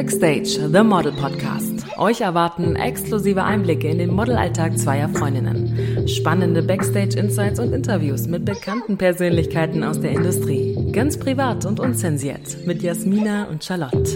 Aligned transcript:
Backstage, 0.00 0.58
The 0.72 0.82
Model 0.82 1.12
Podcast. 1.12 1.84
Euch 1.98 2.22
erwarten 2.22 2.74
exklusive 2.74 3.44
Einblicke 3.44 3.86
in 3.86 3.98
den 3.98 4.14
Modelalltag 4.14 4.78
zweier 4.78 5.10
Freundinnen, 5.10 6.08
spannende 6.08 6.62
Backstage-Insights 6.62 7.60
und 7.60 7.74
Interviews 7.74 8.26
mit 8.26 8.46
bekannten 8.46 8.96
Persönlichkeiten 8.96 9.84
aus 9.84 10.00
der 10.00 10.12
Industrie. 10.12 10.90
Ganz 10.92 11.18
privat 11.18 11.66
und 11.66 11.80
unzensiert 11.80 12.64
mit 12.64 12.82
Jasmina 12.82 13.44
und 13.50 13.62
Charlotte. 13.62 14.10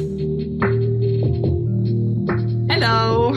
Hallo. 2.70 3.36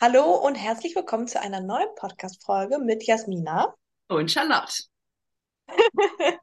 Hallo 0.00 0.46
und 0.46 0.54
herzlich 0.54 0.94
willkommen 0.94 1.26
zu 1.26 1.40
einer 1.42 1.60
neuen 1.60 1.88
Podcast-Folge 1.96 2.78
mit 2.78 3.02
Jasmina. 3.02 3.74
Und 4.08 4.30
Charlotte. 4.30 4.84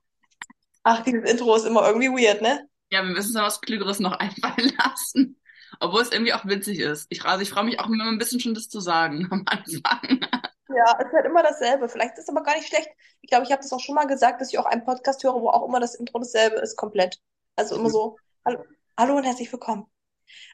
Ach, 0.83 1.05
dieses 1.05 1.31
Intro 1.31 1.55
ist 1.55 1.65
immer 1.65 1.87
irgendwie 1.87 2.09
weird, 2.09 2.41
ne? 2.41 2.67
Ja, 2.89 3.03
wir 3.03 3.11
müssen 3.11 3.35
uns 3.35 3.45
was 3.45 3.61
Klügeres 3.61 3.99
noch 3.99 4.13
einfallen 4.19 4.73
lassen. 4.77 5.39
Obwohl 5.79 6.01
es 6.01 6.11
irgendwie 6.11 6.33
auch 6.33 6.45
witzig 6.45 6.79
ist. 6.79 7.07
Ich, 7.09 7.23
also 7.25 7.41
ich 7.41 7.49
freue 7.49 7.65
mich 7.65 7.79
auch 7.79 7.87
immer 7.87 8.05
ein 8.05 8.17
bisschen 8.17 8.39
schon, 8.39 8.53
das 8.53 8.69
zu 8.69 8.79
sagen 8.79 9.27
am 9.29 9.43
Anfang. 9.45 10.21
Ja, 10.69 10.97
es 10.99 11.07
ist 11.07 11.13
halt 11.13 11.25
immer 11.25 11.43
dasselbe. 11.43 11.89
Vielleicht 11.89 12.17
ist 12.17 12.23
es 12.23 12.29
aber 12.29 12.43
gar 12.43 12.55
nicht 12.55 12.67
schlecht. 12.67 12.89
Ich 13.21 13.29
glaube, 13.29 13.45
ich 13.45 13.51
habe 13.51 13.61
das 13.61 13.71
auch 13.73 13.79
schon 13.79 13.95
mal 13.95 14.05
gesagt, 14.07 14.41
dass 14.41 14.51
ich 14.51 14.59
auch 14.59 14.65
einen 14.65 14.85
Podcast 14.85 15.23
höre, 15.23 15.41
wo 15.41 15.49
auch 15.49 15.67
immer 15.67 15.79
das 15.79 15.95
Intro 15.95 16.19
dasselbe 16.19 16.57
ist, 16.57 16.77
komplett. 16.77 17.19
Also 17.55 17.75
immer 17.75 17.89
so, 17.89 18.17
hallo, 18.45 18.63
hallo 18.97 19.17
und 19.17 19.23
herzlich 19.23 19.51
willkommen. 19.51 19.85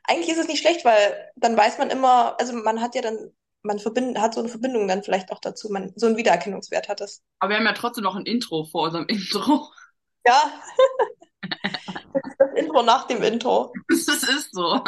Eigentlich 0.04 0.30
ist 0.30 0.38
es 0.38 0.48
nicht 0.48 0.62
schlecht, 0.62 0.86
weil 0.86 1.32
dann 1.36 1.58
weiß 1.58 1.78
man 1.78 1.90
immer, 1.90 2.40
also 2.40 2.54
man 2.54 2.82
hat 2.82 2.96
ja 2.96 3.02
dann, 3.02 3.32
man 3.64 3.80
verbind, 3.80 4.20
hat 4.20 4.34
so 4.34 4.40
eine 4.40 4.50
Verbindung 4.50 4.88
dann 4.88 5.04
vielleicht 5.04 5.32
auch 5.32 5.40
dazu, 5.40 5.70
man, 5.70 5.94
so 5.96 6.06
einen 6.06 6.18
Wiedererkennungswert 6.18 6.90
hat 6.90 7.02
es. 7.02 7.22
Aber 7.40 7.52
wir 7.52 7.58
haben 7.58 7.66
ja 7.66 7.74
trotzdem 7.74 8.04
noch 8.04 8.16
ein 8.16 8.26
Intro 8.26 8.66
vor 8.66 8.84
unserem 8.84 9.06
Intro. 9.08 9.70
Ja. 10.26 10.62
Das 12.14 12.24
ist 12.26 12.40
das 12.40 12.54
Intro 12.56 12.84
nach 12.84 13.08
dem 13.08 13.22
Intro. 13.24 13.74
Das 13.90 14.24
ist 14.24 14.54
so. 14.54 14.84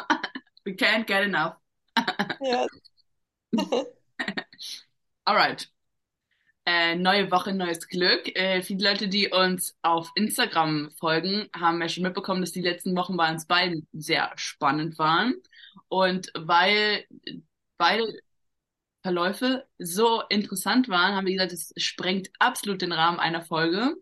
We 0.63 0.73
can't 0.73 1.05
get 1.05 1.23
enough. 1.23 1.55
Ja. 2.41 2.67
Alright. 5.25 5.69
Äh, 6.67 6.95
neue 6.95 7.29
Woche, 7.29 7.53
neues 7.53 7.87
Glück. 7.87 8.35
Äh, 8.35 8.63
viele 8.63 8.89
Leute, 8.89 9.07
die 9.07 9.29
uns 9.29 9.77
auf 9.83 10.11
Instagram 10.15 10.89
folgen, 10.99 11.47
haben 11.55 11.79
ja 11.81 11.89
schon 11.89 12.03
mitbekommen, 12.03 12.41
dass 12.41 12.51
die 12.51 12.61
letzten 12.61 12.95
Wochen 12.95 13.15
bei 13.17 13.31
uns 13.31 13.45
beiden 13.45 13.87
sehr 13.93 14.31
spannend 14.35 14.97
waren. 14.97 15.35
Und 15.89 16.31
weil 16.35 17.05
beide 17.77 18.03
Verläufe 19.03 19.67
so 19.77 20.23
interessant 20.29 20.89
waren, 20.89 21.15
haben 21.15 21.27
wir 21.27 21.33
gesagt, 21.33 21.53
es 21.53 21.71
sprengt 21.77 22.31
absolut 22.39 22.81
den 22.81 22.91
Rahmen 22.91 23.19
einer 23.19 23.43
Folge 23.43 23.95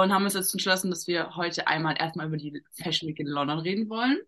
und 0.00 0.12
haben 0.12 0.24
uns 0.24 0.34
jetzt 0.34 0.52
entschlossen, 0.52 0.90
dass 0.90 1.06
wir 1.06 1.36
heute 1.36 1.66
einmal 1.66 1.96
erstmal 1.98 2.26
über 2.26 2.36
die 2.36 2.62
Fashion 2.72 3.08
Week 3.08 3.18
in 3.20 3.26
London 3.26 3.58
reden 3.58 3.88
wollen 3.88 4.18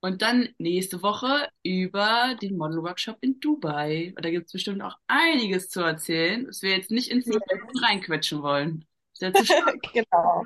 und 0.00 0.22
dann 0.22 0.48
nächste 0.58 1.02
Woche 1.02 1.48
über 1.62 2.36
den 2.40 2.56
Model 2.56 2.82
Workshop 2.82 3.16
in 3.20 3.40
Dubai. 3.40 4.12
Und 4.16 4.24
da 4.24 4.30
gibt 4.30 4.46
es 4.46 4.52
bestimmt 4.52 4.82
auch 4.82 4.96
einiges 5.06 5.68
zu 5.68 5.80
erzählen, 5.80 6.46
was 6.46 6.62
wir 6.62 6.70
jetzt 6.76 6.90
nicht 6.90 7.10
in 7.10 7.22
fünf 7.22 7.40
Minuten 7.50 7.78
reinquetschen 7.78 8.42
wollen. 8.42 8.86
genau. 9.92 10.44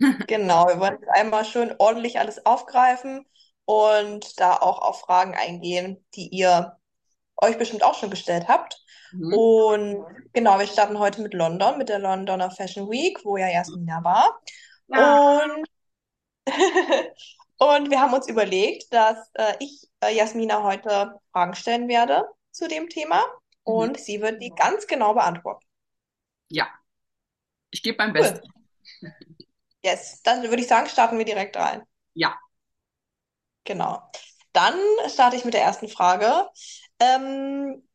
genau, 0.26 0.66
wir 0.66 0.80
wollen 0.80 0.98
jetzt 1.00 1.10
einmal 1.10 1.44
schön 1.44 1.74
ordentlich 1.78 2.18
alles 2.18 2.44
aufgreifen 2.44 3.24
und 3.64 4.40
da 4.40 4.56
auch 4.56 4.80
auf 4.80 5.00
Fragen 5.00 5.34
eingehen, 5.34 6.04
die 6.14 6.28
ihr 6.28 6.76
euch 7.36 7.58
bestimmt 7.58 7.84
auch 7.84 7.94
schon 7.94 8.10
gestellt 8.10 8.48
habt. 8.48 8.82
Mhm. 9.12 9.32
Und 9.32 10.06
genau, 10.32 10.58
wir 10.58 10.66
starten 10.66 10.98
heute 10.98 11.22
mit 11.22 11.34
London, 11.34 11.78
mit 11.78 11.88
der 11.88 11.98
Londoner 11.98 12.50
Fashion 12.50 12.90
Week, 12.90 13.24
wo 13.24 13.36
ja 13.36 13.48
Jasmina 13.48 14.02
war. 14.04 14.40
Ja. 14.88 15.42
Und, 15.42 15.68
und 17.58 17.90
wir 17.90 18.00
haben 18.00 18.14
uns 18.14 18.28
überlegt, 18.28 18.92
dass 18.92 19.18
äh, 19.34 19.54
ich 19.60 19.88
äh, 20.00 20.14
Jasmina 20.14 20.62
heute 20.62 21.14
Fragen 21.32 21.54
stellen 21.54 21.88
werde 21.88 22.24
zu 22.50 22.68
dem 22.68 22.88
Thema 22.88 23.18
mhm. 23.18 23.24
und 23.62 24.00
sie 24.00 24.20
wird 24.20 24.42
die 24.42 24.50
ganz 24.50 24.86
genau 24.86 25.14
beantworten. 25.14 25.64
Ja, 26.48 26.68
ich 27.70 27.82
gebe 27.82 27.98
mein 27.98 28.12
Bestes. 28.12 28.46
Yes, 29.82 30.20
dann 30.22 30.42
würde 30.42 30.60
ich 30.60 30.68
sagen, 30.68 30.90
starten 30.90 31.16
wir 31.16 31.24
direkt 31.24 31.56
rein. 31.56 31.82
Ja. 32.12 32.38
Genau. 33.64 34.02
Dann 34.52 34.78
starte 35.08 35.36
ich 35.36 35.44
mit 35.46 35.54
der 35.54 35.62
ersten 35.62 35.88
Frage. 35.88 36.46
Ähm, 36.98 37.88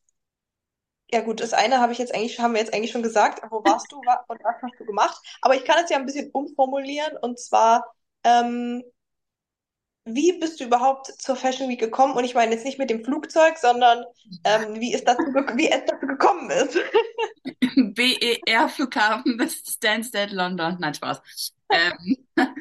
ja 1.11 1.21
gut, 1.21 1.39
das 1.39 1.53
eine 1.53 1.79
habe 1.79 1.91
ich 1.93 1.99
jetzt 1.99 2.13
eigentlich, 2.13 2.39
haben 2.39 2.53
wir 2.53 2.61
jetzt 2.61 2.73
eigentlich 2.73 2.91
schon 2.91 3.03
gesagt, 3.03 3.41
wo 3.49 3.63
warst 3.63 3.91
du 3.91 3.97
wa 3.97 4.23
und 4.27 4.43
was 4.43 4.55
hast 4.61 4.79
du 4.79 4.85
gemacht? 4.85 5.21
Aber 5.41 5.55
ich 5.55 5.63
kann 5.63 5.83
es 5.83 5.89
ja 5.89 5.97
ein 5.97 6.05
bisschen 6.05 6.31
umformulieren 6.31 7.17
und 7.21 7.39
zwar, 7.39 7.85
ähm, 8.23 8.83
wie 10.05 10.33
bist 10.39 10.59
du 10.59 10.65
überhaupt 10.65 11.07
zur 11.07 11.35
Fashion 11.35 11.67
Week 11.67 11.79
gekommen? 11.79 12.13
Und 12.15 12.23
ich 12.25 12.35
meine 12.35 12.53
jetzt 12.53 12.63
nicht 12.63 12.77
mit 12.77 12.91
dem 12.91 13.03
Flugzeug, 13.03 13.57
sondern 13.57 14.05
ähm, 14.43 14.79
wie, 14.79 14.93
es 14.93 15.03
dazu, 15.03 15.23
wie 15.23 15.69
es 15.69 15.83
dazu 15.85 16.05
gekommen 16.05 16.49
ist. 16.51 16.77
BER 17.95 18.69
Flughafen 18.69 19.37
bis 19.37 19.63
Stansted 19.67 20.31
London. 20.31 20.77
Nein, 20.79 20.93
Spaß. 20.93 21.53
ähm, 21.71 22.27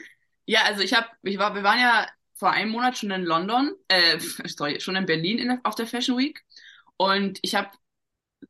ja, 0.47 0.63
also 0.65 0.83
ich 0.83 0.95
habe, 0.95 1.07
ich 1.23 1.39
war, 1.39 1.55
wir 1.55 1.63
waren 1.63 1.81
ja 1.81 2.07
vor 2.35 2.51
einem 2.51 2.71
Monat 2.71 2.97
schon 2.97 3.11
in 3.11 3.25
London, 3.25 3.75
äh, 3.89 4.19
sorry, 4.47 4.81
schon 4.81 4.97
in 4.97 5.07
Berlin 5.07 5.39
in 5.39 5.61
auf 5.65 5.75
der 5.75 5.87
Fashion 5.87 6.17
Week. 6.17 6.43
Und 6.97 7.41
ich 7.43 7.55
habe 7.55 7.71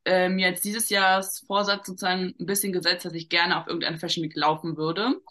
äh, 0.05 0.29
mir 0.29 0.49
jetzt 0.49 0.65
dieses 0.65 0.89
Jahr 0.89 1.23
Vorsatz 1.47 1.87
sozusagen 1.87 2.35
ein 2.39 2.45
bisschen 2.45 2.73
gesetzt, 2.73 3.05
dass 3.05 3.13
ich 3.13 3.29
gerne 3.29 3.59
auf 3.59 3.67
irgendeine 3.67 3.97
Fashion 3.97 4.23
Week 4.23 4.35
laufen 4.35 4.77
würde. 4.77 5.21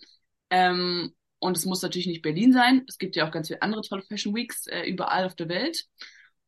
Ähm, 0.51 1.15
und 1.39 1.57
es 1.57 1.67
muss 1.67 1.83
natürlich 1.83 2.07
nicht 2.07 2.23
Berlin 2.23 2.53
sein. 2.53 2.85
Es 2.89 2.99
gibt 2.99 3.17
ja 3.17 3.27
auch 3.27 3.31
ganz 3.31 3.49
viele 3.49 3.63
andere 3.63 3.83
tolle 3.83 4.03
Fashion 4.03 4.35
Weeks 4.35 4.67
äh, 4.67 4.83
überall 4.89 5.27
auf 5.27 5.35
der 5.35 5.49
Welt. 5.49 5.85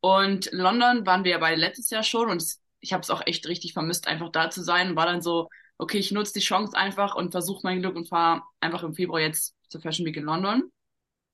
Und 0.01 0.49
London 0.53 1.05
waren 1.07 1.25
wir 1.25 1.33
ja 1.33 1.39
beide 1.39 1.61
letztes 1.61 1.91
Jahr 1.91 2.03
schon 2.03 2.31
und 2.31 2.43
ich 2.81 2.93
habe 2.93 3.03
es 3.03 3.11
auch 3.11 3.23
echt 3.27 3.47
richtig 3.49 3.73
vermisst, 3.73 4.07
einfach 4.07 4.31
da 4.31 4.51
zu 4.51 4.63
sein. 4.63 4.97
War 4.97 5.07
dann 5.07 5.23
so, 5.23 5.49
okay, 5.79 5.99
ich 5.99 6.13
nutze 6.13 6.35
die 6.35 6.41
Chance 6.41 6.77
einfach 6.77 7.15
und 7.15 7.33
versuche 7.33 7.61
mein 7.65 7.81
Glück 7.81 7.97
und 7.97 8.09
fahre 8.09 8.43
einfach 8.61 8.83
im 8.83 8.95
Februar 8.95 9.21
jetzt 9.21 9.55
zur 9.69 9.81
Fashion 9.81 10.07
Week 10.07 10.17
in 10.17 10.25
London. 10.25 10.71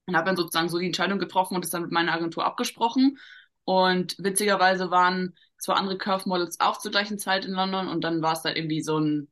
Und 0.06 0.16
habe 0.16 0.26
dann 0.26 0.37
sozusagen 0.37 0.69
so 0.69 0.78
die 0.78 0.87
Entscheidung 0.87 1.19
getroffen 1.19 1.54
und 1.54 1.64
es 1.64 1.70
dann 1.70 1.82
mit 1.82 1.93
meiner 1.93 2.12
Agentur 2.12 2.44
abgesprochen. 2.44 3.19
Und 3.64 4.16
witzigerweise 4.19 4.91
waren 4.91 5.37
zwei 5.62 5.74
andere 5.74 5.96
Curve 5.98 6.28
Models 6.28 6.60
auch 6.60 6.78
zur 6.78 6.90
gleichen 6.90 7.18
Zeit 7.18 7.44
in 7.44 7.52
London 7.52 7.88
und 7.88 8.02
dann 8.02 8.22
war 8.22 8.32
es 8.34 8.44
halt 8.44 8.56
irgendwie 8.56 8.82
so 8.82 8.98
ein, 8.98 9.28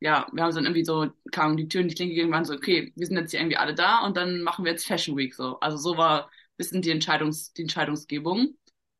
ja, 0.00 0.26
wir 0.32 0.42
haben 0.44 0.54
dann 0.54 0.64
irgendwie 0.64 0.84
so, 0.84 1.08
kamen 1.32 1.56
die 1.56 1.68
Türen, 1.68 1.88
die 1.88 1.94
Klinke 1.94 2.14
gegangen, 2.14 2.32
waren 2.32 2.44
so, 2.44 2.54
okay, 2.54 2.92
wir 2.96 3.06
sind 3.06 3.16
jetzt 3.16 3.30
hier 3.30 3.40
irgendwie 3.40 3.56
alle 3.56 3.74
da 3.74 4.00
und 4.06 4.16
dann 4.16 4.42
machen 4.42 4.64
wir 4.64 4.72
jetzt 4.72 4.86
Fashion 4.86 5.16
Week 5.16 5.34
so. 5.34 5.58
Also 5.60 5.78
so 5.78 5.96
war 5.96 6.26
ein 6.26 6.30
bisschen 6.58 6.82
die 6.82 6.90
Entscheidungs, 6.90 7.52
die 7.54 7.62
Entscheidungsgebung. 7.62 8.56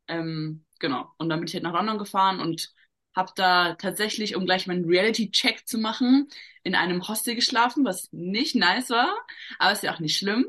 Ähm, 0.09 0.65
genau. 0.81 1.13
Und 1.19 1.29
dann 1.29 1.41
bin 1.41 1.49
ich 1.49 1.55
halt 1.55 1.65
nach 1.65 1.73
London 1.75 1.99
gefahren 1.99 2.41
und 2.41 2.73
habe 3.15 3.33
da 3.37 3.75
tatsächlich, 3.75 4.37
um 4.37 4.47
gleich 4.47 4.67
meinen 4.67 4.85
Reality-Check 4.87 5.67
zu 5.67 5.79
machen, 5.79 6.29
in 6.63 6.75
einem 6.75 7.07
Hostel 7.09 7.35
geschlafen, 7.35 7.85
was 7.85 8.09
nicht 8.13 8.55
nice 8.55 8.91
war, 8.91 9.15
aber 9.59 9.73
ist 9.73 9.83
ja 9.83 9.95
auch 9.95 10.01
nicht 10.01 10.19
schlimm, 10.19 10.47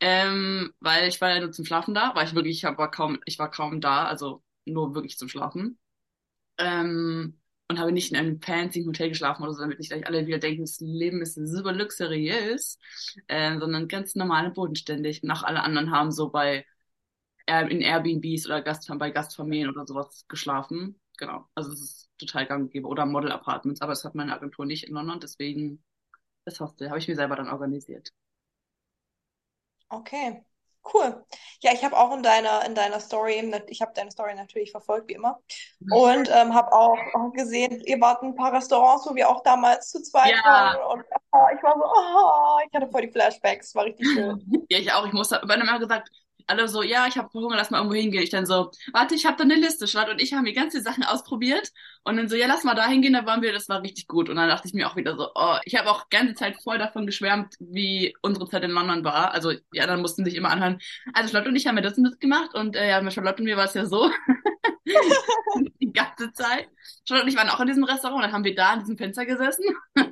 ähm, 0.00 0.72
weil 0.80 1.08
ich 1.08 1.20
war 1.20 1.30
ja 1.30 1.40
nur 1.40 1.52
zum 1.52 1.64
Schlafen 1.64 1.94
da, 1.94 2.14
war 2.14 2.24
ich 2.24 2.34
wirklich, 2.34 2.58
ich 2.58 2.64
war 2.64 2.90
kaum, 2.90 3.18
ich 3.24 3.38
war 3.38 3.50
kaum 3.50 3.80
da, 3.80 4.04
also 4.06 4.42
nur 4.64 4.94
wirklich 4.94 5.18
zum 5.18 5.28
Schlafen. 5.28 5.78
Ähm, 6.58 7.38
und 7.68 7.78
habe 7.78 7.92
nicht 7.92 8.10
in 8.12 8.18
einem 8.18 8.40
fancy 8.42 8.84
Hotel 8.84 9.10
geschlafen 9.10 9.42
oder 9.44 9.54
so, 9.54 9.60
damit 9.60 9.78
nicht 9.78 9.90
gleich 9.90 10.06
alle 10.06 10.26
wieder 10.26 10.38
denken, 10.38 10.62
das 10.62 10.80
Leben 10.80 11.22
ist 11.22 11.34
super 11.34 11.72
luxuriös, 11.72 12.78
äh, 13.28 13.58
sondern 13.58 13.88
ganz 13.88 14.16
normal 14.16 14.46
und 14.46 14.54
bodenständig. 14.54 15.22
Und 15.22 15.30
auch 15.30 15.44
alle 15.44 15.62
anderen 15.62 15.92
haben 15.92 16.10
so 16.12 16.30
bei 16.30 16.64
in 17.46 17.80
Airbnbs 17.80 18.46
oder 18.46 18.62
Gast, 18.62 18.90
bei 18.98 19.10
Gastfamilien 19.10 19.70
oder 19.70 19.86
sowas 19.86 20.24
geschlafen. 20.28 21.00
Genau. 21.18 21.46
Also 21.54 21.72
es 21.72 21.80
ist 21.80 22.10
total 22.18 22.46
gang 22.46 22.62
und 22.64 22.70
gäbe. 22.72 22.86
Oder 22.86 23.06
Model 23.06 23.32
Apartments, 23.32 23.80
aber 23.80 23.92
das 23.92 24.04
hat 24.04 24.14
meine 24.14 24.32
Agentur 24.34 24.66
nicht 24.66 24.84
in 24.84 24.94
London, 24.94 25.20
deswegen 25.20 25.82
das 26.44 26.60
Hostel 26.60 26.88
habe 26.90 26.98
ich 26.98 27.08
mir 27.08 27.16
selber 27.16 27.36
dann 27.36 27.48
organisiert. 27.48 28.12
Okay. 29.92 30.44
Cool. 30.82 31.24
Ja, 31.60 31.72
ich 31.72 31.84
habe 31.84 31.96
auch 31.96 32.14
in 32.14 32.22
deiner, 32.22 32.64
in 32.64 32.74
deiner 32.74 33.00
Story, 33.00 33.52
ich 33.68 33.82
habe 33.82 33.92
deine 33.94 34.10
Story 34.10 34.34
natürlich 34.34 34.70
verfolgt, 34.70 35.08
wie 35.08 35.14
immer. 35.14 35.40
Mhm. 35.80 35.92
Und 35.92 36.30
ähm, 36.32 36.54
habe 36.54 36.72
auch, 36.72 36.98
auch 37.14 37.32
gesehen, 37.32 37.80
ihr 37.84 38.00
wart 38.00 38.22
ein 38.22 38.34
paar 38.34 38.52
Restaurants, 38.52 39.06
wo 39.06 39.14
wir 39.14 39.28
auch 39.28 39.42
damals 39.42 39.90
zu 39.90 40.02
zweit 40.02 40.34
Ja. 40.34 40.44
waren. 40.44 40.98
Und 40.98 41.04
oh, 41.32 41.46
ich 41.54 41.62
war 41.62 41.74
so, 41.74 41.84
oh, 41.84 42.66
ich 42.66 42.74
hatte 42.74 42.90
voll 42.90 43.02
die 43.02 43.12
Flashbacks, 43.12 43.74
war 43.74 43.84
richtig 43.84 44.08
schön. 44.08 44.40
Ja, 44.70 44.78
ich 44.78 44.92
auch. 44.92 45.04
Ich 45.06 45.12
musste, 45.12 45.40
über 45.42 45.56
mal 45.58 45.78
gesagt, 45.78 46.08
alle 46.50 46.68
so, 46.68 46.82
ja, 46.82 47.06
ich 47.06 47.16
habe 47.16 47.30
Hunger, 47.32 47.56
lass 47.56 47.70
mal 47.70 47.78
irgendwo 47.78 47.96
hingehen. 47.96 48.22
Ich 48.22 48.30
dann 48.30 48.46
so, 48.46 48.70
warte, 48.92 49.14
ich 49.14 49.26
habe 49.26 49.36
da 49.36 49.44
eine 49.44 49.54
Liste, 49.54 49.86
Schlatt 49.86 50.10
und 50.10 50.20
ich 50.20 50.34
haben 50.34 50.44
die 50.44 50.52
ganzen 50.52 50.82
Sachen 50.82 51.04
ausprobiert 51.04 51.70
und 52.04 52.16
dann 52.16 52.28
so, 52.28 52.36
ja, 52.36 52.46
lass 52.46 52.64
mal 52.64 52.74
da 52.74 52.86
hingehen, 52.86 53.12
da 53.12 53.24
waren 53.26 53.42
wir, 53.42 53.52
das 53.52 53.68
war 53.68 53.82
richtig 53.82 54.08
gut. 54.08 54.28
Und 54.28 54.36
dann 54.36 54.48
dachte 54.48 54.68
ich 54.68 54.74
mir 54.74 54.88
auch 54.88 54.96
wieder 54.96 55.16
so, 55.16 55.28
oh, 55.34 55.56
ich 55.64 55.76
habe 55.76 55.90
auch 55.90 56.08
ganze 56.10 56.34
Zeit 56.34 56.56
voll 56.62 56.78
davon 56.78 57.06
geschwärmt, 57.06 57.54
wie 57.60 58.14
unsere 58.22 58.48
Zeit 58.48 58.64
in 58.64 58.72
London 58.72 59.04
war. 59.04 59.32
Also 59.32 59.52
die 59.72 59.80
anderen 59.80 60.02
mussten 60.02 60.24
sich 60.24 60.34
immer 60.34 60.50
anhören, 60.50 60.80
also 61.14 61.30
Charlotte 61.30 61.50
und 61.50 61.56
ich 61.56 61.66
haben 61.66 61.76
wir 61.76 61.82
das 61.82 61.96
und 61.96 62.04
das 62.04 62.18
gemacht 62.18 62.54
und 62.54 62.76
äh, 62.76 62.88
ja, 62.88 63.00
mit 63.00 63.12
Charlotte 63.12 63.38
und 63.38 63.44
mir 63.44 63.56
war 63.56 63.66
es 63.66 63.74
ja 63.74 63.86
so. 63.86 64.10
die 65.80 65.92
ganze 65.92 66.32
Zeit. 66.32 66.68
Charlotte 67.06 67.24
und 67.24 67.32
ich 67.32 67.36
waren 67.36 67.48
auch 67.48 67.60
in 67.60 67.68
diesem 67.68 67.84
Restaurant 67.84 68.16
und 68.16 68.22
dann 68.22 68.32
haben 68.32 68.44
wir 68.44 68.54
da 68.54 68.70
an 68.70 68.80
diesem 68.80 68.96
Fenster 68.96 69.26
gesessen. 69.26 69.64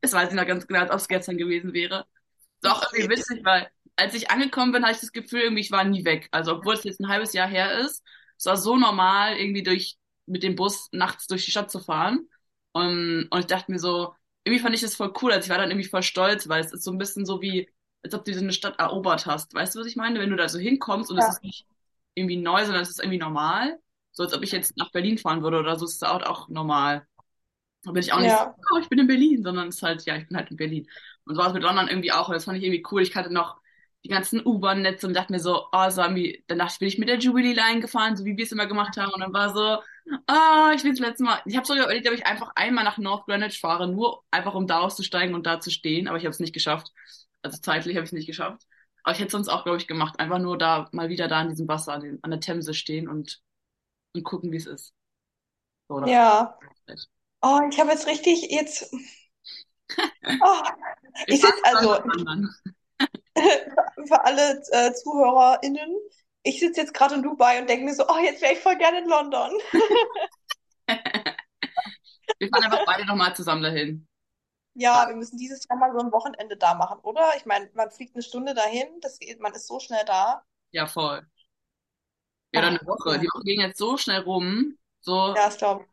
das 0.00 0.12
weiß 0.12 0.30
ich 0.30 0.34
noch 0.34 0.46
ganz 0.46 0.66
genau, 0.66 0.80
als 0.80 0.90
ob 0.90 0.96
es 0.96 1.08
gestern 1.08 1.38
gewesen 1.38 1.72
wäre. 1.72 2.06
auch 2.64 2.92
irgendwie 2.92 3.16
witzig, 3.16 3.44
weil 3.44 3.68
als 3.96 4.14
ich 4.14 4.30
angekommen 4.30 4.72
bin, 4.72 4.82
hatte 4.84 4.94
ich 4.96 5.00
das 5.00 5.12
Gefühl, 5.12 5.40
irgendwie, 5.42 5.60
ich 5.62 5.70
war 5.70 5.84
nie 5.84 6.04
weg. 6.04 6.28
Also, 6.32 6.52
obwohl 6.56 6.74
es 6.74 6.84
jetzt 6.84 7.00
ein 7.00 7.08
halbes 7.08 7.32
Jahr 7.32 7.48
her 7.48 7.78
ist, 7.80 8.02
es 8.38 8.46
war 8.46 8.56
so 8.56 8.76
normal, 8.76 9.36
irgendwie 9.36 9.62
durch, 9.62 9.96
mit 10.26 10.42
dem 10.42 10.56
Bus 10.56 10.88
nachts 10.92 11.26
durch 11.26 11.44
die 11.44 11.50
Stadt 11.50 11.70
zu 11.70 11.80
fahren. 11.80 12.28
Und, 12.72 13.26
und 13.30 13.40
ich 13.40 13.46
dachte 13.46 13.70
mir 13.70 13.78
so, 13.78 14.14
irgendwie 14.44 14.62
fand 14.62 14.74
ich 14.74 14.80
das 14.80 14.94
voll 14.96 15.12
cool. 15.22 15.32
Also 15.32 15.44
ich 15.46 15.50
war 15.50 15.58
dann 15.58 15.70
irgendwie 15.70 15.88
voll 15.88 16.02
stolz, 16.02 16.48
weil 16.48 16.64
es 16.64 16.72
ist 16.72 16.84
so 16.84 16.90
ein 16.90 16.98
bisschen 16.98 17.26
so 17.26 17.40
wie, 17.42 17.68
als 18.02 18.14
ob 18.14 18.24
du 18.24 18.32
diese 18.32 18.50
Stadt 18.52 18.78
erobert 18.78 19.26
hast. 19.26 19.54
Weißt 19.54 19.74
du, 19.74 19.80
was 19.80 19.86
ich 19.86 19.96
meine? 19.96 20.18
Wenn 20.20 20.30
du 20.30 20.36
da 20.36 20.48
so 20.48 20.58
hinkommst 20.58 21.10
und 21.10 21.18
Ja. 21.18 21.18
es 21.18 21.28
ist 21.28 21.42
nicht 21.42 21.66
irgendwie 22.14 22.36
neu, 22.36 22.64
sondern 22.64 22.82
es 22.82 22.90
ist 22.90 22.98
irgendwie 23.00 23.18
normal. 23.18 23.78
So 24.12 24.22
als 24.24 24.34
ob 24.34 24.42
ich 24.42 24.52
jetzt 24.52 24.76
nach 24.76 24.90
Berlin 24.90 25.18
fahren 25.18 25.42
würde 25.42 25.58
oder 25.58 25.78
so, 25.78 25.84
ist 25.86 25.94
es 25.96 26.02
auch, 26.02 26.22
auch 26.22 26.48
normal. 26.48 27.06
Da 27.84 27.92
bin 27.92 28.02
ich 28.02 28.12
auch 28.12 28.20
nicht 28.20 28.38
Ja. 28.38 28.38
so, 28.38 28.74
oh, 28.74 28.78
ich 28.80 28.88
bin 28.88 28.98
in 29.00 29.06
Berlin, 29.08 29.42
sondern 29.42 29.68
es 29.68 29.76
ist 29.76 29.82
halt, 29.82 30.04
ja, 30.06 30.16
ich 30.16 30.28
bin 30.28 30.36
halt 30.36 30.50
in 30.50 30.56
Berlin. 30.56 30.88
Und 31.24 31.34
so 31.34 31.40
war 31.40 31.48
es 31.48 31.54
mit 31.54 31.62
London 31.64 31.88
irgendwie 31.88 32.12
auch. 32.12 32.28
Und 32.28 32.34
das 32.34 32.44
fand 32.44 32.58
ich 32.58 32.64
irgendwie 32.64 32.84
cool. 32.92 33.02
Ich 33.02 33.10
kannte 33.12 33.32
noch 33.32 33.60
die 34.04 34.08
ganzen 34.08 34.44
U-Bahn-Netze 34.44 35.06
und 35.06 35.14
dachte 35.14 35.32
mir 35.32 35.38
so, 35.40 35.66
oh, 35.72 35.90
so 35.90 36.02
dachte 36.02 36.18
ich, 36.18 36.78
bin 36.78 36.88
ich 36.88 36.98
mit 36.98 37.08
der 37.08 37.18
Jubilee 37.18 37.52
Line 37.52 37.80
gefahren, 37.80 38.16
so 38.16 38.24
wie 38.24 38.36
wir 38.36 38.44
es 38.44 38.52
immer 38.52 38.66
gemacht 38.66 38.96
haben. 38.96 39.12
Und 39.12 39.20
dann 39.20 39.32
war 39.32 39.54
so, 39.54 39.82
ah, 40.26 40.72
ich 40.74 40.82
bin 40.82 40.92
das 40.92 40.98
letzte 41.00 41.22
Mal. 41.22 41.40
Ich 41.44 41.56
habe 41.56 41.66
sogar 41.66 41.84
überlegt, 41.84 42.08
ob 42.08 42.14
ich 42.14 42.26
einfach 42.26 42.50
einmal 42.56 42.84
nach 42.84 42.98
North 42.98 43.26
Greenwich 43.26 43.60
fahre, 43.60 43.86
nur 43.86 44.24
einfach 44.30 44.54
um 44.54 44.66
da 44.66 44.80
auszusteigen 44.80 45.34
und 45.34 45.46
da 45.46 45.60
zu 45.60 45.70
stehen. 45.70 46.08
Aber 46.08 46.16
ich 46.18 46.24
habe 46.24 46.32
es 46.32 46.40
nicht 46.40 46.52
geschafft. 46.52 46.90
Also 47.42 47.58
zeitlich 47.58 47.96
habe 47.96 48.04
ich 48.04 48.08
es 48.08 48.12
nicht 48.12 48.26
geschafft. 48.26 48.62
Aber 49.04 49.14
ich 49.14 49.20
hätte 49.20 49.30
sonst 49.30 49.48
auch, 49.48 49.62
glaube 49.64 49.78
ich, 49.78 49.86
gemacht. 49.86 50.18
Einfach 50.18 50.38
nur 50.38 50.58
da 50.58 50.88
mal 50.92 51.08
wieder 51.08 51.28
da 51.28 51.40
an 51.40 51.50
diesem 51.50 51.68
Wasser, 51.68 51.92
an, 51.92 52.00
den, 52.02 52.18
an 52.22 52.30
der 52.30 52.40
Themse 52.40 52.74
stehen 52.74 53.08
und, 53.08 53.40
und 54.14 54.24
gucken, 54.24 54.50
wie 54.50 54.56
es 54.56 54.66
ist. 54.66 54.94
So, 55.88 56.04
Ja. 56.06 56.58
Oh, 57.40 57.60
ich 57.70 57.78
habe 57.80 57.90
jetzt 57.90 58.06
richtig 58.06 58.50
jetzt. 58.50 58.92
Oh, 60.40 60.62
ich 61.26 61.40
sitze 61.40 61.62
also. 61.64 61.98
für 64.06 64.24
alle 64.24 64.62
äh, 64.72 64.92
ZuhörerInnen, 64.94 65.90
ich 66.42 66.60
sitze 66.60 66.80
jetzt 66.80 66.94
gerade 66.94 67.14
in 67.16 67.22
Dubai 67.22 67.60
und 67.60 67.68
denke 67.68 67.84
mir 67.84 67.94
so, 67.94 68.04
oh, 68.08 68.18
jetzt 68.22 68.42
wäre 68.42 68.52
ich 68.54 68.58
voll 68.60 68.76
gerne 68.76 68.98
in 68.98 69.08
London. 69.08 69.50
Wir 72.38 72.48
fahren 72.50 72.64
einfach 72.64 72.84
beide 72.84 73.06
nochmal 73.06 73.34
zusammen 73.34 73.62
dahin. 73.62 74.06
Ja, 74.74 75.08
wir 75.08 75.16
müssen 75.16 75.38
dieses 75.38 75.66
Jahr 75.68 75.78
mal 75.78 75.92
so 75.92 75.98
ein 76.00 76.12
Wochenende 76.12 76.56
da 76.58 76.74
machen, 76.74 76.98
oder? 77.02 77.34
Ich 77.38 77.46
meine, 77.46 77.70
man 77.74 77.90
fliegt 77.90 78.14
eine 78.14 78.22
Stunde 78.22 78.52
dahin, 78.54 78.86
das 79.00 79.18
geht, 79.18 79.40
man 79.40 79.54
ist 79.54 79.66
so 79.66 79.80
schnell 79.80 80.04
da. 80.06 80.44
Ja, 80.70 80.86
voll. 80.86 81.26
Ja, 82.52 82.60
dann 82.60 82.76
eine 82.78 82.86
Woche. 82.86 83.18
Die 83.18 83.26
Woche 83.26 83.44
ging 83.44 83.60
jetzt 83.60 83.78
so 83.78 83.96
schnell 83.96 84.20
rum. 84.20 84.76
So, 85.00 85.36
Ja, 85.36 85.48
ich 85.48 85.58
glaube. 85.58 85.86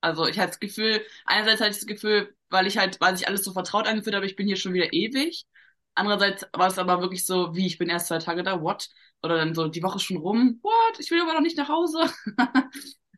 also 0.00 0.26
ich 0.26 0.38
hatte 0.38 0.50
das 0.50 0.60
Gefühl, 0.60 1.04
einerseits 1.24 1.60
hatte 1.60 1.70
ich 1.72 1.78
das 1.78 1.86
Gefühl, 1.86 2.36
weil 2.50 2.66
ich 2.66 2.78
halt, 2.78 3.00
weil 3.00 3.16
sich 3.16 3.26
alles 3.28 3.44
so 3.44 3.52
vertraut 3.52 3.86
angefühlt 3.86 4.14
habe, 4.14 4.26
ich 4.26 4.36
bin 4.36 4.46
hier 4.46 4.56
schon 4.56 4.74
wieder 4.74 4.92
ewig. 4.92 5.46
Andererseits 5.94 6.46
war 6.52 6.68
es 6.68 6.78
aber 6.78 7.00
wirklich 7.00 7.24
so, 7.26 7.54
wie, 7.54 7.66
ich 7.66 7.78
bin 7.78 7.88
erst 7.88 8.08
zwei 8.08 8.18
Tage 8.18 8.42
da, 8.42 8.60
what? 8.62 8.88
Oder 9.22 9.36
dann 9.38 9.54
so, 9.54 9.68
die 9.68 9.82
Woche 9.82 9.96
ist 9.96 10.02
schon 10.04 10.16
rum, 10.18 10.58
what? 10.62 10.98
Ich 11.00 11.10
will 11.10 11.20
aber 11.22 11.34
noch 11.34 11.40
nicht 11.40 11.56
nach 11.58 11.68
Hause. 11.68 12.10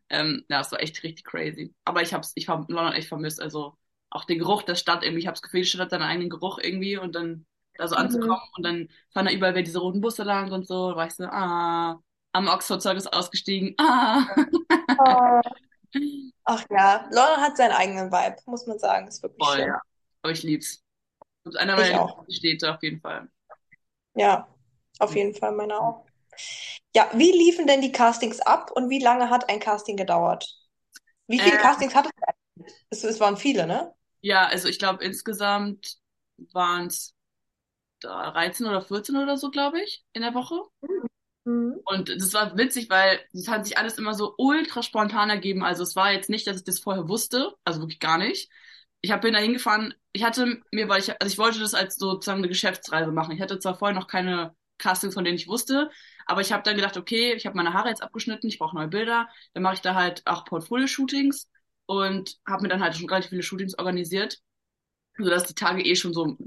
Ähm, 0.09 0.45
ja, 0.49 0.61
es 0.61 0.71
war 0.71 0.81
echt 0.81 1.03
richtig 1.03 1.25
crazy. 1.25 1.75
Aber 1.83 2.01
ich 2.01 2.13
hab's, 2.13 2.31
ich 2.35 2.47
habe 2.49 2.71
London 2.71 2.93
echt 2.93 3.09
vermisst. 3.09 3.41
Also 3.41 3.77
auch 4.09 4.25
den 4.25 4.39
Geruch 4.39 4.63
der 4.63 4.75
Stadt 4.75 5.03
irgendwie. 5.03 5.19
Ich 5.21 5.27
habe 5.27 5.33
das 5.35 5.41
Gefühl, 5.41 5.61
die 5.61 5.67
Stadt 5.67 5.81
hat 5.81 5.89
seinen 5.91 6.03
eigenen 6.03 6.29
Geruch 6.29 6.59
irgendwie 6.59 6.97
und 6.97 7.13
dann 7.15 7.45
da 7.75 7.87
so 7.87 7.95
anzukommen 7.95 8.37
Mhm. 8.39 8.51
und 8.57 8.63
dann 8.63 8.89
fahren 9.13 9.25
da 9.25 9.31
überall 9.31 9.53
wieder 9.53 9.63
diese 9.63 9.79
roten 9.79 10.01
Busse 10.01 10.23
lang 10.23 10.51
und 10.51 10.65
so. 10.67 10.91
Da 10.91 10.95
war 10.95 11.07
ich 11.07 11.13
so, 11.13 11.25
ah, 11.25 11.99
am 12.33 12.47
Oxford 12.47 12.81
Circus 12.81 13.07
ausgestiegen, 13.07 13.75
ah. 13.79 14.25
Oh. 14.99 15.41
Ach 16.45 16.63
ja, 16.71 17.01
London 17.11 17.37
hat 17.41 17.57
seinen 17.57 17.71
eigenen 17.73 18.11
Vibe, 18.11 18.37
muss 18.45 18.65
man 18.67 18.79
sagen. 18.79 19.07
Ist 19.07 19.21
wirklich 19.23 19.37
Voll, 19.43 19.57
schön. 19.57 19.67
ja. 19.67 19.81
Aber 20.21 20.31
ich 20.31 20.43
lieb's. 20.43 20.83
Das 21.47 21.55
ist 21.55 21.61
einer 21.61 21.75
Ich 21.75 21.93
meiner 21.93 21.95
auch. 21.95 22.25
Städte 22.29 22.73
auf 22.73 22.81
jeden 22.83 23.01
Fall. 23.01 23.29
Ja, 24.15 24.47
auf 24.99 25.15
jeden 25.15 25.33
Fall, 25.35 25.51
meine 25.53 25.79
auch. 25.79 26.05
Ja, 26.95 27.09
wie 27.13 27.31
liefen 27.31 27.67
denn 27.67 27.81
die 27.81 27.91
Castings 27.91 28.39
ab 28.41 28.71
und 28.73 28.89
wie 28.89 28.99
lange 28.99 29.29
hat 29.29 29.49
ein 29.49 29.59
Casting 29.59 29.97
gedauert? 29.97 30.47
Wie 31.27 31.39
viele 31.41 31.57
Äh, 31.57 31.57
Castings 31.57 31.95
hattest 31.95 32.15
du 32.17 32.23
eigentlich? 32.27 32.77
Es, 32.91 33.03
es 33.03 33.19
waren 33.21 33.37
viele, 33.37 33.67
ne? 33.67 33.93
ja, 34.21 34.45
also 34.47 34.67
ich 34.67 34.79
glaube 34.79 35.03
insgesamt 35.03 35.97
waren 36.53 36.87
es 36.87 37.15
13 38.01 38.67
oder 38.67 38.81
14 38.81 39.17
oder 39.17 39.37
so, 39.37 39.51
glaube 39.51 39.81
ich, 39.81 40.05
in 40.13 40.21
der 40.21 40.33
Woche. 40.35 40.61
Mhm. 41.45 41.79
Und 41.83 42.09
das 42.09 42.33
war 42.33 42.57
witzig, 42.57 42.89
weil 42.89 43.19
es 43.33 43.47
hat 43.47 43.65
sich 43.65 43.77
alles 43.77 43.97
immer 43.97 44.13
so 44.13 44.33
ultra 44.37 44.83
spontan 44.83 45.29
ergeben. 45.29 45.63
Also 45.63 45.83
es 45.83 45.95
war 45.95 46.11
jetzt 46.11 46.29
nicht, 46.29 46.45
dass 46.45 46.57
ich 46.57 46.63
das 46.65 46.79
vorher 46.79 47.07
wusste, 47.07 47.53
also 47.63 47.79
wirklich 47.79 47.99
gar 47.99 48.17
nicht. 48.17 48.49
Ich 49.01 49.11
hab, 49.11 49.21
bin 49.21 49.33
da 49.33 49.39
hingefahren, 49.39 49.93
ich 50.11 50.23
hatte 50.23 50.61
mir, 50.71 50.89
weil 50.89 50.99
ich, 51.01 51.09
also 51.21 51.31
ich 51.31 51.37
wollte 51.37 51.59
das 51.59 51.73
als 51.73 51.95
sozusagen 51.97 52.39
eine 52.39 52.47
Geschäftsreise 52.47 53.11
machen. 53.11 53.31
Ich 53.35 53.41
hatte 53.41 53.59
zwar 53.59 53.75
vorher 53.77 53.95
noch 53.95 54.07
keine 54.07 54.55
Castings, 54.79 55.13
von 55.13 55.23
denen 55.23 55.37
ich 55.37 55.47
wusste, 55.47 55.89
aber 56.25 56.41
ich 56.41 56.51
habe 56.51 56.63
dann 56.63 56.75
gedacht, 56.75 56.97
okay, 56.97 57.33
ich 57.33 57.45
habe 57.45 57.55
meine 57.55 57.73
Haare 57.73 57.89
jetzt 57.89 58.01
abgeschnitten, 58.03 58.47
ich 58.47 58.59
brauche 58.59 58.75
neue 58.75 58.87
Bilder, 58.87 59.27
dann 59.53 59.63
mache 59.63 59.75
ich 59.75 59.81
da 59.81 59.95
halt 59.95 60.25
auch 60.27 60.45
Portfolio-Shootings 60.45 61.47
und 61.85 62.37
habe 62.47 62.63
mir 62.63 62.69
dann 62.69 62.81
halt 62.83 62.95
schon 62.95 63.07
relativ 63.09 63.29
viele 63.29 63.43
Shootings 63.43 63.77
organisiert, 63.77 64.39
sodass 65.17 65.45
die 65.45 65.55
Tage 65.55 65.83
eh 65.83 65.95
schon 65.95 66.13
so 66.13 66.37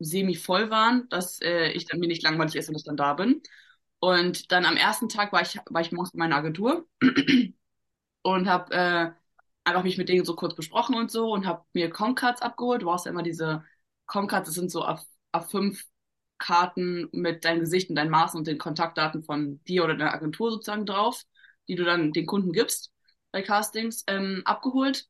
semi-voll 0.00 0.70
waren, 0.70 1.08
dass 1.10 1.40
äh, 1.42 1.68
ich 1.72 1.86
dann 1.86 2.00
mir 2.00 2.08
nicht 2.08 2.22
langweilig 2.22 2.56
ist, 2.56 2.68
wenn 2.68 2.76
ich 2.76 2.84
dann 2.84 2.96
da 2.96 3.14
bin. 3.14 3.42
Und 4.00 4.52
dann 4.52 4.66
am 4.66 4.76
ersten 4.76 5.08
Tag 5.08 5.32
war 5.32 5.42
ich, 5.42 5.58
war 5.70 5.80
ich 5.82 5.92
morgens 5.92 6.12
in 6.14 6.18
meiner 6.20 6.36
Agentur 6.36 6.86
und 8.22 8.48
habe 8.48 8.74
äh, 8.74 9.12
einfach 9.64 9.82
mich 9.82 9.98
mit 9.98 10.08
denen 10.08 10.24
so 10.24 10.36
kurz 10.36 10.54
besprochen 10.54 10.94
und 10.94 11.10
so 11.10 11.32
und 11.32 11.46
habe 11.46 11.64
mir 11.72 11.90
Comcards 11.90 12.42
abgeholt. 12.42 12.82
Du 12.82 12.86
brauchst 12.86 13.06
ja 13.06 13.12
immer 13.12 13.22
diese 13.22 13.64
Comcards, 14.06 14.48
das 14.48 14.54
sind 14.54 14.70
so 14.70 14.84
auf, 14.84 15.02
auf 15.32 15.50
fünf 15.50 15.84
Karten 16.38 17.08
mit 17.12 17.44
deinem 17.44 17.60
Gesicht 17.60 17.88
und 17.90 17.96
deinen 17.96 18.10
Maßen 18.10 18.38
und 18.38 18.46
den 18.46 18.58
Kontaktdaten 18.58 19.22
von 19.22 19.62
dir 19.64 19.84
oder 19.84 19.96
deiner 19.96 20.12
Agentur 20.14 20.50
sozusagen 20.50 20.86
drauf, 20.86 21.22
die 21.68 21.74
du 21.76 21.84
dann 21.84 22.12
den 22.12 22.26
Kunden 22.26 22.52
gibst 22.52 22.92
bei 23.32 23.42
Castings, 23.42 24.04
ähm, 24.06 24.42
abgeholt. 24.44 25.06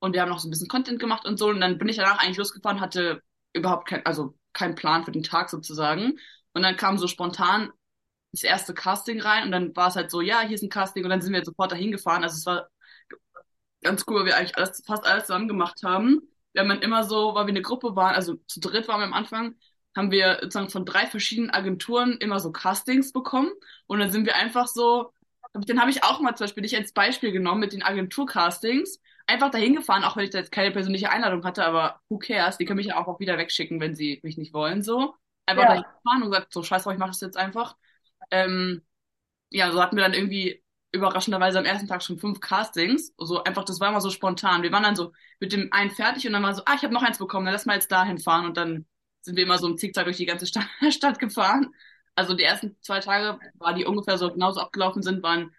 Und 0.00 0.12
wir 0.14 0.22
haben 0.22 0.28
noch 0.28 0.38
so 0.38 0.48
ein 0.48 0.50
bisschen 0.50 0.68
Content 0.68 1.00
gemacht 1.00 1.26
und 1.26 1.38
so. 1.38 1.48
Und 1.48 1.60
dann 1.60 1.78
bin 1.78 1.88
ich 1.88 1.96
danach 1.96 2.18
eigentlich 2.22 2.36
losgefahren, 2.36 2.80
hatte 2.80 3.22
überhaupt 3.52 3.88
kein, 3.88 4.04
also 4.06 4.36
keinen 4.52 4.74
Plan 4.74 5.04
für 5.04 5.12
den 5.12 5.22
Tag 5.22 5.50
sozusagen. 5.50 6.18
Und 6.52 6.62
dann 6.62 6.76
kam 6.76 6.98
so 6.98 7.08
spontan 7.08 7.70
das 8.32 8.42
erste 8.42 8.74
Casting 8.74 9.20
rein 9.20 9.44
und 9.44 9.52
dann 9.52 9.74
war 9.74 9.88
es 9.88 9.96
halt 9.96 10.10
so, 10.10 10.20
ja, 10.20 10.42
hier 10.42 10.54
ist 10.54 10.62
ein 10.62 10.68
Casting 10.68 11.04
und 11.04 11.10
dann 11.10 11.22
sind 11.22 11.32
wir 11.32 11.44
sofort 11.44 11.72
dahin 11.72 11.92
gefahren. 11.92 12.22
Also 12.22 12.36
es 12.36 12.46
war 12.46 12.68
ganz 13.82 14.04
cool, 14.08 14.20
weil 14.20 14.26
wir 14.26 14.36
eigentlich 14.36 14.56
alles, 14.56 14.82
fast 14.86 15.04
alles 15.06 15.26
zusammen 15.26 15.48
gemacht 15.48 15.82
haben. 15.84 16.22
Wir 16.52 16.62
haben 16.62 16.68
dann 16.68 16.82
immer 16.82 17.04
so, 17.04 17.34
weil 17.34 17.46
wir 17.46 17.52
eine 17.52 17.62
Gruppe 17.62 17.94
waren, 17.96 18.14
also 18.14 18.36
zu 18.46 18.60
dritt 18.60 18.88
waren 18.88 19.00
wir 19.00 19.06
am 19.06 19.12
Anfang, 19.14 19.56
haben 19.96 20.10
wir 20.10 20.38
sozusagen 20.42 20.70
von 20.70 20.84
drei 20.84 21.06
verschiedenen 21.06 21.50
Agenturen 21.50 22.18
immer 22.18 22.40
so 22.40 22.52
Castings 22.52 23.12
bekommen 23.12 23.50
und 23.86 23.98
dann 24.00 24.10
sind 24.10 24.26
wir 24.26 24.36
einfach 24.36 24.66
so, 24.66 25.12
dann 25.52 25.80
habe 25.80 25.90
ich 25.90 26.04
auch 26.04 26.20
mal 26.20 26.34
zum 26.36 26.44
Beispiel 26.46 26.62
dich 26.62 26.76
als 26.76 26.92
Beispiel 26.92 27.32
genommen 27.32 27.60
mit 27.60 27.72
den 27.72 27.82
Agenturcastings, 27.82 29.00
einfach 29.26 29.50
dahin 29.50 29.74
gefahren, 29.74 30.04
auch 30.04 30.16
wenn 30.16 30.24
ich 30.24 30.30
da 30.30 30.38
jetzt 30.38 30.52
keine 30.52 30.70
persönliche 30.72 31.10
Einladung 31.10 31.44
hatte, 31.44 31.64
aber 31.64 32.00
who 32.08 32.18
cares, 32.18 32.58
die 32.58 32.64
können 32.64 32.76
mich 32.78 32.86
ja 32.88 32.96
auch, 33.00 33.08
auch 33.08 33.20
wieder 33.20 33.38
wegschicken, 33.38 33.80
wenn 33.80 33.94
sie 33.94 34.20
mich 34.22 34.36
nicht 34.38 34.52
wollen, 34.54 34.82
so. 34.82 35.14
Einfach 35.46 35.64
Ja. 35.64 35.68
dahin 35.68 35.84
gefahren 35.84 36.22
und 36.22 36.30
gesagt, 36.30 36.52
so 36.52 36.62
scheiß 36.62 36.84
drauf, 36.84 36.92
ich 36.92 36.98
mache 36.98 37.10
das 37.10 37.20
jetzt 37.20 37.36
einfach. 37.38 37.76
Ähm, 38.30 38.82
ja, 39.50 39.70
so 39.72 39.82
hatten 39.82 39.96
wir 39.96 40.04
dann 40.04 40.14
irgendwie 40.14 40.62
überraschenderweise 40.92 41.58
am 41.58 41.64
ersten 41.64 41.86
Tag 41.88 42.02
schon 42.02 42.18
fünf 42.18 42.40
Castings. 42.40 43.12
So 43.18 43.42
einfach, 43.44 43.64
das 43.64 43.80
war 43.80 43.90
immer 43.90 44.00
so 44.00 44.10
spontan. 44.10 44.62
Wir 44.62 44.72
waren 44.72 44.82
dann 44.82 44.96
so 44.96 45.12
mit 45.40 45.52
dem 45.52 45.68
einen 45.72 45.90
fertig 45.90 46.26
und 46.26 46.32
dann 46.32 46.42
war 46.42 46.54
so, 46.54 46.62
ah, 46.64 46.74
ich 46.76 46.82
habe 46.82 46.94
noch 46.94 47.02
eins 47.02 47.18
bekommen, 47.18 47.46
dann 47.46 47.52
lass 47.54 47.66
mal 47.66 47.74
jetzt 47.74 47.92
dahin 47.92 48.18
fahren. 48.18 48.46
Und 48.46 48.56
dann 48.56 48.86
sind 49.22 49.36
wir 49.36 49.44
immer 49.44 49.58
so 49.58 49.66
im 49.68 49.76
Zickzack 49.76 50.04
durch 50.04 50.16
die 50.16 50.26
ganze 50.26 50.46
Stadt, 50.46 50.66
Stadt 50.90 51.18
gefahren. 51.18 51.74
Also 52.14 52.34
die 52.34 52.42
ersten 52.44 52.76
zwei 52.82 53.00
Tage, 53.00 53.38
war 53.54 53.74
die 53.74 53.84
ungefähr 53.84 54.18
so 54.18 54.30
genauso 54.32 54.60
abgelaufen 54.60 55.02
sind, 55.02 55.22
waren 55.22 55.54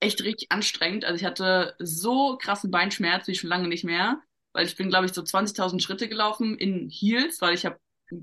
echt 0.00 0.22
richtig 0.24 0.50
anstrengend. 0.50 1.04
Also 1.04 1.16
ich 1.16 1.24
hatte 1.24 1.74
so 1.78 2.38
krassen 2.38 2.70
Beinschmerz 2.70 3.26
wie 3.28 3.34
schon 3.34 3.50
lange 3.50 3.68
nicht 3.68 3.84
mehr, 3.84 4.20
weil 4.52 4.66
ich 4.66 4.76
bin, 4.76 4.88
glaube 4.88 5.06
ich, 5.06 5.12
so 5.12 5.22
20.000 5.22 5.80
Schritte 5.80 6.08
gelaufen 6.08 6.56
in 6.58 6.88
Heels, 6.90 7.40
weil 7.40 7.54
ich 7.54 7.66
habe 7.66 7.78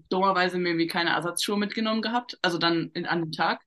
dummerweise 0.10 0.58
mir 0.58 0.70
irgendwie 0.70 0.88
keine 0.88 1.12
Ersatzschuhe 1.12 1.58
mitgenommen 1.58 2.02
gehabt. 2.02 2.38
Also 2.42 2.58
dann 2.58 2.92
in, 2.94 3.06
an 3.06 3.22
dem 3.22 3.32
Tag. 3.32 3.62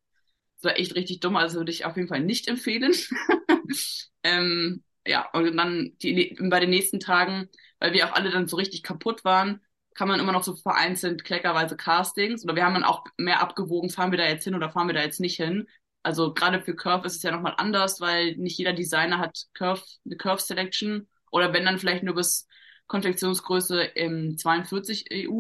Das 0.60 0.72
war 0.72 0.78
echt 0.78 0.94
richtig 0.94 1.20
dumm, 1.20 1.36
also 1.36 1.58
würde 1.58 1.72
ich 1.72 1.84
auf 1.86 1.96
jeden 1.96 2.08
Fall 2.08 2.20
nicht 2.20 2.48
empfehlen. 2.48 2.92
ähm, 4.22 4.84
ja, 5.06 5.28
und 5.32 5.56
dann 5.56 5.96
die, 6.02 6.36
bei 6.38 6.60
den 6.60 6.70
nächsten 6.70 7.00
Tagen, 7.00 7.48
weil 7.78 7.92
wir 7.94 8.06
auch 8.06 8.12
alle 8.14 8.30
dann 8.30 8.46
so 8.46 8.56
richtig 8.56 8.82
kaputt 8.82 9.24
waren, 9.24 9.60
kann 9.94 10.08
man 10.08 10.20
immer 10.20 10.32
noch 10.32 10.42
so 10.44 10.54
vereinzelt 10.56 11.24
kleckerweise 11.24 11.76
Castings. 11.76 12.44
Oder 12.44 12.56
wir 12.56 12.64
haben 12.64 12.74
dann 12.74 12.84
auch 12.84 13.04
mehr 13.16 13.40
abgewogen, 13.40 13.90
fahren 13.90 14.10
wir 14.10 14.18
da 14.18 14.26
jetzt 14.26 14.44
hin 14.44 14.54
oder 14.54 14.70
fahren 14.70 14.86
wir 14.86 14.94
da 14.94 15.02
jetzt 15.02 15.20
nicht 15.20 15.36
hin. 15.36 15.66
Also 16.02 16.32
gerade 16.34 16.62
für 16.62 16.74
Curve 16.76 17.06
ist 17.06 17.16
es 17.16 17.22
ja 17.22 17.30
nochmal 17.32 17.54
anders, 17.58 18.00
weil 18.00 18.36
nicht 18.36 18.58
jeder 18.58 18.72
Designer 18.72 19.18
hat 19.18 19.46
Curve, 19.54 19.82
eine 20.04 20.16
Curve 20.16 20.42
Selection. 20.42 21.08
Oder 21.30 21.52
wenn 21.52 21.64
dann 21.64 21.78
vielleicht 21.78 22.02
nur 22.02 22.14
bis 22.14 22.46
Konfektionsgröße 22.86 23.82
im 23.82 24.36
42 24.38 25.06
EU. 25.12 25.30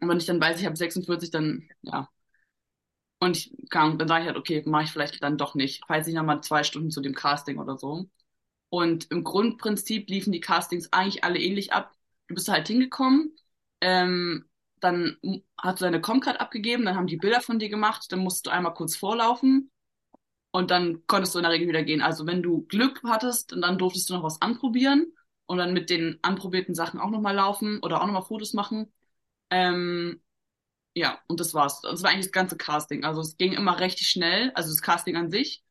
Und 0.00 0.08
wenn 0.08 0.18
ich 0.18 0.26
dann 0.26 0.40
weiß, 0.40 0.60
ich 0.60 0.66
habe 0.66 0.76
46, 0.76 1.30
dann 1.30 1.68
ja, 1.82 2.08
und 3.18 3.36
ich 3.36 3.52
kann, 3.70 3.98
dann 3.98 4.08
sage 4.08 4.22
ich 4.22 4.26
halt, 4.28 4.36
okay, 4.38 4.62
mache 4.66 4.84
ich 4.84 4.90
vielleicht 4.92 5.22
dann 5.22 5.38
doch 5.38 5.54
nicht. 5.54 5.82
Falls 5.86 6.06
ich 6.06 6.14
nochmal 6.14 6.42
zwei 6.42 6.62
Stunden 6.64 6.90
zu 6.90 7.00
dem 7.00 7.14
Casting 7.14 7.58
oder 7.58 7.78
so. 7.78 8.08
Und 8.68 9.10
im 9.10 9.24
Grundprinzip 9.24 10.08
liefen 10.10 10.32
die 10.32 10.40
Castings 10.40 10.92
eigentlich 10.92 11.24
alle 11.24 11.38
ähnlich 11.40 11.72
ab. 11.72 11.92
Du 12.28 12.34
bist 12.34 12.48
halt 12.48 12.68
hingekommen, 12.68 13.36
ähm, 13.80 14.46
dann 14.80 15.16
hast 15.58 15.80
du 15.80 15.84
deine 15.84 16.00
Comcard 16.00 16.40
abgegeben, 16.40 16.84
dann 16.84 16.96
haben 16.96 17.06
die 17.06 17.16
Bilder 17.16 17.40
von 17.40 17.58
dir 17.58 17.68
gemacht, 17.68 18.06
dann 18.10 18.20
musst 18.20 18.46
du 18.46 18.50
einmal 18.50 18.74
kurz 18.74 18.96
vorlaufen 18.96 19.70
und 20.52 20.70
dann 20.70 21.06
konntest 21.06 21.34
du 21.34 21.38
in 21.38 21.44
der 21.44 21.52
Regel 21.52 21.68
wieder 21.68 21.82
gehen. 21.82 22.00
Also 22.02 22.26
wenn 22.26 22.42
du 22.42 22.62
Glück 22.66 23.02
hattest, 23.04 23.52
dann 23.52 23.78
durftest 23.78 24.10
du 24.10 24.14
noch 24.14 24.22
was 24.22 24.40
anprobieren 24.42 25.12
und 25.46 25.58
dann 25.58 25.72
mit 25.72 25.90
den 25.90 26.18
anprobierten 26.22 26.74
Sachen 26.74 27.00
auch 27.00 27.10
nochmal 27.10 27.34
laufen 27.34 27.80
oder 27.82 28.00
auch 28.02 28.06
nochmal 28.06 28.22
Fotos 28.22 28.52
machen. 28.54 28.92
Ähm, 29.50 30.20
ja, 30.96 31.20
und 31.28 31.40
das 31.40 31.54
war's. 31.54 31.82
Das 31.82 32.02
war 32.04 32.10
eigentlich 32.12 32.26
das 32.28 32.32
ganze 32.32 32.58
Casting. 32.58 33.04
Also 33.04 33.22
es 33.22 33.38
ging 33.38 33.54
immer 33.54 33.80
recht 33.80 34.00
schnell, 34.00 34.52
also 34.56 34.70
das 34.70 34.82
Casting 34.82 35.16
an 35.16 35.30
sich. 35.30 35.64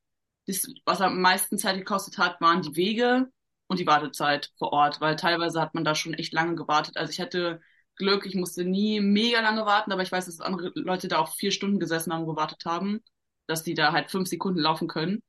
Das, 0.48 0.68
was 0.86 1.02
am 1.02 1.22
meisten 1.22 1.60
Zeit 1.60 1.78
gekostet 1.78 2.18
hat, 2.20 2.42
waren 2.42 2.64
die 2.64 2.76
Wege 2.78 3.30
und 3.68 3.80
die 3.80 3.88
Wartezeit 3.88 4.52
vor 4.60 4.74
Ort, 4.74 5.02
weil 5.02 5.18
teilweise 5.18 5.62
hat 5.62 5.76
man 5.76 5.86
da 5.86 5.96
schon 5.96 6.16
echt 6.16 6.34
lange 6.34 6.56
gewartet. 6.56 6.98
Also 6.98 7.12
ich 7.12 7.22
hatte 7.22 7.62
Glück, 7.98 8.26
ich 8.28 8.36
musste 8.36 8.66
nie 8.66 9.02
mega 9.02 9.42
lange 9.42 9.66
warten, 9.68 9.92
aber 9.94 10.04
ich 10.04 10.12
weiß, 10.14 10.28
dass 10.28 10.42
andere 10.42 10.72
Leute 10.76 11.10
da 11.10 11.20
auch 11.20 11.36
vier 11.36 11.52
Stunden 11.52 11.80
gesessen 11.82 12.14
haben 12.14 12.22
und 12.24 12.30
gewartet 12.36 12.66
haben, 12.66 13.02
dass 13.48 13.64
die 13.64 13.76
da 13.76 13.94
halt 13.94 14.12
fünf 14.12 14.30
Sekunden 14.30 14.62
laufen 14.62 14.88
können. 14.90 15.24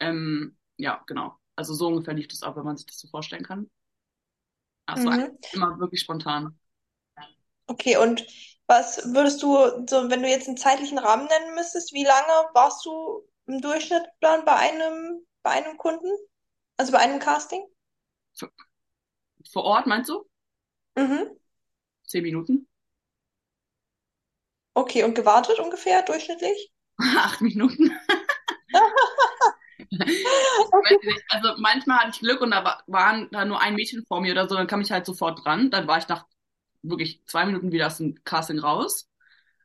Ähm, 0.00 0.58
ja, 0.78 1.02
genau. 1.08 1.36
Also 1.56 1.74
so 1.74 1.88
ungefähr 1.88 2.14
lief 2.14 2.28
das 2.28 2.42
ab, 2.44 2.56
wenn 2.56 2.64
man 2.64 2.76
sich 2.78 2.86
das 2.86 2.98
so 3.00 3.08
vorstellen 3.08 3.44
kann. 3.44 3.70
Also 4.86 5.10
Mhm. 5.10 5.38
immer 5.52 5.78
wirklich 5.78 6.00
spontan. 6.00 6.58
Okay, 7.66 7.96
und 7.96 8.26
was 8.68 8.98
würdest 9.14 9.42
du, 9.42 9.56
so 9.88 10.10
wenn 10.10 10.22
du 10.22 10.28
jetzt 10.28 10.48
einen 10.48 10.56
zeitlichen 10.58 10.98
Rahmen 10.98 11.26
nennen 11.26 11.54
müsstest, 11.56 11.92
wie 11.94 12.04
lange 12.04 12.32
warst 12.54 12.84
du 12.86 13.26
im 13.46 13.60
Durchschnitt 13.60 14.04
dann 14.20 14.44
bei 14.44 14.54
einem, 14.56 15.26
bei 15.42 15.50
einem 15.52 15.76
Kunden? 15.78 16.08
Also 16.78 16.92
bei 16.92 16.98
einem 16.98 17.20
Casting? 17.20 17.66
Vor 19.52 19.64
Ort 19.64 19.88
meinst 19.88 20.08
du? 20.10 20.24
Mhm. 20.96 21.38
Zehn 22.02 22.22
Minuten? 22.24 22.66
Okay, 24.74 25.02
und 25.02 25.12
gewartet 25.14 25.58
ungefähr, 25.58 26.00
durchschnittlich? 26.00 26.72
Acht 27.18 27.40
Minuten? 27.40 27.92
Also 31.28 31.54
manchmal 31.58 31.98
hatte 31.98 32.10
ich 32.14 32.20
Glück 32.20 32.40
und 32.40 32.50
da 32.50 32.64
wa- 32.64 32.82
waren 32.86 33.28
da 33.30 33.44
nur 33.44 33.60
ein 33.60 33.74
Mädchen 33.74 34.04
vor 34.06 34.20
mir 34.20 34.32
oder 34.32 34.48
so, 34.48 34.54
dann 34.56 34.66
kam 34.66 34.80
ich 34.80 34.90
halt 34.90 35.06
sofort 35.06 35.44
dran. 35.44 35.70
Dann 35.70 35.86
war 35.86 35.98
ich 35.98 36.08
nach 36.08 36.24
wirklich 36.82 37.22
zwei 37.26 37.44
Minuten 37.46 37.72
wieder 37.72 37.86
aus 37.88 37.98
dem 37.98 38.16
Casting 38.24 38.58
raus. 38.58 39.08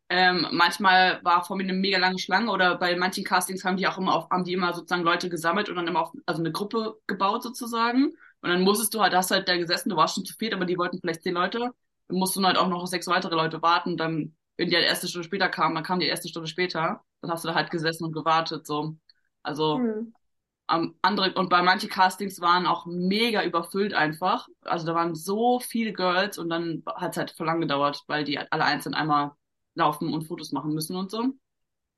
Ähm, 0.10 0.48
manchmal 0.52 1.24
war 1.24 1.44
vor 1.44 1.56
mir 1.58 1.64
eine 1.64 1.74
mega 1.74 1.98
lange 1.98 2.20
Schlange 2.20 2.52
oder 2.52 2.78
bei 2.78 2.96
manchen 2.96 3.24
Castings 3.24 3.64
haben 3.64 3.78
die 3.78 3.88
auch 3.88 3.98
immer 3.98 4.14
auf, 4.16 4.30
haben 4.30 4.44
die 4.44 4.54
immer 4.54 4.74
sozusagen 4.74 5.04
Leute 5.04 5.30
gesammelt 5.30 5.70
und 5.70 5.76
dann 5.76 5.88
immer 5.88 6.02
auf, 6.02 6.12
also 6.26 6.42
eine 6.42 6.52
Gruppe 6.52 7.00
gebaut 7.08 7.42
sozusagen. 7.44 8.08
Und 8.42 8.50
dann 8.50 8.62
musstest 8.62 8.94
du 8.94 9.02
halt, 9.02 9.14
hast 9.16 9.32
halt 9.32 9.48
da 9.48 9.58
gesessen, 9.58 9.90
du 9.90 9.96
warst 9.96 10.16
schon 10.16 10.26
zu 10.26 10.34
spät, 10.34 10.54
aber 10.54 10.66
die 10.66 10.78
wollten 10.78 11.00
vielleicht 11.00 11.24
zehn 11.24 11.34
Leute. 11.34 11.60
Dann 12.08 12.18
musst 12.18 12.36
du 12.36 12.44
halt 12.44 12.58
auch 12.58 12.68
noch 12.68 12.86
sechs 12.88 13.08
weitere 13.08 13.36
Leute 13.36 13.62
warten. 13.62 13.98
Dann, 13.98 14.36
wenn 14.58 14.70
die 14.70 14.76
halt 14.76 14.86
erste 14.86 15.08
Stunde 15.08 15.26
später 15.26 15.50
kamen, 15.50 15.74
dann 15.76 15.84
kam 15.84 16.00
die 16.00 16.08
erste 16.08 16.28
Stunde 16.28 16.48
später. 16.50 17.02
Dann 17.22 17.32
hast 17.32 17.44
du 17.44 17.48
da 17.50 17.56
halt 17.56 17.72
gesessen 17.72 18.04
und 18.06 18.12
gewartet, 18.14 18.68
so. 18.68 18.98
Also, 19.42 19.80
Hm. 19.80 20.14
Am 20.74 20.96
andere, 21.02 21.34
und 21.36 21.50
bei 21.50 21.62
manchen 21.62 21.90
Castings 21.90 22.42
waren 22.42 22.66
auch 22.66 22.86
mega 22.86 23.44
überfüllt 23.44 23.94
einfach. 23.94 24.48
Also 24.64 24.86
da 24.88 24.96
waren 24.96 25.16
so 25.16 25.60
viele 25.60 25.94
Girls 25.94 26.38
und 26.38 26.50
dann 26.50 26.84
hat 26.96 27.12
es 27.12 27.18
halt 27.18 27.32
voll 27.32 27.48
lang 27.48 27.62
gedauert, 27.62 28.04
weil 28.08 28.24
die 28.24 28.40
alle 28.40 28.66
einzeln 28.66 28.96
einmal 28.96 29.32
laufen 29.76 30.14
und 30.14 30.26
Fotos 30.28 30.52
machen 30.52 30.74
müssen 30.74 30.96
und 30.96 31.12
so. 31.12 31.34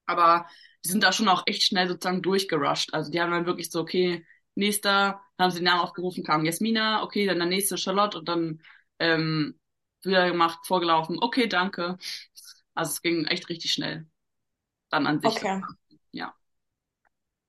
Aber 0.05 0.47
die 0.85 0.89
sind 0.89 1.03
da 1.03 1.11
schon 1.11 1.27
auch 1.29 1.43
echt 1.47 1.63
schnell 1.63 1.87
sozusagen 1.87 2.21
durchgerusht. 2.21 2.93
Also 2.93 3.11
die 3.11 3.21
haben 3.21 3.31
dann 3.31 3.45
wirklich 3.45 3.71
so, 3.71 3.81
okay, 3.81 4.25
nächster, 4.55 5.21
dann 5.37 5.45
haben 5.45 5.51
sie 5.51 5.59
den 5.59 5.65
Namen 5.65 5.81
aufgerufen, 5.81 6.23
kam 6.23 6.45
Jasmina, 6.45 7.03
okay, 7.03 7.25
dann 7.27 7.39
der 7.39 7.47
nächste 7.47 7.77
Charlotte 7.77 8.17
und 8.19 8.29
dann 8.29 8.61
ähm, 8.99 9.59
wieder 10.03 10.27
gemacht, 10.29 10.59
vorgelaufen, 10.67 11.17
okay, 11.21 11.47
danke. 11.47 11.97
Also 12.75 12.91
es 12.93 13.01
ging 13.01 13.25
echt 13.25 13.49
richtig 13.49 13.73
schnell. 13.73 14.07
Dann 14.89 15.07
an 15.07 15.21
sich, 15.21 15.35
Okay. 15.35 15.61
ja. 15.61 15.67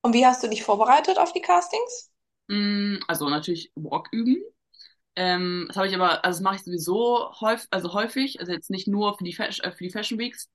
Und 0.07 0.13
wie 0.13 0.25
hast 0.25 0.41
du 0.45 0.49
dich 0.49 0.63
vorbereitet 0.63 1.19
auf 1.19 1.33
die 1.33 1.41
Castings? 1.43 2.13
Mm, 2.49 2.99
Also 3.09 3.29
natürlich 3.29 3.73
Walk 3.75 4.09
üben. 4.13 4.37
Ähm, 5.17 5.67
das 5.69 5.77
habe 5.77 5.89
ich 5.89 5.95
aber, 5.95 6.25
also 6.25 6.39
das 6.39 6.43
mache 6.43 6.57
ich 6.57 6.65
sowieso 6.65 7.33
häufig, 7.41 7.69
also 7.73 7.95
häufig, 7.95 8.41
also 8.41 8.53
jetzt 8.53 8.71
nicht 8.71 8.89
nur 8.89 9.19
für 9.19 9.25
die, 9.25 9.35
Fash 9.35 9.61
äh, 9.61 9.73
für 9.73 9.85
die 9.85 9.91
Fashion 9.91 10.19
Weeks, 10.19 10.51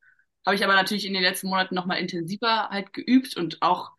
habe 0.46 0.56
ich 0.56 0.64
aber 0.64 0.76
natürlich 0.76 1.06
in 1.06 1.14
den 1.14 1.24
letzten 1.24 1.50
Monaten 1.50 1.76
nochmal 1.76 2.00
intensiver 2.00 2.70
halt 2.70 2.94
geübt 2.94 3.38
und 3.38 3.62
auch, 3.62 3.92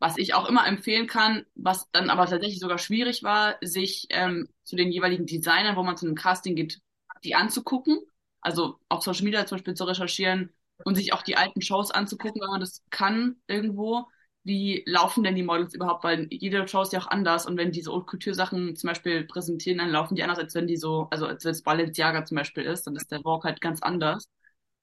was 0.00 0.18
ich 0.18 0.34
auch 0.34 0.48
immer 0.48 0.66
empfehlen 0.66 1.06
kann, 1.08 1.46
was 1.56 1.90
dann 1.92 2.10
aber 2.10 2.26
tatsächlich 2.26 2.60
sogar 2.60 2.78
schwierig 2.78 3.22
war, 3.24 3.56
sich 3.62 4.06
ähm, 4.10 4.48
zu 4.64 4.76
den 4.76 4.92
jeweiligen 4.92 5.26
Designern, 5.26 5.76
wo 5.76 5.82
man 5.84 5.96
zu 5.96 6.06
einem 6.06 6.16
Casting 6.16 6.56
geht, 6.56 6.80
die 7.24 7.34
anzugucken, 7.36 8.00
also 8.42 8.78
auf 8.88 9.02
Social 9.04 9.24
Media 9.24 9.46
zum 9.46 9.58
Beispiel 9.58 9.74
zu 9.74 9.84
recherchieren 9.84 10.54
und 10.84 10.96
sich 10.96 11.12
auch 11.14 11.22
die 11.22 11.36
alten 11.36 11.62
Shows 11.62 11.90
anzugucken, 11.90 12.40
wenn 12.42 12.50
man 12.50 12.60
das 12.60 12.82
kann 12.90 13.36
irgendwo 13.48 14.06
wie 14.44 14.82
laufen 14.86 15.22
denn 15.24 15.34
die 15.36 15.42
Models 15.42 15.74
überhaupt? 15.74 16.04
Weil 16.04 16.26
jede 16.30 16.66
Show 16.68 16.82
ist 16.82 16.92
ja 16.92 17.00
auch 17.00 17.06
anders 17.08 17.46
und 17.46 17.56
wenn 17.58 17.72
diese 17.72 17.92
Haute 17.92 18.06
Couture 18.06 18.34
Sachen 18.34 18.74
zum 18.76 18.88
Beispiel 18.88 19.24
präsentieren, 19.24 19.78
dann 19.78 19.90
laufen 19.90 20.14
die 20.14 20.22
anders, 20.22 20.38
als 20.38 20.54
wenn 20.54 20.66
die 20.66 20.76
so, 20.76 21.08
also 21.10 21.26
als 21.26 21.44
wenn 21.44 21.52
es 21.52 21.62
Balenciaga 21.62 22.24
zum 22.24 22.36
Beispiel 22.36 22.64
ist, 22.64 22.86
dann 22.86 22.96
ist 22.96 23.10
der 23.10 23.24
Walk 23.24 23.44
halt 23.44 23.60
ganz 23.60 23.82
anders. 23.82 24.28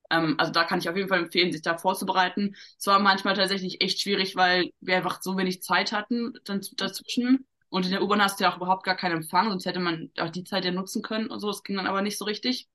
Ähm, 0.10 0.36
also 0.38 0.52
da 0.52 0.64
kann 0.64 0.80
ich 0.80 0.90
auf 0.90 0.96
jeden 0.96 1.10
Fall 1.10 1.20
empfehlen, 1.24 1.52
sich 1.52 1.62
da 1.62 1.78
vorzubereiten. 1.78 2.56
Es 2.80 2.88
war 2.88 3.00
manchmal 3.00 3.36
tatsächlich 3.36 3.82
echt 3.82 4.02
schwierig, 4.02 4.36
weil 4.36 4.72
wir 4.80 4.98
einfach 4.98 5.22
so 5.22 5.38
wenig 5.38 5.62
Zeit 5.62 5.92
hatten 5.92 6.34
dann 6.46 6.62
dazwischen. 6.78 7.46
Und 7.70 7.86
in 7.86 7.92
der 7.92 8.02
U-Bahn 8.04 8.22
hast 8.24 8.40
du 8.40 8.46
ja 8.46 8.52
auch 8.52 8.58
überhaupt 8.58 8.84
gar 8.86 8.96
keinen 8.96 9.18
Empfang, 9.18 9.50
sonst 9.50 9.66
hätte 9.66 9.80
man 9.82 10.10
auch 10.20 10.30
die 10.30 10.46
Zeit 10.46 10.64
ja 10.66 10.72
nutzen 10.72 11.02
können 11.02 11.28
und 11.30 11.40
so. 11.42 11.48
Das 11.48 11.64
ging 11.64 11.76
dann 11.76 11.88
aber 11.88 12.02
nicht 12.02 12.18
so 12.18 12.26
richtig. 12.26 12.70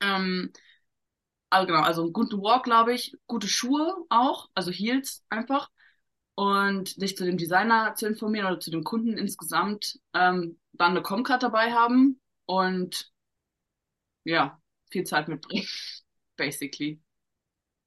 Ähm, 0.00 0.52
also 1.50 1.66
genau, 1.66 1.80
also 1.82 2.02
einen 2.02 2.12
guten 2.12 2.42
Walk, 2.42 2.64
glaube 2.64 2.94
ich, 2.94 3.16
gute 3.26 3.48
Schuhe 3.48 3.96
auch, 4.10 4.50
also 4.54 4.70
Heels 4.70 5.24
einfach 5.30 5.70
und 6.36 6.90
sich 6.90 7.18
zu 7.18 7.26
dem 7.26 7.38
Designer 7.38 7.96
zu 7.96 8.08
informieren 8.08 8.48
oder 8.48 8.60
zu 8.60 8.72
dem 8.72 8.84
Kunden 8.84 9.18
insgesamt, 9.18 10.00
ähm, 10.14 10.60
dann 10.74 10.92
eine 10.92 11.02
Comcard 11.02 11.44
dabei 11.44 11.72
haben 11.74 12.20
und 12.46 13.12
ja, 14.24 14.60
viel 14.90 15.04
Zeit 15.04 15.28
mitbringen, 15.28 15.66
basically. 16.36 17.00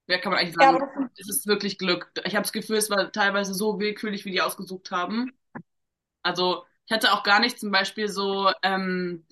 Wer 0.06 0.20
kann 0.20 0.32
man 0.32 0.40
eigentlich 0.40 0.54
Ja, 0.60 0.72
sagen, 0.72 0.78
das, 0.78 0.88
es 1.18 1.28
ist 1.28 1.46
wirklich 1.46 1.78
Glück. 1.78 2.12
Ich 2.24 2.34
habe 2.36 2.42
das 2.44 2.52
Gefühl, 2.52 2.76
es 2.76 2.90
war 2.90 3.12
teilweise 3.12 3.54
so 3.54 3.78
willkürlich, 3.80 4.24
wie 4.24 4.32
die 4.32 4.42
ausgesucht 4.42 4.90
haben. 4.90 5.32
Also 6.22 6.64
ich 6.86 6.92
hatte 6.94 7.12
auch 7.14 7.24
gar 7.24 7.40
nicht 7.40 7.60
zum 7.60 7.72
Beispiel 7.72 8.08
so, 8.08 8.50
ähm, 8.62 9.26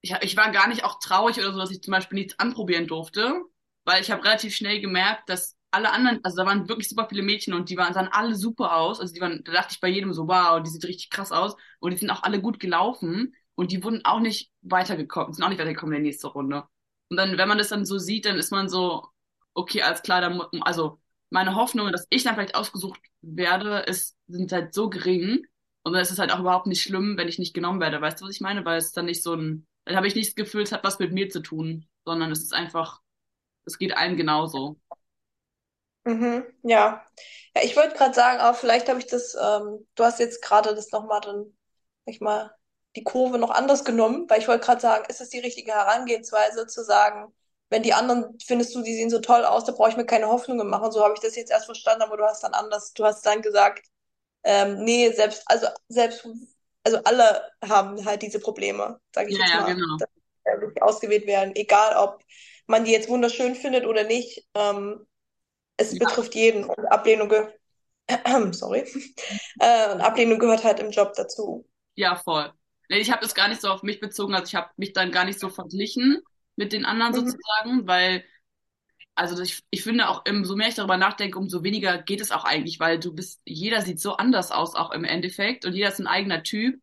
ich, 0.00 0.12
ich 0.22 0.36
war 0.36 0.50
gar 0.52 0.68
nicht 0.68 0.84
auch 0.84 0.98
traurig 1.00 1.38
oder 1.38 1.52
so, 1.52 1.58
dass 1.58 1.70
ich 1.70 1.82
zum 1.82 1.92
Beispiel 1.92 2.18
nichts 2.18 2.38
anprobieren 2.38 2.86
durfte, 2.86 3.42
weil 3.84 4.00
ich 4.02 4.10
habe 4.10 4.24
relativ 4.24 4.54
schnell 4.54 4.80
gemerkt, 4.80 5.28
dass 5.28 5.56
alle 5.74 5.92
anderen, 5.92 6.20
also 6.24 6.36
da 6.38 6.46
waren 6.46 6.68
wirklich 6.68 6.88
super 6.88 7.06
viele 7.08 7.22
Mädchen 7.22 7.54
und 7.54 7.68
die 7.70 7.76
waren, 7.76 7.94
sahen 7.94 8.08
alle 8.10 8.34
super 8.34 8.76
aus. 8.76 9.00
Also 9.00 9.14
die 9.14 9.20
waren, 9.20 9.42
da 9.44 9.52
dachte 9.52 9.72
ich 9.72 9.80
bei 9.80 9.88
jedem 9.88 10.12
so, 10.12 10.28
wow, 10.28 10.62
die 10.62 10.70
sieht 10.70 10.84
richtig 10.84 11.10
krass 11.10 11.32
aus. 11.32 11.56
Und 11.80 11.92
die 11.92 11.98
sind 11.98 12.10
auch 12.10 12.22
alle 12.22 12.40
gut 12.40 12.60
gelaufen 12.60 13.34
und 13.54 13.72
die 13.72 13.82
wurden 13.84 14.04
auch 14.04 14.20
nicht 14.20 14.50
weitergekommen, 14.62 15.32
sind 15.32 15.44
auch 15.44 15.48
nicht 15.48 15.58
weitergekommen 15.60 15.94
in 15.96 16.02
der 16.02 16.10
nächsten 16.10 16.26
Runde. 16.28 16.64
Und 17.10 17.16
dann, 17.16 17.38
wenn 17.38 17.48
man 17.48 17.58
das 17.58 17.68
dann 17.68 17.84
so 17.86 17.98
sieht, 17.98 18.26
dann 18.26 18.36
ist 18.36 18.50
man 18.52 18.68
so, 18.68 19.06
okay, 19.54 19.82
alles 19.82 20.02
klar, 20.02 20.48
also 20.62 21.00
meine 21.30 21.54
Hoffnung, 21.54 21.90
dass 21.92 22.06
ich 22.10 22.24
dann 22.24 22.34
vielleicht 22.34 22.54
ausgesucht 22.54 23.00
werde, 23.22 23.78
ist, 23.80 24.16
sind 24.26 24.52
halt 24.52 24.74
so 24.74 24.88
gering. 24.90 25.44
Und 25.82 25.92
dann 25.92 26.02
ist 26.02 26.10
es 26.10 26.18
halt 26.18 26.32
auch 26.32 26.40
überhaupt 26.40 26.66
nicht 26.66 26.82
schlimm, 26.82 27.16
wenn 27.18 27.28
ich 27.28 27.38
nicht 27.38 27.54
genommen 27.54 27.80
werde. 27.80 28.00
Weißt 28.00 28.20
du, 28.20 28.24
was 28.24 28.34
ich 28.34 28.40
meine? 28.40 28.64
Weil 28.64 28.78
es 28.78 28.92
dann 28.92 29.06
nicht 29.06 29.22
so 29.22 29.34
ein, 29.34 29.66
dann 29.84 29.96
habe 29.96 30.06
ich 30.06 30.14
nicht 30.14 30.28
das 30.28 30.34
Gefühl, 30.34 30.62
es 30.62 30.72
hat 30.72 30.84
was 30.84 30.98
mit 30.98 31.12
mir 31.12 31.28
zu 31.28 31.40
tun, 31.40 31.86
sondern 32.04 32.30
es 32.32 32.42
ist 32.42 32.54
einfach, 32.54 33.00
es 33.66 33.78
geht 33.78 33.96
allen 33.96 34.16
genauso. 34.16 34.80
Mhm, 36.04 36.44
ja. 36.62 37.04
Ja, 37.56 37.62
ich 37.62 37.76
wollte 37.76 37.96
gerade 37.96 38.14
sagen, 38.14 38.40
aber 38.40 38.56
vielleicht 38.56 38.88
habe 38.88 38.98
ich 38.98 39.06
das, 39.06 39.34
ähm, 39.34 39.86
du 39.94 40.04
hast 40.04 40.18
jetzt 40.18 40.42
gerade 40.42 40.74
das 40.74 40.90
nochmal 40.90 41.20
dann, 41.20 41.56
sag 42.06 42.14
ich 42.14 42.20
mal, 42.20 42.54
die 42.96 43.04
Kurve 43.04 43.38
noch 43.38 43.50
anders 43.50 43.84
genommen, 43.84 44.28
weil 44.28 44.40
ich 44.40 44.48
wollte 44.48 44.64
gerade 44.64 44.80
sagen, 44.80 45.04
ist 45.08 45.20
es 45.20 45.30
die 45.30 45.38
richtige 45.40 45.72
Herangehensweise 45.72 46.66
zu 46.66 46.84
sagen, 46.84 47.32
wenn 47.70 47.82
die 47.82 47.94
anderen, 47.94 48.38
findest 48.44 48.74
du, 48.74 48.82
die 48.82 48.94
sehen 48.94 49.10
so 49.10 49.20
toll 49.20 49.44
aus, 49.44 49.64
da 49.64 49.72
brauche 49.72 49.90
ich 49.90 49.96
mir 49.96 50.06
keine 50.06 50.28
Hoffnungen 50.28 50.68
machen. 50.68 50.92
So 50.92 51.02
habe 51.02 51.14
ich 51.14 51.20
das 51.20 51.34
jetzt 51.36 51.50
erst 51.50 51.66
verstanden, 51.66 52.02
aber 52.02 52.16
du 52.16 52.24
hast 52.24 52.44
dann 52.44 52.54
anders, 52.54 52.92
du 52.92 53.04
hast 53.04 53.24
dann 53.26 53.42
gesagt, 53.42 53.86
ähm, 54.44 54.84
nee, 54.84 55.10
selbst, 55.12 55.42
also 55.46 55.68
selbst, 55.88 56.26
also 56.84 56.98
alle 57.04 57.50
haben 57.64 58.04
halt 58.04 58.22
diese 58.22 58.40
Probleme, 58.40 59.00
sage 59.14 59.30
ich 59.30 59.38
Ja, 59.38 59.38
jetzt 59.38 59.54
ja, 59.54 59.62
mal, 59.62 59.74
genau. 59.74 59.98
dass 59.98 60.08
sie 60.74 60.82
ausgewählt 60.82 61.26
werden, 61.26 61.54
egal 61.56 61.96
ob 61.96 62.22
man 62.66 62.84
die 62.84 62.92
jetzt 62.92 63.08
wunderschön 63.08 63.54
findet 63.54 63.86
oder 63.86 64.04
nicht. 64.04 64.46
Ähm, 64.54 65.06
es 65.76 65.98
Ja, 65.98 65.98
betrifft 65.98 66.34
jeden 66.34 66.64
und 66.64 66.86
Ablehnung, 66.86 67.32
sorry, 68.52 68.80
äh, 69.60 69.92
und 69.92 70.00
Ablehnung 70.02 70.38
gehört 70.40 70.64
halt 70.64 70.80
im 70.80 70.90
Job 70.90 71.14
dazu. 71.16 71.66
ja, 71.94 72.16
voll. 72.16 72.52
Nee, 72.88 72.98
Ich 72.98 73.10
habe 73.10 73.22
das 73.22 73.34
gar 73.34 73.48
nicht 73.48 73.60
so 73.60 73.68
auf 73.68 73.82
mich 73.82 74.00
bezogen, 74.00 74.34
also 74.34 74.46
ich 74.46 74.54
habe 74.54 74.70
mich 74.76 74.92
dann 74.92 75.10
gar 75.12 75.24
nicht 75.24 75.40
so 75.40 75.48
verglichen 75.50 76.20
mit 76.56 76.72
den 76.72 76.84
anderen 76.84 77.14
Mhm. 77.14 77.14
sozusagen, 77.14 77.86
weil 77.86 78.24
Also 79.16 79.42
ich, 79.42 79.62
ich 79.70 79.82
finde 79.84 80.08
auch, 80.08 80.24
umso 80.28 80.56
mehr 80.56 80.68
ich 80.68 80.76
darüber 80.76 80.96
nachdenke, 80.98 81.38
umso 81.38 81.64
weniger 81.64 81.98
geht 82.02 82.20
es 82.22 82.32
auch 82.32 82.44
eigentlich, 82.44 82.80
weil 82.80 82.98
du 83.00 83.14
bist, 83.14 83.42
jeder 83.46 83.82
sieht 83.82 84.00
so 84.00 84.16
anders 84.16 84.50
aus, 84.52 84.74
auch 84.76 84.92
im 84.92 85.04
Endeffekt, 85.04 85.66
und 85.66 85.74
jeder 85.74 85.88
ist 85.90 86.00
ein 86.00 86.06
eigener 86.08 86.42
Typ. 86.44 86.82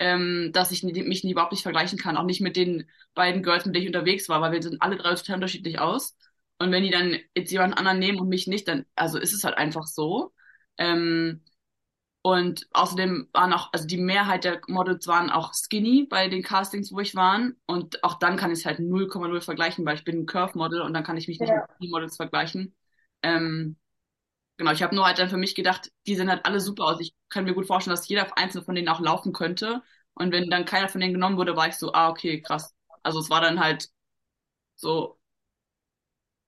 ähm, 0.00 0.50
dass 0.54 0.72
ich 0.72 0.82
mich 0.84 1.24
überhaupt 1.24 1.52
nicht 1.52 1.62
vergleichen 1.64 1.98
kann, 1.98 2.16
auch 2.18 2.24
nicht 2.24 2.40
mit 2.42 2.56
den 2.56 2.90
beiden 3.14 3.42
Girls, 3.44 3.66
mit 3.66 3.74
denen 3.76 3.84
ich 3.84 3.88
unterwegs 3.94 4.28
war, 4.28 4.40
weil 4.42 4.52
wir 4.52 4.62
sind 4.62 4.82
alle 4.82 4.96
drei 4.96 5.14
total 5.14 5.36
unterschiedlich 5.36 5.78
aus. 5.80 6.16
Und 6.62 6.72
wenn 6.72 6.84
die 6.84 6.90
dann 6.90 7.18
jetzt 7.34 7.50
jemand 7.50 7.76
anderen 7.76 7.98
nehmen 7.98 8.20
und 8.20 8.28
mich 8.28 8.46
nicht, 8.46 8.68
dann, 8.68 8.86
also 8.94 9.18
ist 9.18 9.32
es 9.32 9.44
halt 9.44 9.56
einfach 9.58 9.86
so. 9.86 10.32
Ähm, 10.78 11.42
und 12.22 12.68
außerdem 12.72 13.28
waren 13.32 13.52
auch, 13.52 13.72
also 13.72 13.84
die 13.86 13.96
Mehrheit 13.96 14.44
der 14.44 14.60
Models 14.68 15.08
waren 15.08 15.28
auch 15.28 15.52
skinny 15.54 16.06
bei 16.08 16.28
den 16.28 16.44
Castings, 16.44 16.92
wo 16.92 17.00
ich 17.00 17.16
war. 17.16 17.50
Und 17.66 18.04
auch 18.04 18.14
dann 18.20 18.36
kann 18.36 18.52
ich 18.52 18.60
es 18.60 18.66
halt 18.66 18.78
0,0 18.78 19.40
vergleichen, 19.40 19.84
weil 19.84 19.96
ich 19.96 20.04
bin 20.04 20.20
ein 20.20 20.26
Curve-Model 20.26 20.82
und 20.82 20.94
dann 20.94 21.02
kann 21.02 21.16
ich 21.16 21.26
mich 21.26 21.40
nicht 21.40 21.48
ja. 21.48 21.66
mit 21.80 21.90
Models 21.90 22.16
vergleichen. 22.16 22.76
Ähm, 23.22 23.76
genau, 24.56 24.70
ich 24.72 24.82
habe 24.84 24.94
nur 24.94 25.04
halt 25.04 25.18
dann 25.18 25.30
für 25.30 25.36
mich 25.36 25.56
gedacht, 25.56 25.90
die 26.06 26.14
sehen 26.14 26.30
halt 26.30 26.46
alle 26.46 26.60
super 26.60 26.84
aus. 26.84 27.00
Ich 27.00 27.14
kann 27.28 27.44
mir 27.44 27.54
gut 27.54 27.66
vorstellen, 27.66 27.96
dass 27.96 28.06
jeder 28.08 28.38
einzelne 28.38 28.64
von 28.64 28.76
denen 28.76 28.88
auch 28.88 29.00
laufen 29.00 29.32
könnte. 29.32 29.82
Und 30.14 30.30
wenn 30.32 30.48
dann 30.48 30.64
keiner 30.64 30.88
von 30.88 31.00
denen 31.00 31.14
genommen 31.14 31.36
wurde, 31.38 31.56
war 31.56 31.68
ich 31.68 31.74
so, 31.76 31.92
ah, 31.92 32.08
okay, 32.10 32.40
krass. 32.40 32.74
Also 33.02 33.18
es 33.18 33.30
war 33.30 33.40
dann 33.40 33.58
halt 33.58 33.88
so, 34.76 35.18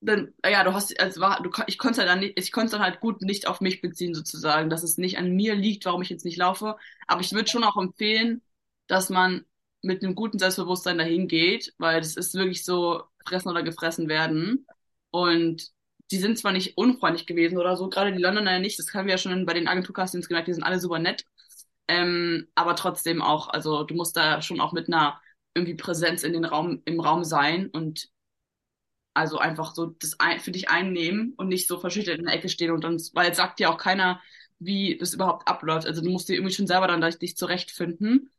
dann, 0.07 0.35
ja, 0.45 0.65
du 0.65 0.73
hast, 0.73 0.99
also 1.01 1.21
war, 1.21 1.43
du, 1.43 1.51
ich 1.67 1.79
konnte 1.79 2.01
halt 2.01 2.09
dann 2.11 2.21
nicht, 2.21 2.39
ich 2.39 2.53
konnte 2.53 2.73
dann 2.73 2.83
halt 2.83 3.01
gut 3.01 3.23
nicht 3.23 3.47
auf 3.49 3.61
mich 3.61 3.81
beziehen 3.81 4.15
sozusagen, 4.15 4.71
dass 4.71 4.83
es 4.83 4.99
nicht 4.99 5.19
an 5.19 5.31
mir 5.35 5.55
liegt, 5.55 5.85
warum 5.87 6.03
ich 6.03 6.11
jetzt 6.11 6.25
nicht 6.25 6.37
laufe. 6.37 6.77
Aber 7.07 7.21
ich 7.21 7.33
würde 7.33 7.49
schon 7.51 7.65
auch 7.65 7.77
empfehlen, 7.77 8.43
dass 8.87 9.11
man 9.11 9.45
mit 9.83 10.03
einem 10.03 10.15
guten 10.15 10.39
Selbstbewusstsein 10.39 10.99
dahin 10.99 11.29
geht, 11.29 11.75
weil 11.79 12.01
das 12.01 12.17
ist 12.17 12.35
wirklich 12.35 12.65
so 12.65 13.03
fressen 13.27 13.49
oder 13.51 13.63
gefressen 13.63 14.09
werden. 14.09 14.67
Und 15.11 15.71
die 16.11 16.19
sind 16.19 16.39
zwar 16.39 16.53
nicht 16.53 16.77
unfreundlich 16.77 17.27
gewesen 17.27 17.59
oder 17.59 17.77
so, 17.77 17.89
gerade 17.89 18.13
die 18.13 18.23
Londoner 18.23 18.59
nicht, 18.59 18.79
das 18.79 18.93
haben 18.95 19.07
wir 19.07 19.13
ja 19.15 19.19
schon 19.19 19.47
bei 19.47 19.55
den 19.55 19.69
Agenturcastings 19.69 20.29
gemerkt, 20.29 20.49
die 20.49 20.55
sind 20.55 20.63
alle 20.63 20.79
super 20.81 20.99
nett. 20.99 21.25
Ähm, 21.89 22.49
aber 22.55 22.77
trotzdem 22.77 23.23
auch, 23.23 23.49
also 23.49 23.85
du 23.85 23.95
musst 23.95 24.17
da 24.17 24.41
schon 24.43 24.61
auch 24.61 24.73
mit 24.73 24.89
einer 24.89 25.21
irgendwie 25.55 25.75
Präsenz 25.75 26.23
in 26.25 26.33
den 26.33 26.45
Raum, 26.45 26.83
im 26.85 27.01
Raum 27.01 27.25
sein 27.25 27.69
und 27.71 28.09
also 29.15 29.39
einfach 29.39 29.75
so 29.75 29.87
das 29.87 30.17
für 30.41 30.51
dich 30.51 30.69
einnehmen 30.69 31.35
und 31.37 31.49
nicht 31.49 31.69
so 31.69 31.79
verschüttet 31.79 32.19
in 32.19 32.27
der 32.27 32.35
Ecke 32.35 32.49
stehen 32.49 32.73
und 32.73 32.83
dann, 32.85 33.01
weil 33.15 33.29
jetzt 33.29 33.37
sagt 33.37 33.59
dir 33.59 33.71
auch 33.71 33.79
keiner, 33.79 34.21
wie 34.59 34.97
das 34.99 35.15
überhaupt 35.15 35.49
abläuft. 35.49 35.87
Also 35.87 36.03
du 36.03 36.11
musst 36.11 36.29
dir 36.29 36.35
irgendwie 36.35 36.55
schon 36.55 36.67
selber 36.67 36.87
dann 36.89 37.01
dich 37.01 37.37
zurechtfinden. 37.37 38.31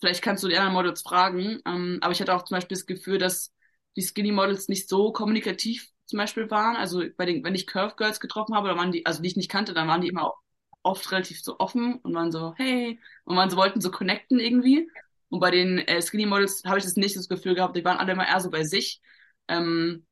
Vielleicht 0.00 0.22
kannst 0.22 0.42
du 0.44 0.48
die 0.48 0.56
anderen 0.56 0.74
Models 0.74 1.02
fragen, 1.02 1.60
ähm, 1.66 1.98
aber 2.02 2.12
ich 2.12 2.20
hatte 2.20 2.34
auch 2.34 2.44
zum 2.44 2.56
Beispiel 2.56 2.76
das 2.76 2.86
Gefühl, 2.86 3.18
dass 3.18 3.52
die 3.96 4.02
Skinny 4.02 4.32
Models 4.32 4.68
nicht 4.68 4.88
so 4.88 5.12
kommunikativ 5.12 5.88
zum 6.06 6.18
Beispiel 6.18 6.50
waren. 6.50 6.76
Also 6.76 7.02
bei 7.16 7.26
den, 7.26 7.44
wenn 7.44 7.54
ich 7.54 7.66
Curve 7.66 7.94
Girls 7.96 8.20
getroffen 8.20 8.54
habe, 8.54 8.68
dann 8.68 8.78
waren 8.78 8.92
die, 8.92 9.06
also 9.06 9.22
die 9.22 9.28
ich 9.28 9.36
nicht 9.36 9.50
kannte, 9.50 9.72
dann 9.72 9.88
waren 9.88 10.00
die 10.00 10.08
immer 10.08 10.34
oft 10.82 11.10
relativ 11.12 11.42
so 11.42 11.58
offen 11.58 11.96
und 12.02 12.14
waren 12.14 12.32
so, 12.32 12.54
hey, 12.56 13.00
und 13.24 13.36
waren 13.36 13.50
so, 13.50 13.56
wollten 13.56 13.80
so 13.80 13.90
connecten 13.90 14.38
irgendwie. 14.38 14.88
Und 15.30 15.40
bei 15.40 15.50
den 15.50 15.78
äh, 15.78 16.02
Skinny 16.02 16.26
Models 16.26 16.64
habe 16.64 16.78
ich 16.78 16.84
das 16.84 16.96
nicht 16.96 17.16
das 17.16 17.28
Gefühl 17.28 17.54
gehabt, 17.54 17.76
die 17.76 17.84
waren 17.84 17.98
alle 17.98 18.12
immer 18.12 18.26
eher 18.28 18.40
so 18.40 18.50
bei 18.50 18.64
sich. 18.64 19.00
Ähm, 19.48 20.06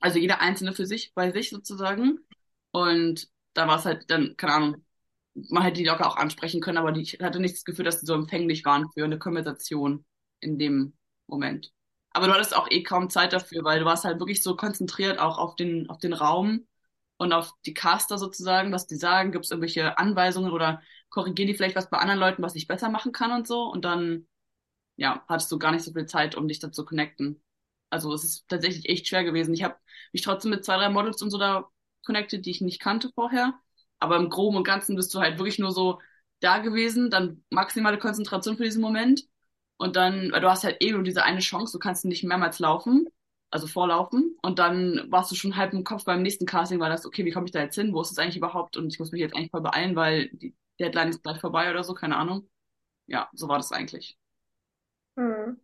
also 0.00 0.18
jeder 0.18 0.40
Einzelne 0.40 0.72
für 0.72 0.86
sich, 0.86 1.12
bei 1.14 1.30
sich 1.32 1.50
sozusagen. 1.50 2.20
Und 2.70 3.28
da 3.54 3.66
war 3.68 3.78
es 3.78 3.84
halt 3.84 4.10
dann, 4.10 4.36
keine 4.36 4.52
Ahnung, 4.54 4.84
man 5.34 5.62
hätte 5.62 5.78
die 5.78 5.84
locker 5.84 6.06
auch 6.08 6.16
ansprechen 6.16 6.60
können, 6.60 6.78
aber 6.78 6.92
die, 6.92 7.02
ich 7.02 7.18
hatte 7.20 7.40
nicht 7.40 7.54
das 7.56 7.64
Gefühl, 7.64 7.84
dass 7.84 8.00
die 8.00 8.06
so 8.06 8.14
empfänglich 8.14 8.64
waren 8.64 8.90
für 8.92 9.04
eine 9.04 9.18
Konversation 9.18 10.04
in 10.40 10.58
dem 10.58 10.94
Moment. 11.26 11.72
Aber 12.10 12.26
du 12.26 12.32
hattest 12.34 12.56
auch 12.56 12.68
eh 12.70 12.82
kaum 12.82 13.10
Zeit 13.10 13.32
dafür, 13.32 13.64
weil 13.64 13.80
du 13.80 13.84
warst 13.84 14.04
halt 14.04 14.18
wirklich 14.18 14.42
so 14.42 14.56
konzentriert 14.56 15.18
auch 15.18 15.38
auf 15.38 15.56
den, 15.56 15.88
auf 15.90 15.98
den 15.98 16.12
Raum 16.12 16.66
und 17.16 17.32
auf 17.32 17.52
die 17.66 17.74
Caster 17.74 18.18
sozusagen, 18.18 18.72
was 18.72 18.86
die 18.86 18.96
sagen, 18.96 19.32
gibt 19.32 19.44
es 19.44 19.50
irgendwelche 19.50 19.98
Anweisungen 19.98 20.52
oder 20.52 20.82
korrigieren 21.10 21.48
die 21.48 21.54
vielleicht 21.54 21.76
was 21.76 21.90
bei 21.90 21.98
anderen 21.98 22.20
Leuten, 22.20 22.42
was 22.42 22.54
ich 22.54 22.66
besser 22.66 22.88
machen 22.90 23.12
kann 23.12 23.32
und 23.32 23.46
so. 23.46 23.64
Und 23.64 23.84
dann, 23.84 24.26
ja, 24.96 25.24
hattest 25.28 25.52
du 25.52 25.58
gar 25.58 25.72
nicht 25.72 25.84
so 25.84 25.92
viel 25.92 26.06
Zeit, 26.06 26.36
um 26.36 26.48
dich 26.48 26.60
da 26.60 26.72
zu 26.72 26.84
connecten. 26.84 27.42
Also 27.90 28.12
es 28.14 28.24
ist 28.24 28.48
tatsächlich 28.48 28.88
echt 28.88 29.08
schwer 29.08 29.24
gewesen. 29.24 29.54
Ich 29.54 29.62
habe 29.62 29.76
mich 30.12 30.22
trotzdem 30.22 30.50
mit 30.50 30.64
zwei, 30.64 30.76
drei 30.76 30.88
Models 30.88 31.22
und 31.22 31.30
so 31.30 31.38
da 31.38 31.68
connected, 32.04 32.44
die 32.46 32.50
ich 32.50 32.60
nicht 32.60 32.80
kannte 32.80 33.10
vorher. 33.14 33.54
Aber 33.98 34.16
im 34.16 34.30
Groben 34.30 34.56
und 34.56 34.64
Ganzen 34.64 34.96
bist 34.96 35.14
du 35.14 35.20
halt 35.20 35.38
wirklich 35.38 35.58
nur 35.58 35.72
so 35.72 36.00
da 36.40 36.58
gewesen, 36.58 37.10
dann 37.10 37.44
maximale 37.50 37.98
Konzentration 37.98 38.56
für 38.56 38.64
diesen 38.64 38.80
Moment. 38.82 39.24
Und 39.76 39.96
dann, 39.96 40.32
weil 40.32 40.40
du 40.40 40.50
hast 40.50 40.64
halt 40.64 40.76
eh 40.80 40.92
nur 40.92 41.02
diese 41.02 41.22
eine 41.24 41.40
Chance, 41.40 41.72
du 41.72 41.78
kannst 41.78 42.04
nicht 42.04 42.24
mehrmals 42.24 42.58
laufen, 42.58 43.08
also 43.50 43.66
vorlaufen. 43.66 44.36
Und 44.42 44.58
dann 44.58 45.06
warst 45.10 45.30
du 45.30 45.34
schon 45.36 45.56
halb 45.56 45.72
im 45.72 45.84
Kopf 45.84 46.04
beim 46.04 46.22
nächsten 46.22 46.46
Casting, 46.46 46.80
weil 46.80 46.90
das, 46.90 47.06
okay, 47.06 47.24
wie 47.24 47.30
komme 47.30 47.46
ich 47.46 47.52
da 47.52 47.60
jetzt 47.60 47.76
hin? 47.76 47.92
Wo 47.92 48.00
ist 48.02 48.10
es 48.12 48.18
eigentlich 48.18 48.36
überhaupt? 48.36 48.76
Und 48.76 48.92
ich 48.92 48.98
muss 48.98 49.12
mich 49.12 49.20
jetzt 49.20 49.34
eigentlich 49.36 49.50
voll 49.50 49.60
beeilen, 49.62 49.96
weil 49.96 50.28
die 50.30 50.54
Deadline 50.80 51.08
ist 51.10 51.22
gleich 51.22 51.40
vorbei 51.40 51.70
oder 51.70 51.84
so, 51.84 51.94
keine 51.94 52.16
Ahnung. 52.16 52.48
Ja, 53.06 53.30
so 53.34 53.48
war 53.48 53.58
das 53.58 53.72
eigentlich. 53.72 54.18
Hm. 55.16 55.58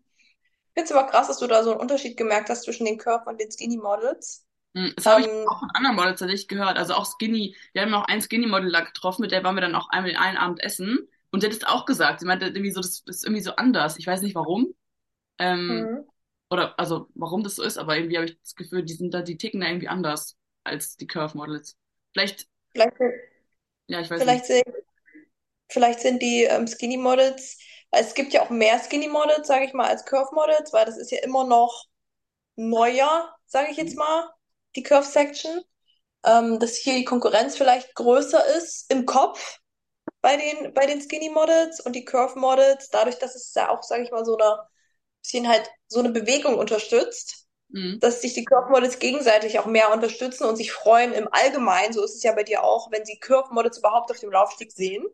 Ich 0.75 0.81
finde 0.81 0.91
es 0.91 0.93
aber 0.93 1.09
krass, 1.09 1.29
dass 1.29 1.39
du 1.39 1.47
da 1.47 1.63
so 1.63 1.71
einen 1.71 1.81
Unterschied 1.81 2.17
gemerkt 2.17 2.51
hast 2.51 2.65
zwischen 2.65 2.85
den 2.85 2.99
Curve 2.99 3.25
und 3.27 3.41
den 3.41 3.51
Skinny 3.51 3.77
Models. 3.77 4.45
Hm, 4.77 4.93
das 4.97 5.07
habe 5.07 5.21
ich 5.21 5.29
ähm, 5.29 5.47
auch 5.49 5.61
von 5.61 5.71
anderen 5.73 5.95
Models 5.95 6.19
tatsächlich 6.19 6.49
gehört. 6.49 6.77
Also 6.77 6.95
auch 6.95 7.07
Skinny. 7.07 7.55
Wir 7.73 7.83
haben 7.83 7.93
noch 7.93 8.07
ein 8.07 8.21
Skinny 8.21 8.49
Model 8.49 8.73
da 8.73 8.81
getroffen, 8.81 9.23
mit 9.23 9.31
der 9.31 9.45
waren 9.45 9.55
wir 9.55 9.61
dann 9.61 9.77
auch 9.77 9.89
einmal 9.91 10.17
einen 10.17 10.37
Abend 10.37 10.61
essen. 10.61 11.09
Und 11.31 11.41
sie 11.41 11.47
hat 11.47 11.55
es 11.55 11.63
auch 11.63 11.85
gesagt. 11.85 12.19
Sie 12.19 12.27
meinte 12.27 12.47
irgendwie 12.47 12.73
so, 12.73 12.81
das 12.81 13.05
ist 13.07 13.25
irgendwie 13.25 13.43
so 13.43 13.55
anders. 13.55 13.99
Ich 13.99 14.07
weiß 14.07 14.23
nicht 14.23 14.35
warum. 14.35 14.75
Ähm, 15.39 15.67
mhm. 15.69 16.09
Oder 16.51 16.79
also 16.79 17.09
warum 17.15 17.45
das 17.45 17.55
so 17.55 17.63
ist, 17.63 17.79
aber 17.79 17.97
irgendwie 17.97 18.17
habe 18.17 18.27
ich 18.27 18.41
das 18.41 18.55
Gefühl, 18.57 18.83
die 18.83 18.95
sind 18.95 19.15
da, 19.15 19.23
die 19.23 19.39
ticken 19.39 19.61
da 19.61 19.69
irgendwie 19.69 19.89
anders 19.89 20.37
als 20.65 20.97
die 20.97 21.07
Curve 21.07 21.37
Models. 21.37 21.77
Vielleicht. 22.13 22.49
Vielleicht, 22.73 22.97
ja, 23.87 24.01
ich 24.01 24.11
weiß 24.11 24.21
vielleicht 24.21 24.49
nicht. 24.49 24.65
Sind, 24.65 24.77
vielleicht 25.71 26.01
sind 26.01 26.21
die 26.21 26.45
ähm, 26.45 26.67
Skinny 26.67 26.97
Models 26.97 27.59
es 27.91 28.15
gibt 28.15 28.33
ja 28.33 28.43
auch 28.43 28.51
mehr 28.51 28.79
Skinny 28.79 29.09
Models, 29.09 29.47
sage 29.47 29.65
ich 29.65 29.73
mal, 29.73 29.89
als 29.89 30.05
Curve 30.05 30.35
Models, 30.35 30.73
weil 30.73 30.85
das 30.85 30.97
ist 30.97 31.11
ja 31.11 31.23
immer 31.23 31.45
noch 31.45 31.87
neuer, 32.57 33.35
sage 33.47 33.71
ich 33.71 33.77
jetzt 33.77 33.97
mal, 33.97 34.31
die 34.77 34.83
Curve 34.83 35.07
Section. 35.07 35.63
Ähm, 36.27 36.59
dass 36.59 36.77
hier 36.77 36.95
die 36.95 37.05
Konkurrenz 37.05 37.57
vielleicht 37.57 37.95
größer 37.95 38.47
ist 38.57 38.91
im 38.91 39.05
Kopf 39.05 39.59
bei 40.23 40.39
den, 40.39 40.73
bei 40.73 40.87
den 40.87 41.03
Skinny 41.03 41.29
Models 41.29 41.81
und 41.81 41.93
die 41.93 42.07
Curve 42.07 42.39
Models, 42.39 42.89
dadurch, 42.89 43.19
dass 43.19 43.35
es 43.35 43.53
ja 43.55 43.69
auch, 43.69 43.83
sage 43.83 44.05
ich 44.05 44.11
mal, 44.11 44.25
so 44.25 44.39
eine 44.39 44.59
bisschen 45.25 45.49
halt 45.49 45.71
so 45.89 46.01
eine 46.01 46.11
Bewegung 46.11 46.57
unterstützt, 46.57 47.47
mhm. 47.69 47.99
dass 48.01 48.23
sich 48.23 48.35
die 48.35 48.45
Curve 48.45 48.71
Models 48.71 48.99
gegenseitig 48.99 49.59
auch 49.59 49.67
mehr 49.67 49.93
unterstützen 49.93 50.45
und 50.45 50.57
sich 50.57 50.73
freuen 50.73 51.13
im 51.13 51.29
Allgemeinen, 51.31 51.93
so 51.93 52.03
ist 52.03 52.15
es 52.15 52.23
ja 52.23 52.33
bei 52.33 52.43
dir 52.43 52.63
auch, 52.63 52.91
wenn 52.91 53.05
sie 53.05 53.19
Curve 53.19 53.53
Models 53.53 53.79
überhaupt 53.79 54.11
auf 54.11 54.19
dem 54.19 54.31
Laufsteg 54.31 54.73
sehen. 54.73 55.05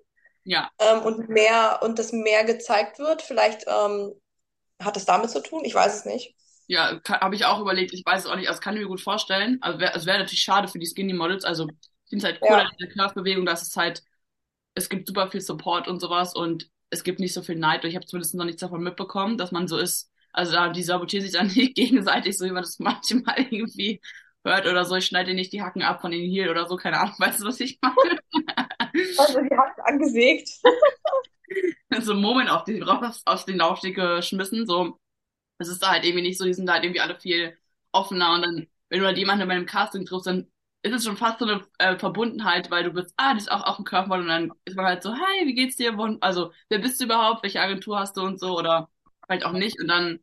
Ja. 0.44 0.70
Ähm, 0.78 1.02
und 1.02 1.28
mehr 1.28 1.80
und 1.82 1.98
das 1.98 2.12
mehr 2.12 2.44
gezeigt 2.44 2.98
wird. 2.98 3.22
Vielleicht 3.22 3.64
ähm, 3.66 4.12
hat 4.80 4.96
das 4.96 5.04
damit 5.04 5.30
zu 5.30 5.42
tun, 5.42 5.64
ich 5.64 5.74
weiß 5.74 5.94
es 5.94 6.04
nicht. 6.04 6.34
Ja, 6.66 7.00
habe 7.08 7.34
ich 7.34 7.44
auch 7.44 7.60
überlegt, 7.60 7.92
ich 7.92 8.04
weiß 8.06 8.24
es 8.24 8.30
auch 8.30 8.36
nicht, 8.36 8.48
also 8.48 8.60
kann 8.60 8.74
ich 8.74 8.82
mir 8.82 8.88
gut 8.88 9.00
vorstellen. 9.00 9.58
Also 9.60 9.80
wäre 9.80 10.06
wär 10.06 10.18
natürlich 10.18 10.42
schade 10.42 10.68
für 10.68 10.78
die 10.78 10.86
Skinny 10.86 11.12
Models. 11.12 11.44
Also 11.44 11.68
ich 11.68 12.10
finde 12.10 12.26
es 12.26 12.32
halt 12.32 12.42
cool 12.42 12.58
ja. 12.58 12.62
in 12.62 12.76
der 12.78 12.88
Curve-Bewegung, 12.88 13.44
dass 13.44 13.62
es 13.62 13.76
halt, 13.76 14.02
es 14.74 14.88
gibt 14.88 15.08
super 15.08 15.28
viel 15.30 15.40
Support 15.40 15.88
und 15.88 16.00
sowas 16.00 16.34
und 16.34 16.70
es 16.90 17.02
gibt 17.02 17.20
nicht 17.20 17.34
so 17.34 17.42
viel 17.42 17.56
Neid. 17.56 17.84
Ich 17.84 17.96
habe 17.96 18.06
zumindest 18.06 18.34
noch 18.34 18.44
nichts 18.44 18.60
davon 18.60 18.82
mitbekommen, 18.82 19.36
dass 19.36 19.52
man 19.52 19.68
so 19.68 19.78
ist. 19.78 20.10
Also 20.32 20.68
die 20.68 20.82
sabotieren 20.82 21.24
sich 21.24 21.32
dann 21.32 21.46
nicht 21.54 21.74
gegenseitig, 21.74 22.38
so 22.38 22.44
wie 22.44 22.52
man 22.52 22.62
das 22.62 22.78
manchmal 22.78 23.46
irgendwie 23.50 24.00
hört 24.44 24.66
oder 24.66 24.84
so. 24.84 24.96
Ich 24.96 25.06
schneide 25.06 25.34
nicht 25.34 25.52
die 25.52 25.62
Hacken 25.62 25.82
ab 25.82 26.00
von 26.00 26.10
den 26.10 26.28
Heel 26.28 26.50
oder 26.50 26.66
so, 26.66 26.76
keine 26.76 26.98
Ahnung, 27.00 27.14
weißt 27.18 27.40
du, 27.40 27.46
was 27.46 27.60
ich 27.60 27.78
meine? 27.82 28.20
Also 29.18 29.40
die 29.40 29.56
Hacken 29.56 29.82
angesägt. 29.84 30.48
so 32.00 32.12
einen 32.12 32.22
Moment 32.22 32.50
auf, 32.50 32.64
die, 32.64 32.82
auf, 32.82 33.44
den 33.44 33.58
Laufsteg 33.58 33.96
geschmissen, 33.96 34.66
so. 34.66 34.98
Es 35.58 35.68
ist 35.68 35.82
da 35.82 35.90
halt 35.90 36.04
irgendwie 36.04 36.22
nicht 36.22 36.38
so, 36.38 36.44
die 36.44 36.54
sind 36.54 36.66
da 36.66 36.74
halt 36.74 36.84
irgendwie 36.84 37.00
alle 37.00 37.18
viel 37.18 37.58
offener 37.92 38.34
und 38.34 38.42
dann, 38.42 38.66
wenn 38.88 39.00
du 39.00 39.06
halt 39.06 39.18
jemanden 39.18 39.46
bei 39.46 39.54
einem 39.54 39.66
Casting 39.66 40.06
triffst, 40.06 40.26
dann 40.26 40.50
ist 40.82 40.94
es 40.94 41.04
schon 41.04 41.16
fast 41.16 41.40
so 41.40 41.44
eine 41.46 41.66
äh, 41.78 41.98
Verbundenheit, 41.98 42.70
weil 42.70 42.84
du 42.84 42.90
bist, 42.92 43.12
ah, 43.18 43.34
die 43.34 43.38
ist 43.38 43.52
auch, 43.52 43.64
auch 43.64 43.78
ein 43.78 43.84
Körpermodel 43.84 44.22
und 44.22 44.28
dann 44.28 44.52
ist 44.64 44.76
man 44.76 44.86
halt 44.86 45.02
so, 45.02 45.12
hey, 45.14 45.46
wie 45.46 45.54
geht's 45.54 45.76
dir? 45.76 45.96
Also, 46.22 46.52
wer 46.70 46.78
bist 46.78 47.00
du 47.00 47.04
überhaupt? 47.04 47.42
Welche 47.42 47.60
Agentur 47.60 47.98
hast 47.98 48.16
du 48.16 48.22
und 48.22 48.40
so 48.40 48.56
oder 48.58 48.88
vielleicht 49.26 49.44
auch 49.44 49.52
nicht 49.52 49.80
und 49.80 49.88
dann 49.88 50.20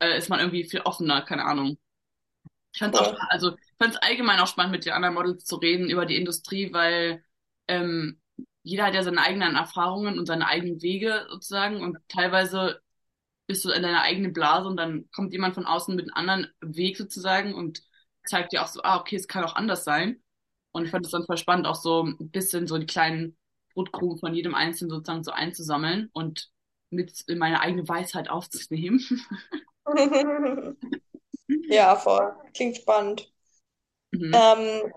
äh, 0.00 0.16
ist 0.18 0.28
man 0.28 0.40
irgendwie 0.40 0.64
viel 0.64 0.80
offener, 0.80 1.22
keine 1.22 1.44
Ahnung. 1.44 1.78
Ich 2.72 2.78
fand 2.78 2.94
es 2.94 3.00
auch, 3.00 3.16
also 3.28 3.56
allgemein 3.78 4.38
auch 4.40 4.46
spannend, 4.46 4.72
mit 4.72 4.84
den 4.84 4.92
anderen 4.92 5.14
Models 5.14 5.44
zu 5.44 5.56
reden 5.56 5.90
über 5.90 6.06
die 6.06 6.16
Industrie, 6.16 6.72
weil 6.72 7.24
ähm, 7.68 8.20
jeder 8.62 8.84
hat 8.84 8.94
ja 8.94 9.02
seine 9.02 9.20
eigenen 9.20 9.56
Erfahrungen 9.56 10.18
und 10.18 10.26
seine 10.26 10.46
eigenen 10.46 10.82
Wege 10.82 11.26
sozusagen 11.30 11.82
und 11.82 11.98
teilweise 12.08 12.80
bist 13.46 13.64
du 13.64 13.70
in 13.70 13.82
deiner 13.82 14.02
eigenen 14.02 14.32
Blase 14.32 14.68
und 14.68 14.76
dann 14.76 15.10
kommt 15.10 15.32
jemand 15.32 15.54
von 15.54 15.66
außen 15.66 15.96
mit 15.96 16.04
einem 16.04 16.14
anderen 16.14 16.52
Weg 16.60 16.96
sozusagen 16.96 17.54
und 17.54 17.82
zeigt 18.24 18.52
dir 18.52 18.62
auch 18.62 18.68
so, 18.68 18.82
ah, 18.82 19.00
okay, 19.00 19.16
es 19.16 19.26
kann 19.26 19.44
auch 19.44 19.56
anders 19.56 19.82
sein. 19.82 20.22
Und 20.72 20.84
ich 20.84 20.90
fand 20.90 21.04
es 21.04 21.10
dann 21.10 21.24
voll 21.26 21.36
spannend, 21.36 21.66
auch 21.66 21.74
so 21.74 22.04
ein 22.04 22.30
bisschen 22.30 22.68
so 22.68 22.78
die 22.78 22.86
kleinen 22.86 23.36
Brotkrumen 23.74 24.18
von 24.18 24.34
jedem 24.34 24.54
Einzelnen 24.54 24.90
sozusagen 24.90 25.24
so 25.24 25.32
einzusammeln 25.32 26.10
und 26.12 26.50
mit 26.90 27.22
in 27.26 27.38
meine 27.38 27.60
eigene 27.60 27.88
Weisheit 27.88 28.30
aufzunehmen. 28.30 29.00
Ja, 31.70 31.96
voll. 31.96 32.34
Klingt 32.54 32.76
spannend. 32.76 33.32
Mhm. 34.12 34.32
Ähm, 34.34 34.92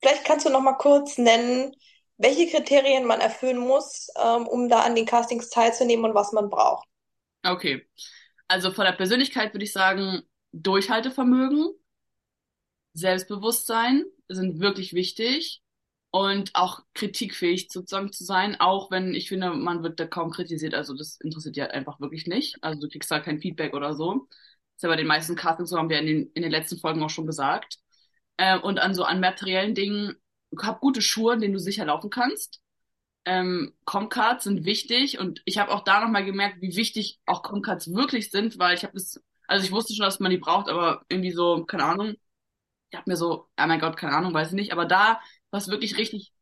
vielleicht 0.00 0.24
kannst 0.24 0.46
du 0.46 0.50
noch 0.50 0.60
mal 0.60 0.74
kurz 0.74 1.18
nennen, 1.18 1.74
welche 2.18 2.48
Kriterien 2.48 3.06
man 3.06 3.20
erfüllen 3.20 3.58
muss, 3.58 4.08
ähm, 4.22 4.46
um 4.46 4.68
da 4.68 4.80
an 4.80 4.94
den 4.94 5.06
Castings 5.06 5.50
teilzunehmen 5.50 6.04
und 6.04 6.14
was 6.14 6.32
man 6.32 6.50
braucht. 6.50 6.86
Okay. 7.42 7.86
Also 8.48 8.70
von 8.70 8.84
der 8.84 8.92
Persönlichkeit 8.92 9.54
würde 9.54 9.64
ich 9.64 9.72
sagen, 9.72 10.22
Durchhaltevermögen, 10.52 11.70
Selbstbewusstsein 12.94 14.04
sind 14.28 14.60
wirklich 14.60 14.92
wichtig 14.92 15.62
und 16.10 16.50
auch 16.54 16.80
kritikfähig 16.92 17.68
sozusagen 17.70 18.12
zu 18.12 18.24
sein, 18.24 18.60
auch 18.60 18.90
wenn 18.90 19.14
ich 19.14 19.28
finde, 19.28 19.50
man 19.54 19.82
wird 19.82 19.98
da 19.98 20.06
kaum 20.06 20.30
kritisiert. 20.30 20.74
Also 20.74 20.94
das 20.94 21.18
interessiert 21.20 21.56
die 21.56 21.62
halt 21.62 21.72
einfach 21.72 22.00
wirklich 22.00 22.26
nicht. 22.26 22.56
Also 22.62 22.80
du 22.80 22.88
kriegst 22.88 23.10
da 23.10 23.20
kein 23.20 23.40
Feedback 23.40 23.72
oder 23.74 23.94
so. 23.94 24.28
Ist 24.82 24.86
ja 24.86 24.88
bei 24.90 24.96
den 24.96 25.06
meisten 25.06 25.36
Castings 25.36 25.70
so, 25.70 25.78
haben 25.78 25.90
wir 25.90 26.00
in 26.00 26.06
den, 26.06 26.32
in 26.32 26.42
den 26.42 26.50
letzten 26.50 26.76
Folgen 26.76 27.04
auch 27.04 27.08
schon 27.08 27.24
gesagt. 27.24 27.78
Äh, 28.36 28.58
und 28.58 28.80
an 28.80 28.94
so 28.96 29.04
an 29.04 29.20
materiellen 29.20 29.76
Dingen, 29.76 30.16
hab 30.60 30.80
gute 30.80 31.00
Schuhe, 31.00 31.34
in 31.34 31.40
denen 31.40 31.54
du 31.54 31.60
sicher 31.60 31.84
laufen 31.84 32.10
kannst. 32.10 32.60
Ähm, 33.24 33.74
Comcards 33.84 34.42
sind 34.42 34.64
wichtig 34.64 35.20
und 35.20 35.40
ich 35.44 35.58
habe 35.58 35.70
auch 35.70 35.84
da 35.84 36.00
nochmal 36.00 36.24
gemerkt, 36.24 36.60
wie 36.62 36.74
wichtig 36.74 37.20
auch 37.26 37.44
Comcards 37.44 37.94
wirklich 37.94 38.32
sind, 38.32 38.58
weil 38.58 38.74
ich 38.74 38.82
habe 38.82 38.94
das, 38.94 39.22
also 39.46 39.64
ich 39.64 39.70
wusste 39.70 39.94
schon, 39.94 40.04
dass 40.04 40.18
man 40.18 40.32
die 40.32 40.38
braucht, 40.38 40.68
aber 40.68 41.04
irgendwie 41.08 41.30
so, 41.30 41.64
keine 41.64 41.84
Ahnung, 41.84 42.16
ich 42.90 42.98
habe 42.98 43.08
mir 43.10 43.16
so, 43.16 43.48
oh 43.56 43.66
mein 43.68 43.80
Gott, 43.80 43.96
keine 43.96 44.14
Ahnung, 44.16 44.34
weiß 44.34 44.48
ich 44.48 44.54
nicht, 44.54 44.72
aber 44.72 44.86
da 44.86 45.20
war 45.52 45.58
es 45.60 45.68
wirklich 45.68 45.96
richtig 45.96 46.32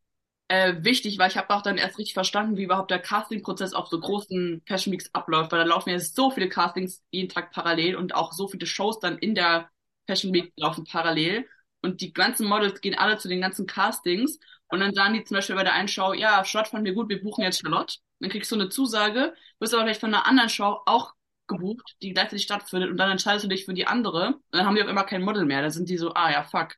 äh, 0.51 0.83
wichtig, 0.83 1.17
weil 1.19 1.29
ich 1.31 1.37
habe 1.37 1.55
auch 1.55 1.63
dann 1.63 1.79
erst 1.79 1.97
richtig 1.97 2.15
verstanden, 2.15 2.57
wie 2.57 2.65
überhaupt 2.65 2.91
der 2.91 2.99
Casting-Prozess 2.99 3.73
auf 3.73 3.87
so 3.87 4.01
großen 4.01 4.63
Fashion 4.67 4.93
Weeks 4.93 5.09
abläuft, 5.13 5.53
weil 5.53 5.61
da 5.61 5.65
laufen 5.65 5.91
ja 5.91 5.99
so 6.01 6.33
viele 6.33 6.49
Castings 6.49 7.05
jeden 7.13 7.29
Tag 7.29 7.53
parallel 7.53 7.95
und 7.95 8.17
auch 8.17 8.33
so 8.33 8.49
viele 8.49 8.67
Shows 8.67 8.99
dann 8.99 9.17
in 9.19 9.37
der 9.37 9.71
Fashion 10.09 10.35
Week 10.35 10.53
laufen 10.57 10.85
parallel 10.85 11.49
und 11.83 12.01
die 12.01 12.13
ganzen 12.13 12.49
Models 12.49 12.81
gehen 12.81 12.99
alle 12.99 13.17
zu 13.17 13.29
den 13.29 13.41
ganzen 13.41 13.69
Castings 13.69 14.41
und 14.67 14.81
dann 14.81 14.93
sagen 14.93 15.15
die 15.15 15.23
zum 15.23 15.37
Beispiel 15.37 15.55
bei 15.55 15.63
der 15.63 15.75
einen 15.75 15.87
Show, 15.87 16.15
ja, 16.15 16.45
Charlotte 16.45 16.71
fanden 16.71 16.87
wir 16.87 16.95
gut, 16.95 17.09
wir 17.09 17.23
buchen 17.23 17.45
jetzt 17.45 17.61
Charlotte. 17.63 17.99
Dann 18.19 18.31
kriegst 18.31 18.51
du 18.51 18.57
eine 18.57 18.69
Zusage, 18.69 19.35
wirst 19.61 19.73
aber 19.73 19.85
vielleicht 19.85 20.01
von 20.01 20.13
einer 20.13 20.27
anderen 20.27 20.51
Show 20.51 20.81
auch 20.85 21.15
gebucht, 21.47 21.95
die 22.03 22.13
gleichzeitig 22.13 22.43
stattfindet 22.43 22.91
und 22.91 22.97
dann 22.97 23.13
entscheidest 23.13 23.45
du 23.45 23.49
dich 23.49 23.67
für 23.67 23.75
die 23.75 23.87
andere 23.87 24.35
und 24.35 24.43
dann 24.51 24.67
haben 24.67 24.75
die 24.75 24.83
auch 24.83 24.89
immer 24.89 25.05
kein 25.05 25.23
Model 25.23 25.45
mehr. 25.45 25.63
Da 25.63 25.71
sind 25.71 25.89
die 25.89 25.97
so, 25.97 26.13
ah 26.15 26.33
ja, 26.33 26.43
fuck. 26.43 26.75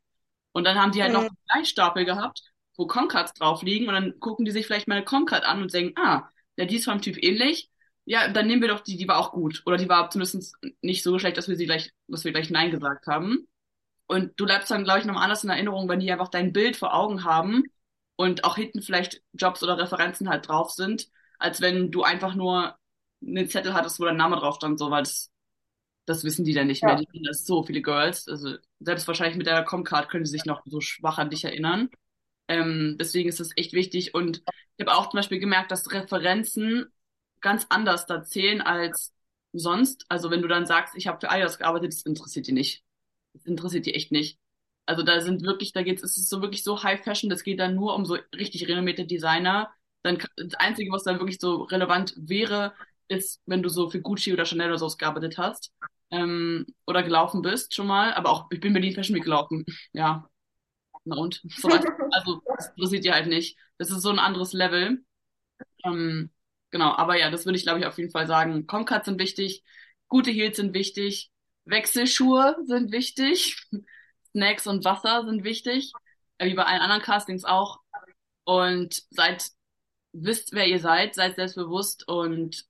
Und 0.52 0.64
dann 0.64 0.78
haben 0.78 0.92
die 0.92 1.02
halt 1.02 1.12
mhm. 1.12 1.20
noch 1.20 1.22
einen 1.22 1.38
Gleichstapel 1.50 2.04
gehabt, 2.04 2.51
wo 2.76 2.86
Concards 2.86 3.34
drauf 3.34 3.62
liegen 3.62 3.88
und 3.88 3.94
dann 3.94 4.20
gucken 4.20 4.44
die 4.44 4.50
sich 4.50 4.66
vielleicht 4.66 4.88
mal 4.88 4.96
eine 4.96 5.04
Concard 5.04 5.44
an 5.44 5.62
und 5.62 5.72
denken, 5.72 5.94
ah, 6.00 6.28
ja, 6.56 6.64
die 6.64 6.76
ist 6.76 6.84
vom 6.84 7.00
Typ 7.02 7.22
ähnlich. 7.22 7.70
Ja, 8.04 8.28
dann 8.28 8.46
nehmen 8.46 8.62
wir 8.62 8.68
doch 8.68 8.80
die, 8.80 8.96
die 8.96 9.06
war 9.08 9.18
auch 9.18 9.32
gut. 9.32 9.62
Oder 9.66 9.76
die 9.76 9.88
war 9.88 10.10
zumindest 10.10 10.56
nicht 10.80 11.02
so 11.02 11.18
schlecht, 11.18 11.36
dass 11.36 11.48
wir 11.48 11.56
sie 11.56 11.66
gleich, 11.66 11.92
dass 12.08 12.24
wir 12.24 12.32
gleich 12.32 12.50
Nein 12.50 12.70
gesagt 12.70 13.06
haben. 13.06 13.46
Und 14.06 14.32
du 14.38 14.44
bleibst 14.44 14.70
dann, 14.70 14.84
glaube 14.84 15.00
ich, 15.00 15.06
noch 15.06 15.20
anders 15.20 15.44
in 15.44 15.50
Erinnerung, 15.50 15.88
wenn 15.88 16.00
die 16.00 16.10
einfach 16.12 16.28
dein 16.28 16.52
Bild 16.52 16.76
vor 16.76 16.94
Augen 16.94 17.24
haben 17.24 17.64
und 18.16 18.44
auch 18.44 18.56
hinten 18.56 18.82
vielleicht 18.82 19.22
Jobs 19.32 19.62
oder 19.62 19.78
Referenzen 19.78 20.28
halt 20.28 20.48
drauf 20.48 20.70
sind, 20.70 21.08
als 21.38 21.60
wenn 21.60 21.90
du 21.90 22.02
einfach 22.02 22.34
nur 22.34 22.76
einen 23.24 23.48
Zettel 23.48 23.74
hattest, 23.74 24.00
wo 24.00 24.04
dein 24.04 24.16
Name 24.16 24.36
drauf 24.36 24.56
stand, 24.56 24.78
so, 24.78 24.90
weil 24.90 25.02
das, 25.04 25.30
das 26.06 26.24
wissen 26.24 26.44
die 26.44 26.54
dann 26.54 26.66
nicht 26.66 26.84
mehr. 26.84 26.96
Die 26.96 27.06
kennen 27.06 27.24
das 27.24 27.44
so 27.46 27.62
viele 27.64 27.82
Girls. 27.82 28.28
Also 28.28 28.56
selbst 28.80 29.06
wahrscheinlich 29.08 29.36
mit 29.36 29.46
der 29.46 29.64
Comcard 29.64 30.08
können 30.10 30.24
sie 30.26 30.32
sich 30.32 30.44
noch 30.44 30.62
so 30.66 30.80
schwach 30.80 31.18
an 31.18 31.30
dich 31.30 31.44
erinnern. 31.44 31.88
Ähm, 32.48 32.96
deswegen 32.98 33.28
ist 33.28 33.40
das 33.40 33.50
echt 33.56 33.72
wichtig. 33.72 34.14
Und 34.14 34.42
ich 34.76 34.86
habe 34.86 34.96
auch 34.96 35.10
zum 35.10 35.18
Beispiel 35.18 35.38
gemerkt, 35.40 35.70
dass 35.70 35.90
Referenzen 35.92 36.86
ganz 37.40 37.66
anders 37.70 38.06
da 38.06 38.22
zählen 38.22 38.60
als 38.60 39.12
sonst. 39.52 40.04
Also 40.08 40.30
wenn 40.30 40.42
du 40.42 40.48
dann 40.48 40.66
sagst, 40.66 40.94
ich 40.96 41.06
habe 41.06 41.20
für 41.20 41.30
Adidas 41.30 41.58
gearbeitet, 41.58 41.92
das 41.92 42.02
interessiert 42.02 42.46
die 42.46 42.52
nicht. 42.52 42.84
Das 43.34 43.44
interessiert 43.46 43.86
die 43.86 43.94
echt 43.94 44.12
nicht. 44.12 44.38
Also 44.86 45.02
da 45.02 45.20
sind 45.20 45.42
wirklich, 45.42 45.72
da 45.72 45.82
geht's, 45.82 46.02
es 46.02 46.16
ist 46.18 46.28
so 46.28 46.42
wirklich 46.42 46.64
so 46.64 46.82
High 46.82 47.02
Fashion, 47.02 47.30
das 47.30 47.44
geht 47.44 47.60
dann 47.60 47.74
nur 47.74 47.94
um 47.94 48.04
so 48.04 48.18
richtig 48.34 48.66
renommierte 48.68 49.06
Designer. 49.06 49.70
Dann 50.02 50.18
das 50.36 50.54
Einzige, 50.54 50.90
was 50.92 51.04
dann 51.04 51.18
wirklich 51.20 51.38
so 51.40 51.62
relevant 51.64 52.14
wäre, 52.16 52.74
ist, 53.08 53.40
wenn 53.46 53.62
du 53.62 53.68
so 53.68 53.90
für 53.90 54.00
Gucci 54.00 54.32
oder 54.32 54.44
Chanel 54.44 54.68
oder 54.68 54.78
so 54.78 54.88
gearbeitet 54.96 55.38
hast. 55.38 55.72
Ähm, 56.10 56.66
oder 56.86 57.02
gelaufen 57.02 57.42
bist 57.42 57.74
schon 57.74 57.86
mal. 57.86 58.12
Aber 58.14 58.30
auch, 58.30 58.46
ich 58.50 58.60
bin 58.60 58.72
Berlin 58.72 58.94
Fashion 58.94 59.14
Week 59.16 59.24
gelaufen. 59.24 59.64
Ja. 59.92 60.28
Na 61.04 61.16
und? 61.16 61.42
So, 61.56 61.68
also, 61.68 62.42
das 62.56 62.68
interessiert 62.76 63.04
ihr 63.04 63.14
halt 63.14 63.26
nicht. 63.26 63.58
Das 63.78 63.90
ist 63.90 64.02
so 64.02 64.10
ein 64.10 64.18
anderes 64.18 64.52
Level. 64.52 65.04
Ähm, 65.84 66.30
genau, 66.70 66.92
aber 66.92 67.18
ja, 67.18 67.30
das 67.30 67.44
würde 67.44 67.56
ich, 67.58 67.64
glaube 67.64 67.80
ich, 67.80 67.86
auf 67.86 67.98
jeden 67.98 68.10
Fall 68.10 68.26
sagen. 68.26 68.66
Comcuts 68.66 69.06
sind 69.06 69.18
wichtig, 69.18 69.64
gute 70.08 70.30
Heels 70.30 70.56
sind 70.56 70.74
wichtig, 70.74 71.30
Wechselschuhe 71.64 72.56
sind 72.66 72.92
wichtig. 72.92 73.56
Snacks 74.32 74.66
und 74.66 74.84
Wasser 74.84 75.24
sind 75.26 75.44
wichtig, 75.44 75.92
äh, 76.38 76.46
wie 76.46 76.54
bei 76.54 76.64
allen 76.64 76.80
anderen 76.80 77.02
Castings 77.02 77.44
auch. 77.44 77.80
Und 78.44 79.02
seid, 79.10 79.50
wisst, 80.12 80.52
wer 80.52 80.66
ihr 80.66 80.80
seid, 80.80 81.14
seid 81.14 81.36
selbstbewusst 81.36 82.08
und 82.08 82.64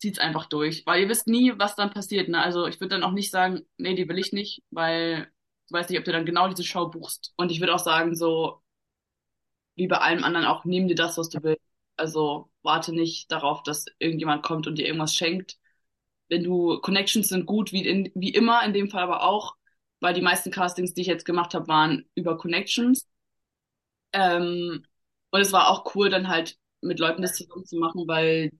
zieht's 0.00 0.18
einfach 0.18 0.46
durch. 0.46 0.84
Weil 0.86 1.02
ihr 1.02 1.08
wisst 1.08 1.26
nie, 1.26 1.52
was 1.56 1.74
dann 1.76 1.90
passiert. 1.90 2.28
Ne? 2.28 2.40
Also 2.40 2.66
ich 2.66 2.80
würde 2.80 2.90
dann 2.96 3.02
auch 3.02 3.12
nicht 3.12 3.30
sagen, 3.30 3.62
nee, 3.78 3.94
die 3.94 4.08
will 4.08 4.18
ich 4.18 4.32
nicht, 4.32 4.62
weil 4.70 5.30
du 5.68 5.74
weißt 5.74 5.90
nicht, 5.90 5.98
ob 5.98 6.04
du 6.04 6.12
dann 6.12 6.26
genau 6.26 6.48
diese 6.48 6.64
Show 6.64 6.88
buchst. 6.88 7.32
Und 7.36 7.50
ich 7.52 7.60
würde 7.60 7.74
auch 7.74 7.78
sagen, 7.78 8.14
so, 8.14 8.62
wie 9.76 9.86
bei 9.88 9.98
allem 9.98 10.24
anderen 10.24 10.46
auch, 10.46 10.64
nimm 10.64 10.88
dir 10.88 10.94
das, 10.94 11.16
was 11.18 11.28
du 11.30 11.42
willst. 11.42 11.62
Also 11.96 12.50
warte 12.62 12.92
nicht 12.94 13.30
darauf, 13.32 13.62
dass 13.62 13.86
irgendjemand 13.98 14.42
kommt 14.42 14.66
und 14.66 14.76
dir 14.76 14.86
irgendwas 14.86 15.14
schenkt. 15.14 15.56
Wenn 16.28 16.44
du 16.44 16.80
Connections 16.80 17.28
sind 17.28 17.46
gut, 17.46 17.72
wie, 17.72 17.86
in, 17.86 18.10
wie 18.14 18.34
immer, 18.34 18.64
in 18.64 18.72
dem 18.72 18.90
Fall 18.90 19.02
aber 19.02 19.22
auch, 19.22 19.56
weil 20.00 20.14
die 20.14 20.22
meisten 20.22 20.50
Castings, 20.50 20.94
die 20.94 21.02
ich 21.02 21.06
jetzt 21.08 21.24
gemacht 21.24 21.54
habe, 21.54 21.68
waren 21.68 22.06
über 22.14 22.38
Connections. 22.38 23.06
Ähm, 24.12 24.84
und 25.30 25.40
es 25.40 25.52
war 25.52 25.68
auch 25.68 25.94
cool, 25.94 26.10
dann 26.10 26.28
halt 26.28 26.56
mit 26.80 26.98
Leuten 26.98 27.22
das 27.22 27.36
zusammen 27.36 27.66
zu 27.66 27.76
machen, 27.78 28.06
weil 28.08 28.50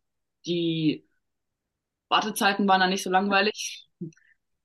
die 0.46 1.06
Wartezeiten 2.10 2.68
waren 2.68 2.80
dann 2.80 2.90
nicht 2.90 3.02
so 3.02 3.08
langweilig. 3.10 3.88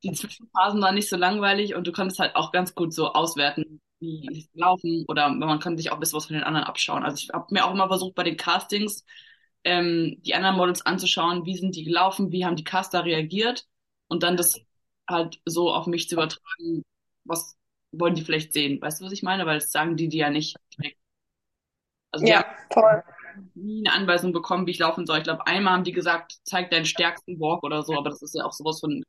Die 0.04 0.12
Zwischenphasen 0.12 0.82
waren 0.82 0.96
nicht 0.96 1.10
so 1.10 1.16
langweilig 1.16 1.76
und 1.76 1.88
du 1.88 1.92
konntest 1.92 2.20
halt 2.20 2.36
auch 2.36 2.52
ganz 2.52 2.76
gut 2.76 2.94
so 2.94 3.14
auswerten, 3.14 3.82
wie 4.00 4.28
es 4.38 4.50
laufen 4.54 5.06
oder 5.08 5.30
man 5.30 5.60
kann 5.60 5.78
sich 5.78 5.90
auch 5.92 5.96
ein 5.96 6.00
bisschen 6.02 6.18
was 6.18 6.26
von 6.26 6.36
den 6.36 6.44
anderen 6.44 6.66
abschauen. 6.68 7.04
Also 7.04 7.18
ich 7.18 7.30
habe 7.34 7.48
mir 7.52 7.66
auch 7.66 7.72
immer 7.72 7.88
versucht, 7.88 8.16
bei 8.16 8.24
den 8.24 8.38
Castings 8.38 9.06
ähm, 9.64 10.18
die 10.22 10.36
anderen 10.36 10.58
Models 10.58 10.86
anzuschauen, 10.86 11.46
wie 11.46 11.56
sind 11.58 11.76
die 11.76 11.86
gelaufen, 11.86 12.32
wie 12.32 12.46
haben 12.46 12.58
die 12.58 12.66
Caster 12.66 13.06
reagiert 13.06 13.66
und 14.08 14.24
dann 14.24 14.36
das 14.36 14.60
halt 15.08 15.40
so 15.46 15.72
auf 15.72 15.88
mich 15.88 16.10
zu 16.10 16.16
übertragen, 16.16 16.84
was 17.24 17.56
wollen 17.92 18.16
die 18.16 18.24
vielleicht 18.24 18.54
sehen. 18.54 18.82
Weißt 18.82 19.00
du, 19.00 19.06
was 19.06 19.14
ich 19.14 19.24
meine? 19.24 19.46
Weil 19.46 19.60
das 19.60 19.72
sagen 19.72 19.96
die 19.96 20.10
die 20.10 20.18
ja 20.18 20.30
nicht 20.30 20.58
direkt. 20.78 20.98
Also 22.12 22.26
ja, 22.26 22.46
voll. 22.72 23.04
nie 23.56 23.88
eine 23.88 23.96
Anweisung 23.96 24.34
bekommen, 24.34 24.68
wie 24.68 24.72
ich 24.72 24.80
laufen 24.80 25.06
soll. 25.06 25.20
Ich 25.20 25.24
glaube, 25.24 25.48
einmal 25.48 25.74
haben 25.74 25.84
die 25.84 25.92
gesagt, 25.94 26.40
zeig 26.44 26.70
deinen 26.70 26.86
stärksten 26.86 27.40
Walk 27.40 27.64
oder 27.64 27.84
so, 27.84 27.98
aber 27.98 28.10
das 28.10 28.22
ist 28.22 28.36
ja 28.36 28.44
auch 28.46 28.54
sowas 28.54 28.80
von 28.80 29.04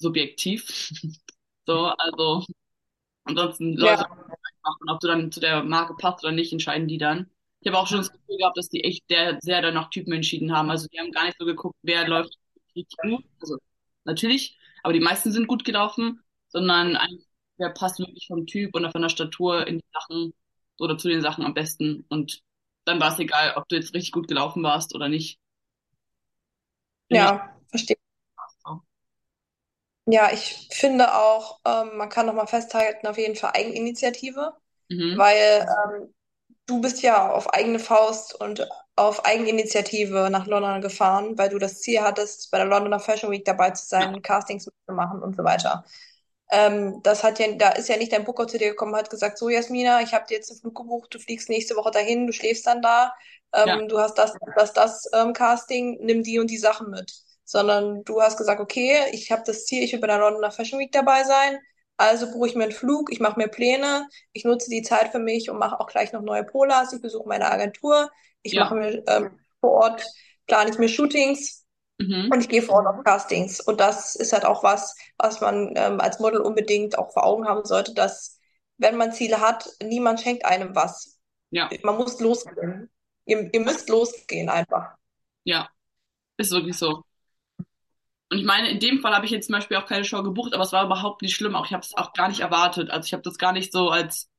subjektiv. 0.00 0.66
so, 1.66 1.86
also 1.96 2.44
ansonsten 3.24 3.78
ja. 3.78 3.92
Leute 3.92 4.08
machen, 4.08 4.90
ob 4.90 5.00
du 5.00 5.06
dann 5.06 5.32
zu 5.32 5.40
der 5.40 5.62
Marke 5.62 5.94
passt 5.94 6.24
oder 6.24 6.32
nicht, 6.32 6.52
entscheiden 6.52 6.88
die 6.88 6.98
dann. 6.98 7.30
Ich 7.60 7.68
habe 7.68 7.78
auch 7.78 7.86
schon 7.86 7.98
das 7.98 8.10
Gefühl 8.10 8.38
gehabt, 8.38 8.56
dass 8.56 8.68
die 8.68 8.84
echt 8.84 9.04
sehr, 9.08 9.38
sehr 9.40 9.62
dann 9.62 9.74
nach 9.74 9.90
Typen 9.90 10.12
entschieden 10.12 10.52
haben. 10.52 10.70
Also 10.70 10.88
die 10.88 10.98
haben 10.98 11.12
gar 11.12 11.26
nicht 11.26 11.36
so 11.38 11.44
geguckt, 11.44 11.76
wer 11.82 12.08
läuft 12.08 12.36
richtig 12.74 12.96
gut. 13.02 13.24
Also 13.40 13.58
natürlich 14.04 14.56
aber 14.82 14.92
die 14.92 15.00
meisten 15.00 15.32
sind 15.32 15.46
gut 15.46 15.64
gelaufen, 15.64 16.22
sondern 16.48 16.96
eigentlich, 16.96 17.26
wer 17.58 17.70
passt 17.70 17.98
wirklich 17.98 18.26
vom 18.26 18.46
Typ 18.46 18.74
oder 18.74 18.90
von 18.90 19.02
der 19.02 19.08
Statur 19.08 19.66
in 19.66 19.78
die 19.78 19.84
Sachen 19.92 20.32
oder 20.78 20.96
zu 20.98 21.08
den 21.08 21.22
Sachen 21.22 21.44
am 21.44 21.54
besten. 21.54 22.04
Und 22.08 22.42
dann 22.84 23.00
war 23.00 23.12
es 23.12 23.18
egal, 23.18 23.54
ob 23.56 23.68
du 23.68 23.76
jetzt 23.76 23.94
richtig 23.94 24.12
gut 24.12 24.28
gelaufen 24.28 24.62
warst 24.62 24.94
oder 24.94 25.08
nicht. 25.08 25.38
Ja, 27.10 27.54
verstehe. 27.68 27.99
Ja, 30.06 30.30
ich 30.32 30.68
finde 30.72 31.14
auch, 31.14 31.60
ähm, 31.64 31.96
man 31.96 32.08
kann 32.08 32.26
nochmal 32.26 32.46
festhalten, 32.46 33.06
auf 33.06 33.18
jeden 33.18 33.36
Fall 33.36 33.52
Eigeninitiative, 33.54 34.52
mhm. 34.88 35.18
weil 35.18 35.66
ähm, 35.68 36.14
du 36.66 36.80
bist 36.80 37.02
ja 37.02 37.30
auf 37.30 37.52
eigene 37.52 37.78
Faust 37.78 38.34
und 38.34 38.66
auf 38.96 39.24
Eigeninitiative 39.24 40.28
nach 40.30 40.46
London 40.46 40.80
gefahren, 40.80 41.36
weil 41.38 41.48
du 41.48 41.58
das 41.58 41.80
Ziel 41.80 42.00
hattest, 42.00 42.50
bei 42.50 42.58
der 42.58 42.66
Londoner 42.66 43.00
Fashion 43.00 43.30
Week 43.30 43.44
dabei 43.44 43.70
zu 43.70 43.86
sein, 43.86 44.14
ja. 44.14 44.20
Castings 44.20 44.64
zu 44.64 44.70
machen 44.88 45.22
und 45.22 45.36
so 45.36 45.44
weiter. 45.44 45.84
Ähm, 46.52 47.00
das 47.02 47.22
hat 47.22 47.38
ja, 47.38 47.52
da 47.52 47.70
ist 47.70 47.88
ja 47.88 47.96
nicht 47.96 48.12
dein 48.12 48.24
Booker 48.24 48.46
zu 48.46 48.58
dir 48.58 48.70
gekommen, 48.70 48.96
hat 48.96 49.08
gesagt, 49.10 49.38
so 49.38 49.48
Jasmina, 49.48 50.00
ich 50.02 50.12
habe 50.12 50.26
dir 50.26 50.34
jetzt 50.34 50.50
einen 50.50 50.60
Flug 50.60 50.76
gebucht, 50.76 51.14
du 51.14 51.18
fliegst 51.18 51.48
nächste 51.48 51.76
Woche 51.76 51.92
dahin, 51.92 52.26
du 52.26 52.32
schläfst 52.32 52.66
dann 52.66 52.82
da, 52.82 53.14
ähm, 53.52 53.68
ja. 53.68 53.86
du 53.86 53.98
hast 53.98 54.14
das, 54.14 54.34
das, 54.56 54.72
das 54.72 55.08
ähm, 55.12 55.32
Casting, 55.32 55.98
nimm 56.00 56.22
die 56.22 56.40
und 56.40 56.50
die 56.50 56.58
Sachen 56.58 56.90
mit. 56.90 57.12
Sondern 57.50 58.04
du 58.04 58.22
hast 58.22 58.36
gesagt, 58.36 58.60
okay, 58.60 58.96
ich 59.10 59.32
habe 59.32 59.42
das 59.44 59.64
Ziel, 59.64 59.82
ich 59.82 59.92
will 59.92 59.98
bei 59.98 60.06
der 60.06 60.18
Londoner 60.18 60.52
Fashion 60.52 60.78
Week 60.78 60.92
dabei 60.92 61.24
sein, 61.24 61.58
also 61.96 62.30
buche 62.30 62.46
ich 62.46 62.54
mir 62.54 62.62
einen 62.62 62.72
Flug, 62.72 63.10
ich 63.10 63.18
mache 63.18 63.40
mir 63.40 63.48
Pläne, 63.48 64.08
ich 64.32 64.44
nutze 64.44 64.70
die 64.70 64.82
Zeit 64.82 65.08
für 65.08 65.18
mich 65.18 65.50
und 65.50 65.58
mache 65.58 65.80
auch 65.80 65.88
gleich 65.88 66.12
noch 66.12 66.22
neue 66.22 66.44
Polars, 66.44 66.92
ich 66.92 67.02
besuche 67.02 67.26
meine 67.28 67.50
Agentur, 67.50 68.08
ich 68.42 68.52
ja. 68.52 68.62
mache 68.62 68.76
mir 68.76 69.02
ähm, 69.08 69.40
vor 69.60 69.72
Ort, 69.72 70.06
plane 70.46 70.70
ich 70.70 70.78
mir 70.78 70.88
Shootings 70.88 71.66
mhm. 71.98 72.30
und 72.32 72.40
ich 72.40 72.48
gehe 72.48 72.62
vor 72.62 72.76
Ort 72.76 72.86
auf 72.86 73.04
Castings. 73.04 73.58
Und 73.58 73.80
das 73.80 74.14
ist 74.14 74.32
halt 74.32 74.44
auch 74.44 74.62
was, 74.62 74.94
was 75.18 75.40
man 75.40 75.74
ähm, 75.74 76.00
als 76.00 76.20
Model 76.20 76.40
unbedingt 76.40 76.96
auch 76.96 77.12
vor 77.12 77.24
Augen 77.24 77.48
haben 77.48 77.64
sollte, 77.64 77.94
dass 77.94 78.38
wenn 78.78 78.96
man 78.96 79.12
Ziele 79.12 79.40
hat, 79.40 79.68
niemand 79.82 80.20
schenkt 80.20 80.44
einem 80.44 80.76
was. 80.76 81.18
Ja, 81.50 81.68
Man 81.82 81.96
muss 81.96 82.20
losgehen. 82.20 82.88
Ihr, 83.26 83.50
ihr 83.52 83.60
müsst 83.60 83.88
losgehen 83.88 84.48
einfach. 84.48 84.94
ja, 85.42 85.68
ist 86.36 86.52
wirklich 86.52 86.78
so. 86.78 87.02
Und 88.30 88.38
ich 88.38 88.44
meine, 88.44 88.70
in 88.70 88.78
dem 88.80 89.00
Fall 89.00 89.14
habe 89.14 89.24
ich 89.26 89.32
jetzt 89.32 89.46
zum 89.46 89.54
Beispiel 89.54 89.76
auch 89.76 89.86
keine 89.86 90.04
Show 90.04 90.22
gebucht, 90.22 90.54
aber 90.54 90.62
es 90.62 90.72
war 90.72 90.84
überhaupt 90.84 91.22
nicht 91.22 91.34
schlimm. 91.34 91.56
Auch 91.56 91.66
ich 91.66 91.72
habe 91.72 91.82
es 91.84 91.96
auch 91.96 92.12
gar 92.12 92.28
nicht 92.28 92.40
erwartet. 92.40 92.90
Also 92.90 93.06
ich 93.06 93.12
habe 93.12 93.22
das 93.24 93.38
gar 93.38 93.52
nicht 93.52 93.72
so 93.72 93.90
als, 93.90 94.30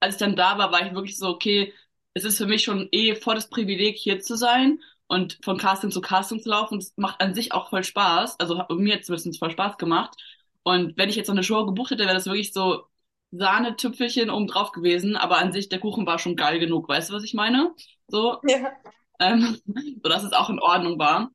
als 0.00 0.14
ich 0.16 0.20
dann 0.20 0.36
da 0.36 0.58
war, 0.58 0.72
war 0.72 0.86
ich 0.86 0.94
wirklich 0.94 1.18
so, 1.18 1.28
okay, 1.28 1.74
es 2.14 2.24
ist 2.24 2.38
für 2.38 2.46
mich 2.46 2.64
schon 2.64 2.88
eh 2.92 3.14
voll 3.16 3.34
das 3.36 3.50
Privileg, 3.50 3.96
hier 3.96 4.20
zu 4.20 4.36
sein 4.36 4.80
und 5.08 5.38
von 5.44 5.58
Casting 5.58 5.90
zu 5.90 6.00
Casting 6.00 6.40
zu 6.42 6.48
laufen. 6.50 6.78
Es 6.78 6.92
macht 6.96 7.20
an 7.20 7.34
sich 7.34 7.52
auch 7.52 7.70
voll 7.70 7.84
Spaß. 7.84 8.40
Also 8.40 8.58
hat 8.58 8.70
mir 8.70 8.94
jetzt 8.96 9.06
zumindest 9.06 9.38
voll 9.38 9.50
Spaß 9.50 9.78
gemacht. 9.78 10.16
Und 10.62 10.96
wenn 10.98 11.08
ich 11.10 11.16
jetzt 11.16 11.28
noch 11.28 11.34
eine 11.34 11.44
Show 11.44 11.64
gebucht 11.66 11.90
hätte, 11.92 12.04
wäre 12.04 12.14
das 12.14 12.26
wirklich 12.26 12.52
so 12.52 12.84
Sahnetüpfelchen 13.32 14.30
oben 14.30 14.46
drauf 14.48 14.72
gewesen. 14.72 15.16
Aber 15.16 15.38
an 15.38 15.52
sich, 15.52 15.68
der 15.68 15.80
Kuchen 15.80 16.06
war 16.06 16.18
schon 16.18 16.36
geil 16.36 16.58
genug. 16.60 16.88
Weißt 16.88 17.10
du, 17.10 17.14
was 17.14 17.24
ich 17.24 17.34
meine? 17.34 17.74
So, 18.08 18.42
Ja. 18.42 18.78
ähm, 19.20 19.58
so 20.02 20.08
dass 20.10 20.24
es 20.24 20.32
auch 20.32 20.50
in 20.50 20.60
Ordnung 20.60 20.98
war. 20.98 21.30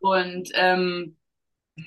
Und 0.00 0.50
ähm, 0.54 1.16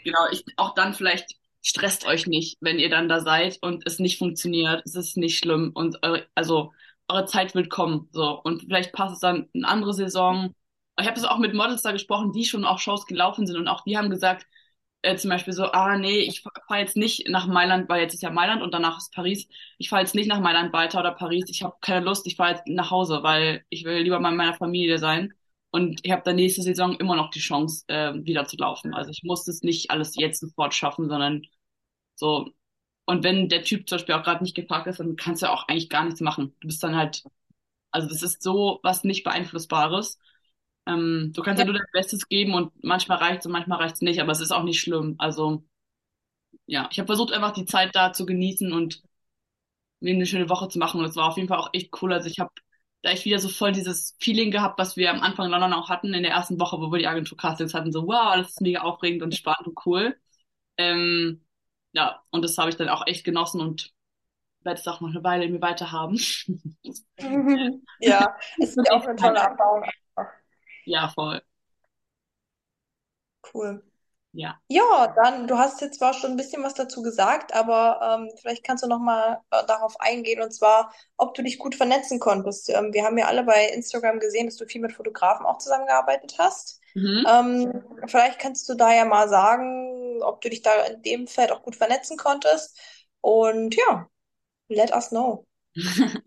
Genau, 0.04 0.19
ich 0.32 0.45
auch 0.58 0.75
dann 0.75 0.93
vielleicht 0.93 1.36
stresst 1.63 2.06
euch 2.08 2.27
nicht, 2.27 2.58
wenn 2.62 2.80
ihr 2.80 2.89
dann 2.89 3.10
da 3.10 3.21
seid 3.21 3.60
und 3.62 3.86
es 3.88 3.99
nicht 3.99 4.17
funktioniert. 4.19 4.84
Es 4.86 4.95
ist 4.95 5.17
nicht 5.17 5.38
schlimm 5.39 5.71
und 5.75 6.04
eure, 6.04 6.27
also 6.36 6.73
eure 7.10 7.25
Zeit 7.25 7.56
wird 7.56 7.69
kommen, 7.69 8.10
so 8.13 8.41
und 8.43 8.63
vielleicht 8.63 8.93
passt 8.93 9.15
es 9.15 9.19
dann 9.21 9.49
eine 9.56 9.67
andere 9.67 9.93
Saison. 9.93 10.56
Ich 10.99 11.06
habe 11.08 11.15
das 11.15 11.25
auch 11.25 11.39
mit 11.39 11.54
Models 11.54 11.82
da 11.84 11.91
gesprochen, 11.91 12.32
die 12.34 12.45
schon 12.45 12.65
auch 12.65 12.80
Shows 12.80 13.06
gelaufen 13.08 13.47
sind 13.47 13.58
und 13.58 13.67
auch 13.67 13.84
die 13.84 13.97
haben 13.97 14.10
gesagt, 14.10 14.47
äh, 15.04 15.15
zum 15.17 15.30
Beispiel 15.32 15.54
so, 15.54 15.65
ah 15.71 15.97
nee, 15.97 16.19
ich 16.19 16.41
fahre 16.41 16.80
jetzt 16.82 16.95
nicht 16.97 17.27
nach 17.30 17.47
Mailand, 17.47 17.89
weil 17.89 18.01
jetzt 18.01 18.13
ist 18.13 18.21
ja 18.23 18.30
Mailand 18.32 18.62
und 18.62 18.73
danach 18.73 18.97
ist 18.97 19.13
Paris. 19.13 19.47
Ich 19.80 19.89
fahre 19.89 20.01
jetzt 20.04 20.15
nicht 20.15 20.27
nach 20.27 20.39
Mailand 20.39 20.73
weiter 20.73 20.99
oder 20.99 21.12
Paris. 21.13 21.45
Ich 21.49 21.63
habe 21.63 21.75
keine 21.82 22.06
Lust. 22.06 22.27
Ich 22.27 22.36
fahre 22.36 22.51
jetzt 22.54 22.67
nach 22.67 22.91
Hause, 22.91 23.23
weil 23.23 23.65
ich 23.69 23.84
will 23.86 23.99
lieber 24.04 24.19
bei 24.19 24.32
meiner 24.32 24.54
Familie 24.56 24.99
sein. 24.99 25.34
Und 25.71 26.01
ich 26.03 26.12
habe 26.12 26.21
dann 26.25 26.36
nächste 26.36 26.62
Saison 26.63 26.95
immer 26.97 27.15
noch 27.15 27.31
die 27.31 27.39
Chance, 27.39 27.86
äh, 27.88 28.13
wieder 28.25 28.45
zu 28.45 28.57
laufen. 28.57 28.93
Also 28.93 29.12
ich 29.12 29.23
muss 29.23 29.45
das 29.45 29.62
nicht 29.62 29.91
alles 29.91 30.15
jetzt 30.17 30.39
sofort 30.41 30.73
schaffen, 30.73 31.10
sondern 31.10 31.43
so. 32.15 32.49
Und 33.05 33.23
wenn 33.23 33.49
der 33.49 33.63
Typ 33.63 33.88
zum 33.89 33.97
Beispiel 33.97 34.15
auch 34.15 34.23
gerade 34.23 34.43
nicht 34.43 34.55
gefragt 34.55 34.88
ist, 34.88 34.99
dann 34.99 35.15
kannst 35.17 35.43
du 35.43 35.51
auch 35.51 35.67
eigentlich 35.67 35.89
gar 35.89 36.05
nichts 36.05 36.21
machen. 36.21 36.55
Du 36.62 36.67
bist 36.67 36.84
dann 36.84 36.95
halt, 36.95 37.23
also 37.91 38.07
das 38.10 38.23
ist 38.23 38.43
so 38.43 38.79
was 38.84 39.03
nicht 39.05 39.23
beeinflussbares. 39.25 40.19
Ähm, 40.88 41.31
du 41.36 41.41
kannst 41.43 41.60
ja 41.60 41.65
Ja. 41.65 41.65
nur 41.65 41.75
dein 41.75 41.86
Bestes 41.93 42.27
geben 42.29 42.53
und 42.55 42.73
manchmal 42.84 43.19
reicht's 43.19 43.45
und 43.47 43.51
manchmal 43.53 43.79
reicht's 43.79 44.01
nicht, 44.01 44.21
aber 44.21 44.31
es 44.34 44.41
ist 44.41 44.51
auch 44.53 44.63
nicht 44.63 44.81
schlimm. 44.81 45.15
Also 45.19 45.63
ja, 46.65 46.88
ich 46.91 46.99
habe 46.99 47.07
versucht 47.07 47.31
einfach 47.34 47.51
die 47.53 47.65
Zeit 47.65 47.95
da 47.95 48.13
zu 48.13 48.25
genießen 48.25 48.71
und 48.73 49.01
mir 50.01 50.13
eine 50.15 50.25
schöne 50.25 50.49
Woche 50.49 50.69
zu 50.69 50.79
machen. 50.79 50.99
Und 51.01 51.07
es 51.07 51.15
war 51.15 51.27
auf 51.29 51.38
jeden 51.38 51.49
Fall 51.49 51.60
auch 51.60 51.71
echt 51.73 51.91
cool. 52.01 52.13
Also 52.13 52.29
ich 52.29 52.39
habe 52.39 52.51
da 53.02 53.10
echt 53.12 53.26
wieder 53.26 53.40
so 53.40 53.50
voll 53.50 53.72
dieses 53.72 54.16
Feeling 54.20 54.52
gehabt, 54.52 54.78
was 54.80 54.96
wir 54.96 55.12
am 55.12 55.22
Anfang 55.22 55.46
in 55.46 55.52
London 55.52 55.74
auch 55.74 55.90
hatten, 55.90 56.14
in 56.14 56.24
der 56.24 56.32
ersten 56.34 56.60
Woche, 56.60 56.80
wo 56.80 56.92
wir 56.92 57.00
die 57.00 57.08
Agentur-Castings 57.08 57.74
hatten. 57.74 57.92
So, 57.92 58.08
wow, 58.08 58.32
alles 58.32 58.50
ist 58.50 58.62
mega 58.62 58.82
aufregend 58.82 59.24
und 59.24 59.36
spannend 59.36 59.68
und 59.68 59.86
cool. 59.86 60.16
Ähm, 60.78 61.44
ja, 61.94 62.24
und 62.32 62.44
das 62.44 62.58
habe 62.58 62.70
ich 62.70 62.76
dann 62.78 62.90
auch 62.90 63.06
echt 63.08 63.24
genossen 63.24 63.62
und 63.62 63.94
werde 64.64 64.80
es 64.80 64.88
auch 64.88 65.02
noch 65.02 65.10
eine 65.10 65.24
Weile 65.24 65.46
in 65.46 65.54
mir 65.54 65.62
weiter 65.62 65.92
haben. 65.92 66.18
Ja, 68.00 68.36
es 68.60 68.76
ist 68.76 68.88
ja 68.88 68.94
auch 68.94 69.06
eine 69.06 69.16
tolle 69.16 69.40
Erfahrung. 69.40 69.84
Ja, 70.86 71.10
voll. 71.10 71.42
Cool. 73.44 73.84
Ja. 74.34 74.58
Ja, 74.70 75.13
dann, 75.15 75.48
du 75.48 75.58
hast 75.58 75.82
jetzt 75.82 76.00
zwar 76.00 76.13
schon 76.13 76.32
ein 76.32 76.38
bisschen 76.38 76.63
was 76.63 76.74
dazu 76.74 77.02
gesagt, 77.02 77.54
aber 77.54 78.00
ähm, 78.02 78.32
vielleicht 78.39 78.63
kannst 78.63 78.84
du 78.84 78.88
noch 78.88 79.00
mal 79.00 79.41
äh, 79.52 79.65
darauf 79.67 80.00
eingehen, 80.00 80.41
und 80.41 80.52
zwar, 80.52 80.94
ob 81.17 81.34
du 81.34 81.41
dich 81.41 81.60
gut 81.60 81.76
vernetzen 81.76 82.20
konntest. 82.20 82.70
Ähm, 82.70 82.94
wir 82.94 83.04
haben 83.04 83.17
ja 83.17 83.28
alle 83.28 83.44
bei 83.44 83.67
Instagram 83.67 84.20
gesehen, 84.20 84.46
dass 84.46 84.56
du 84.56 84.65
viel 84.65 84.82
mit 84.82 84.94
Fotografen 84.94 85.46
auch 85.46 85.58
zusammengearbeitet 85.58 86.36
hast. 86.38 86.80
Mhm. 86.94 87.26
Ähm, 87.30 87.84
vielleicht 88.08 88.39
kannst 88.39 88.70
du 88.70 88.76
da 88.76 88.94
ja 88.94 89.04
mal 89.04 89.28
sagen, 89.28 90.22
ob 90.24 90.39
du 90.41 90.50
dich 90.50 90.62
da 90.62 90.82
in 90.86 91.02
dem 91.02 91.28
Feld 91.28 91.52
auch 91.52 91.63
gut 91.63 91.76
vernetzen 91.76 92.17
konntest. 92.17 92.80
Und 93.20 93.76
ja, 93.76 94.08
let 94.70 94.94
us 94.94 95.10
know. 95.10 95.46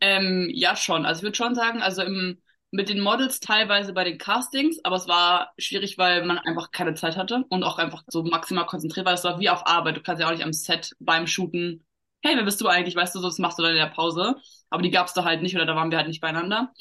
Ähm, 0.00 0.48
ja, 0.54 0.76
schon. 0.76 1.04
Also 1.04 1.18
ich 1.18 1.22
würde 1.24 1.36
schon 1.36 1.54
sagen, 1.54 1.82
also 1.82 2.02
im, 2.02 2.40
mit 2.72 2.88
den 2.88 3.00
Models 3.00 3.40
teilweise 3.40 3.92
bei 3.92 4.04
den 4.04 4.18
Castings, 4.18 4.78
aber 4.84 4.96
es 4.96 5.08
war 5.08 5.52
schwierig, 5.58 5.98
weil 5.98 6.24
man 6.24 6.38
einfach 6.38 6.70
keine 6.70 6.94
Zeit 6.94 7.16
hatte 7.16 7.44
und 7.48 7.64
auch 7.64 7.78
einfach 7.78 8.04
so 8.06 8.22
maximal 8.22 8.66
konzentriert 8.66 9.06
war. 9.06 9.12
Das 9.12 9.24
war 9.24 9.40
wie 9.40 9.50
auf 9.50 9.66
Arbeit. 9.66 9.96
Du 9.96 10.02
kannst 10.02 10.20
ja 10.20 10.28
auch 10.28 10.32
nicht 10.32 10.44
am 10.44 10.52
Set 10.52 10.94
beim 11.00 11.26
Shooten, 11.26 11.84
hey, 12.22 12.36
wer 12.36 12.44
bist 12.44 12.60
du 12.60 12.68
eigentlich? 12.68 12.96
Weißt 12.96 13.14
du, 13.14 13.20
so, 13.20 13.26
das 13.28 13.38
machst 13.38 13.58
du 13.58 13.62
dann 13.62 13.72
in 13.72 13.78
der 13.78 13.86
Pause. 13.86 14.36
Aber 14.68 14.82
die 14.82 14.90
gab's 14.90 15.14
da 15.14 15.24
halt 15.24 15.42
nicht 15.42 15.54
oder 15.56 15.66
da 15.66 15.74
waren 15.74 15.90
wir 15.90 15.98
halt 15.98 16.08
nicht 16.08 16.20
beieinander. 16.20 16.72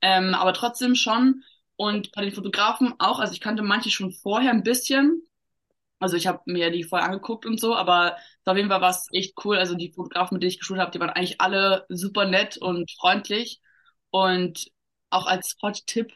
Ähm, 0.00 0.34
aber 0.34 0.52
trotzdem 0.52 0.94
schon. 0.94 1.42
Und 1.76 2.12
bei 2.12 2.22
den 2.22 2.32
Fotografen 2.32 2.94
auch, 2.98 3.20
also 3.20 3.32
ich 3.32 3.40
kannte 3.40 3.62
manche 3.62 3.90
schon 3.90 4.12
vorher 4.12 4.50
ein 4.50 4.62
bisschen. 4.62 5.22
Also 5.98 6.16
ich 6.16 6.26
habe 6.26 6.42
mir 6.46 6.70
die 6.70 6.84
vorher 6.84 7.06
angeguckt 7.08 7.46
und 7.46 7.58
so, 7.60 7.74
aber 7.74 8.16
auf 8.44 8.56
jeden 8.56 8.68
Fall 8.68 8.80
war 8.80 8.90
es 8.90 9.08
echt 9.12 9.34
cool. 9.44 9.56
Also 9.58 9.74
die 9.74 9.92
Fotografen, 9.92 10.34
mit 10.34 10.42
denen 10.42 10.50
ich 10.50 10.58
geschult 10.58 10.80
habe, 10.80 10.90
die 10.90 11.00
waren 11.00 11.10
eigentlich 11.10 11.40
alle 11.40 11.86
super 11.88 12.26
nett 12.26 12.56
und 12.58 12.90
freundlich. 12.92 13.60
Und 14.10 14.66
auch 15.16 15.26
als 15.26 15.56
Hot-Tipp, 15.62 16.12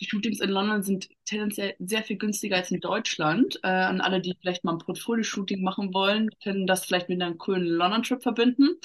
die 0.00 0.06
Shootings 0.06 0.40
in 0.40 0.50
London 0.50 0.82
sind 0.82 1.08
tendenziell 1.26 1.74
sehr 1.78 2.02
viel 2.02 2.16
günstiger 2.16 2.56
als 2.56 2.70
in 2.70 2.80
Deutschland. 2.80 3.60
Äh, 3.62 3.68
an 3.68 4.00
alle, 4.00 4.20
die 4.20 4.34
vielleicht 4.40 4.64
mal 4.64 4.72
ein 4.72 4.78
Portfolio-Shooting 4.78 5.62
machen 5.62 5.92
wollen, 5.92 6.30
können 6.42 6.66
das 6.66 6.84
vielleicht 6.84 7.08
mit 7.08 7.20
einem 7.20 7.38
coolen 7.38 7.66
London-Trip 7.66 8.22
verbinden, 8.22 8.76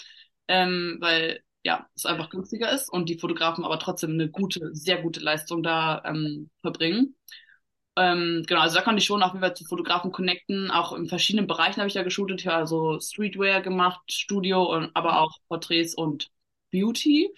ähm, 0.48 0.98
weil 1.00 1.42
ja, 1.64 1.88
es 1.96 2.06
einfach 2.06 2.30
günstiger 2.30 2.72
ist 2.72 2.90
und 2.92 3.10
die 3.10 3.18
Fotografen 3.18 3.66
aber 3.66 3.80
trotzdem 3.80 4.12
eine 4.12 4.30
gute, 4.30 4.70
sehr 4.76 5.02
gute 5.02 5.20
Leistung 5.20 5.64
da 5.64 6.04
ähm, 6.06 6.50
verbringen. 6.62 7.16
Ähm, 7.98 8.44
genau, 8.46 8.62
also 8.62 8.76
da 8.76 8.82
konnte 8.82 9.00
ich 9.00 9.06
schon 9.06 9.24
auf 9.24 9.32
jeden 9.32 9.42
Fall 9.42 9.56
zu 9.56 9.64
Fotografen 9.66 10.12
connecten. 10.12 10.70
Auch 10.70 10.94
in 10.94 11.08
verschiedenen 11.08 11.48
Bereichen 11.48 11.78
habe 11.80 11.88
ich 11.88 11.94
ja 11.94 12.04
geshootet. 12.04 12.42
Ich 12.42 12.48
habe 12.48 12.58
also 12.58 13.00
Streetwear 13.00 13.62
gemacht, 13.62 14.02
Studio, 14.12 14.64
und, 14.76 14.92
aber 14.94 15.22
auch 15.22 15.32
Porträts 15.48 15.96
und 15.96 16.30
Beauty. 16.72 17.32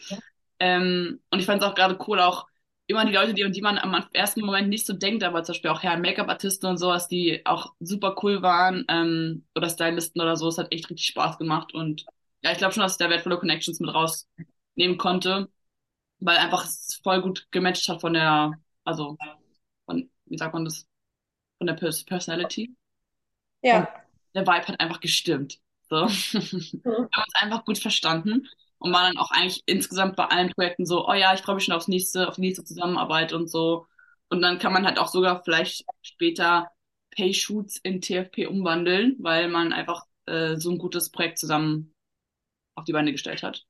Ähm, 0.59 1.21
und 1.31 1.39
ich 1.39 1.45
fand 1.45 1.61
es 1.61 1.67
auch 1.67 1.75
gerade 1.75 1.97
cool, 2.07 2.19
auch 2.19 2.47
immer 2.87 3.05
die 3.05 3.13
Leute, 3.13 3.33
die, 3.33 3.49
die 3.51 3.61
man 3.61 3.77
am 3.77 4.05
ersten 4.13 4.41
Moment 4.41 4.69
nicht 4.69 4.85
so 4.85 4.93
denkt, 4.93 5.23
aber 5.23 5.43
zum 5.43 5.53
Beispiel 5.53 5.71
auch 5.71 5.83
Herren 5.83 6.01
Make-up-Artisten 6.01 6.67
und 6.67 6.77
sowas, 6.77 7.07
die 7.07 7.45
auch 7.45 7.73
super 7.79 8.15
cool 8.23 8.41
waren, 8.41 8.85
ähm, 8.89 9.45
oder 9.55 9.69
Stylisten 9.69 10.21
oder 10.21 10.35
so. 10.37 10.47
Es 10.47 10.57
hat 10.57 10.71
echt 10.73 10.89
richtig 10.89 11.07
Spaß 11.07 11.37
gemacht. 11.37 11.73
Und 11.73 12.05
ja, 12.43 12.51
ich 12.51 12.57
glaube 12.57 12.73
schon, 12.73 12.83
dass 12.83 12.93
ich 12.93 12.97
da 12.97 13.09
wertvolle 13.09 13.37
Connections 13.39 13.79
mit 13.79 13.93
rausnehmen 13.93 14.97
konnte, 14.97 15.49
weil 16.19 16.37
einfach 16.37 16.65
es 16.65 16.99
voll 17.03 17.21
gut 17.21 17.47
gematcht 17.51 17.87
hat 17.89 18.01
von 18.01 18.13
der, 18.13 18.53
also 18.85 19.17
von, 19.85 20.09
wie 20.25 20.37
sagt 20.37 20.53
man 20.53 20.65
das, 20.65 20.87
von 21.59 21.67
der 21.67 21.75
Pers 21.75 22.03
Personality. 22.05 22.75
Und 23.69 23.87
Ja. 23.87 24.03
der 24.35 24.43
Vibe 24.47 24.67
hat 24.67 24.79
einfach 24.79 24.99
gestimmt. 24.99 25.59
So. 25.89 25.95
Wir 26.07 27.11
haben 27.13 27.23
uns 27.25 27.35
einfach 27.35 27.65
gut 27.65 27.77
verstanden 27.79 28.47
und 28.79 28.93
waren 28.93 29.13
dann 29.13 29.23
auch 29.23 29.31
eigentlich 29.31 29.63
insgesamt 29.65 30.15
bei 30.15 30.25
allen 30.25 30.51
Projekten 30.51 30.85
so, 30.85 31.07
oh 31.07 31.13
ja, 31.13 31.33
ich 31.33 31.41
freue 31.41 31.55
mich 31.55 31.65
schon 31.65 31.75
aufs 31.75 31.87
nächste, 31.87 32.27
auf 32.27 32.35
die 32.35 32.41
nächste 32.41 32.63
Zusammenarbeit 32.63 33.33
und 33.33 33.49
so. 33.49 33.87
Und 34.29 34.41
dann 34.41 34.59
kann 34.59 34.73
man 34.73 34.85
halt 34.85 34.99
auch 34.99 35.07
sogar 35.07 35.43
vielleicht 35.43 35.85
später 36.01 36.69
Pay-Shoots 37.11 37.77
in 37.77 38.01
TFP 38.01 38.47
umwandeln, 38.47 39.15
weil 39.19 39.49
man 39.49 39.73
einfach 39.73 40.05
äh, 40.25 40.57
so 40.57 40.69
ein 40.71 40.77
gutes 40.77 41.09
Projekt 41.11 41.39
zusammen 41.39 41.93
auf 42.75 42.83
die 42.83 42.93
Beine 42.93 43.11
gestellt 43.11 43.41
hat. 43.43 43.65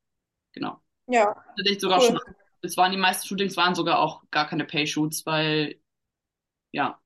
Genau. 0.54 0.82
Ja, 1.08 1.34
Tatsächlich 1.56 1.80
sogar 1.80 2.02
schon, 2.02 2.16
cool. 2.18 2.36
es 2.62 2.76
waren 2.76 2.92
die 2.92 2.98
meisten 2.98 3.28
Shootings 3.28 3.56
waren 3.56 3.76
sogar 3.76 4.00
auch 4.00 4.24
gar 4.32 4.48
keine 4.48 4.66
Pay-Shoots, 4.66 5.26
weil 5.26 5.80
ja, 6.74 7.00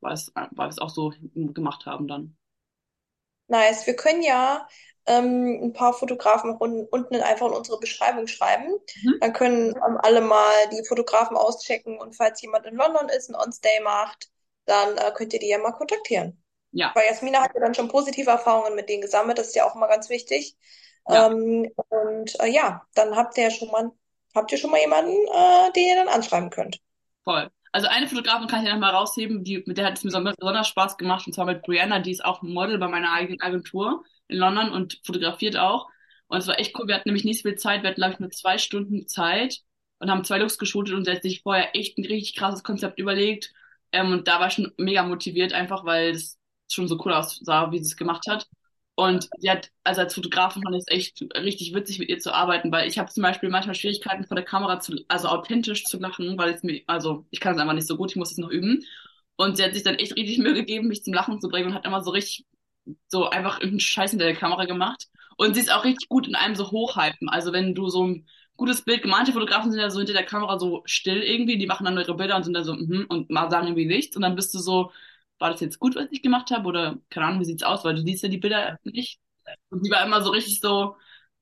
weil 0.00 0.14
es, 0.14 0.32
weil 0.34 0.66
wir 0.66 0.68
es 0.68 0.78
auch 0.78 0.90
so 0.90 1.12
gemacht 1.34 1.86
haben 1.86 2.08
dann. 2.08 2.36
Nice. 3.48 3.86
Wir 3.86 3.96
können 3.96 4.22
ja 4.22 4.66
ähm, 5.10 5.60
ein 5.62 5.72
paar 5.72 5.92
Fotografen 5.94 6.56
un 6.60 6.86
unten 6.90 7.14
in 7.14 7.22
einfach 7.22 7.46
in 7.48 7.54
unsere 7.54 7.78
Beschreibung 7.80 8.26
schreiben. 8.28 8.74
Mhm. 9.02 9.20
Dann 9.20 9.32
können 9.32 9.70
ähm, 9.76 9.98
alle 10.02 10.20
mal 10.20 10.68
die 10.72 10.84
Fotografen 10.86 11.36
auschecken 11.36 11.98
und 11.98 12.14
falls 12.16 12.40
jemand 12.42 12.66
in 12.66 12.76
London 12.76 13.08
ist, 13.08 13.28
ein 13.30 13.36
On-Stay 13.36 13.80
macht, 13.82 14.30
dann 14.66 14.96
äh, 14.98 15.12
könnt 15.14 15.32
ihr 15.32 15.40
die 15.40 15.48
ja 15.48 15.58
mal 15.58 15.72
kontaktieren. 15.72 16.42
Ja, 16.72 16.94
Weil 16.94 17.06
Jasmina 17.08 17.42
hat 17.42 17.52
ja 17.54 17.60
dann 17.60 17.74
schon 17.74 17.88
positive 17.88 18.30
Erfahrungen 18.30 18.74
mit 18.76 18.88
denen 18.88 19.02
gesammelt, 19.02 19.38
das 19.38 19.48
ist 19.48 19.56
ja 19.56 19.66
auch 19.68 19.74
immer 19.74 19.88
ganz 19.88 20.08
wichtig. 20.10 20.56
ja, 21.08 21.26
Ähm, 21.26 21.72
und 21.88 22.40
äh, 22.40 22.46
ja, 22.48 22.86
dann 22.94 23.16
habt 23.16 23.36
ihr 23.36 23.44
ja 23.44 23.50
schon 23.50 23.70
mal, 23.70 23.90
habt 24.34 24.52
ihr 24.52 24.58
schon 24.58 24.70
mal 24.70 24.80
jemanden, 24.80 25.12
äh, 25.12 25.72
den 25.72 25.86
ihr 25.88 25.96
dann 25.96 26.08
anschreiben 26.08 26.50
könnt. 26.50 26.80
voll. 27.24 27.50
Also 27.72 27.86
eine 27.86 28.08
Fotografin 28.08 28.48
kann 28.48 28.60
ich 28.62 28.66
ja 28.66 28.72
nochmal 28.74 28.94
rausheben, 28.94 29.44
die, 29.44 29.62
mit 29.66 29.78
der 29.78 29.86
hat 29.86 29.94
es 29.98 30.04
mir 30.04 30.10
so 30.10 30.20
besonders 30.22 30.66
Spaß 30.68 30.96
gemacht, 30.96 31.26
und 31.26 31.32
zwar 31.34 31.46
mit 31.46 31.62
Brianna, 31.62 32.00
die 32.00 32.10
ist 32.10 32.24
auch 32.24 32.42
Model 32.42 32.78
bei 32.78 32.88
meiner 32.88 33.12
eigenen 33.12 33.40
Agentur 33.40 34.04
in 34.30 34.38
London 34.38 34.70
und 34.72 35.00
fotografiert 35.04 35.56
auch. 35.56 35.88
Und 36.28 36.38
es 36.38 36.46
war 36.46 36.58
echt 36.58 36.78
cool, 36.78 36.86
wir 36.86 36.94
hatten 36.94 37.08
nämlich 37.08 37.24
nicht 37.24 37.42
so 37.42 37.48
viel 37.48 37.58
Zeit, 37.58 37.82
wir 37.82 37.90
hatten, 37.90 38.00
glaube 38.00 38.14
ich, 38.14 38.20
nur 38.20 38.30
zwei 38.30 38.58
Stunden 38.58 39.06
Zeit 39.08 39.60
und 39.98 40.10
haben 40.10 40.24
zwei 40.24 40.38
Looks 40.38 40.58
geshootet 40.58 40.94
und 40.94 41.04
sie 41.04 41.12
hat 41.12 41.22
sich 41.22 41.42
vorher 41.42 41.74
echt 41.76 41.98
ein 41.98 42.06
richtig 42.06 42.36
krasses 42.36 42.62
Konzept 42.62 42.98
überlegt. 42.98 43.52
Ähm, 43.92 44.12
und 44.12 44.28
da 44.28 44.40
war 44.40 44.48
ich 44.48 44.54
schon 44.54 44.72
mega 44.78 45.02
motiviert, 45.02 45.52
einfach 45.52 45.84
weil 45.84 46.10
es 46.10 46.38
schon 46.70 46.88
so 46.88 47.00
cool 47.04 47.12
aussah, 47.12 47.70
wie 47.72 47.78
sie 47.78 47.84
es 47.90 47.96
gemacht 47.96 48.26
hat. 48.28 48.46
Und 48.94 49.28
sie 49.38 49.50
hat, 49.50 49.70
also 49.82 50.02
als 50.02 50.14
Fotografin 50.14 50.62
fand 50.62 50.76
ich 50.76 50.82
es 50.86 50.88
echt 50.94 51.22
richtig 51.36 51.74
witzig, 51.74 51.98
mit 51.98 52.10
ihr 52.10 52.18
zu 52.18 52.34
arbeiten, 52.34 52.70
weil 52.70 52.86
ich 52.86 52.98
habe 52.98 53.10
zum 53.10 53.22
Beispiel 53.22 53.48
manchmal 53.48 53.74
Schwierigkeiten 53.74 54.26
vor 54.26 54.34
der 54.36 54.44
Kamera 54.44 54.78
zu, 54.80 54.94
also 55.08 55.28
authentisch 55.28 55.84
zu 55.84 55.98
lachen, 55.98 56.36
weil 56.36 56.52
es 56.52 56.62
mir, 56.62 56.82
also 56.86 57.26
ich 57.30 57.40
kann 57.40 57.54
es 57.54 57.60
einfach 57.60 57.72
nicht 57.74 57.86
so 57.86 57.96
gut, 57.96 58.10
ich 58.10 58.16
muss 58.16 58.32
es 58.32 58.38
noch 58.38 58.50
üben. 58.50 58.84
Und 59.36 59.56
sie 59.56 59.64
hat 59.64 59.72
sich 59.74 59.82
dann 59.84 59.94
echt 59.94 60.16
richtig 60.16 60.38
Mühe 60.38 60.52
gegeben, 60.54 60.88
mich 60.88 61.02
zum 61.02 61.14
Lachen 61.14 61.40
zu 61.40 61.48
bringen 61.48 61.68
und 61.68 61.74
hat 61.74 61.86
immer 61.86 62.02
so 62.02 62.10
richtig, 62.10 62.44
so 63.08 63.28
einfach 63.30 63.56
irgendeinen 63.56 63.80
Scheiß 63.80 64.10
hinter 64.10 64.26
der 64.26 64.36
Kamera 64.36 64.64
gemacht. 64.66 65.08
Und 65.36 65.54
sie 65.54 65.60
ist 65.60 65.72
auch 65.72 65.84
richtig 65.84 66.08
gut 66.08 66.26
in 66.28 66.34
einem 66.34 66.54
so 66.54 66.70
hochhypen. 66.70 67.28
Also 67.28 67.52
wenn 67.52 67.74
du 67.74 67.88
so 67.88 68.06
ein 68.06 68.26
gutes 68.56 68.82
Bild, 68.82 69.04
manche 69.06 69.32
Fotografen 69.32 69.70
sind 69.70 69.80
ja 69.80 69.90
so 69.90 69.98
hinter 69.98 70.12
der 70.12 70.24
Kamera 70.24 70.58
so 70.58 70.82
still 70.84 71.22
irgendwie, 71.22 71.56
die 71.58 71.66
machen 71.66 71.84
dann 71.84 71.96
ihre 71.98 72.14
Bilder 72.14 72.36
und 72.36 72.44
sind 72.44 72.54
dann 72.54 72.64
so, 72.64 72.74
mhm, 72.74 73.06
und 73.08 73.30
mal 73.30 73.50
sagen 73.50 73.66
irgendwie 73.68 73.86
nichts. 73.86 74.16
Und 74.16 74.22
dann 74.22 74.34
bist 74.36 74.52
du 74.54 74.58
so, 74.58 74.92
war 75.38 75.50
das 75.50 75.60
jetzt 75.60 75.78
gut, 75.78 75.96
was 75.96 76.08
ich 76.10 76.22
gemacht 76.22 76.50
habe? 76.50 76.68
Oder 76.68 76.98
keine 77.10 77.26
Ahnung, 77.26 77.40
wie 77.40 77.44
sieht's 77.46 77.62
aus? 77.62 77.84
Weil 77.84 77.94
du 77.94 78.02
siehst 78.02 78.22
ja 78.22 78.28
die 78.28 78.38
Bilder 78.38 78.78
nicht. 78.84 79.18
Und 79.70 79.84
die 79.86 79.90
war 79.90 80.04
immer 80.04 80.22
so 80.22 80.30
richtig 80.30 80.60
so, 80.60 80.96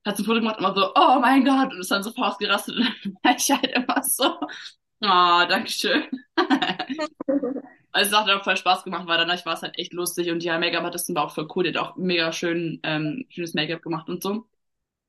hat 0.04 0.18
ein 0.18 0.24
Foto 0.24 0.40
gemacht, 0.40 0.58
immer 0.60 0.74
so, 0.74 0.92
oh 0.94 1.18
mein 1.20 1.44
Gott, 1.44 1.72
und 1.72 1.80
ist 1.80 1.90
dann 1.90 2.02
so 2.02 2.14
ausgerastet. 2.16 2.76
Und 2.78 2.86
dann 3.04 3.14
war 3.22 3.36
ich 3.36 3.50
halt 3.50 3.66
immer 3.66 4.02
so, 4.04 4.24
ah, 5.02 5.44
oh, 5.44 5.48
danke 5.48 5.70
schön. 5.70 6.04
also 7.98 8.14
es 8.14 8.16
hat 8.16 8.30
auch 8.30 8.44
voll 8.44 8.56
Spaß 8.56 8.84
gemacht, 8.84 9.08
weil 9.08 9.18
danach 9.18 9.44
war 9.44 9.54
es 9.54 9.62
halt 9.62 9.76
echt 9.76 9.92
lustig 9.92 10.30
und 10.30 10.40
die 10.40 10.48
Make-up-Artistin 10.48 11.16
war 11.16 11.24
auch 11.24 11.34
voll 11.34 11.48
cool, 11.56 11.64
die 11.64 11.70
hat 11.70 11.78
auch 11.78 11.96
mega 11.96 12.32
schön, 12.32 12.78
ähm, 12.84 13.26
schönes 13.28 13.54
Make-up 13.54 13.82
gemacht 13.82 14.08
und 14.08 14.22
so. 14.22 14.46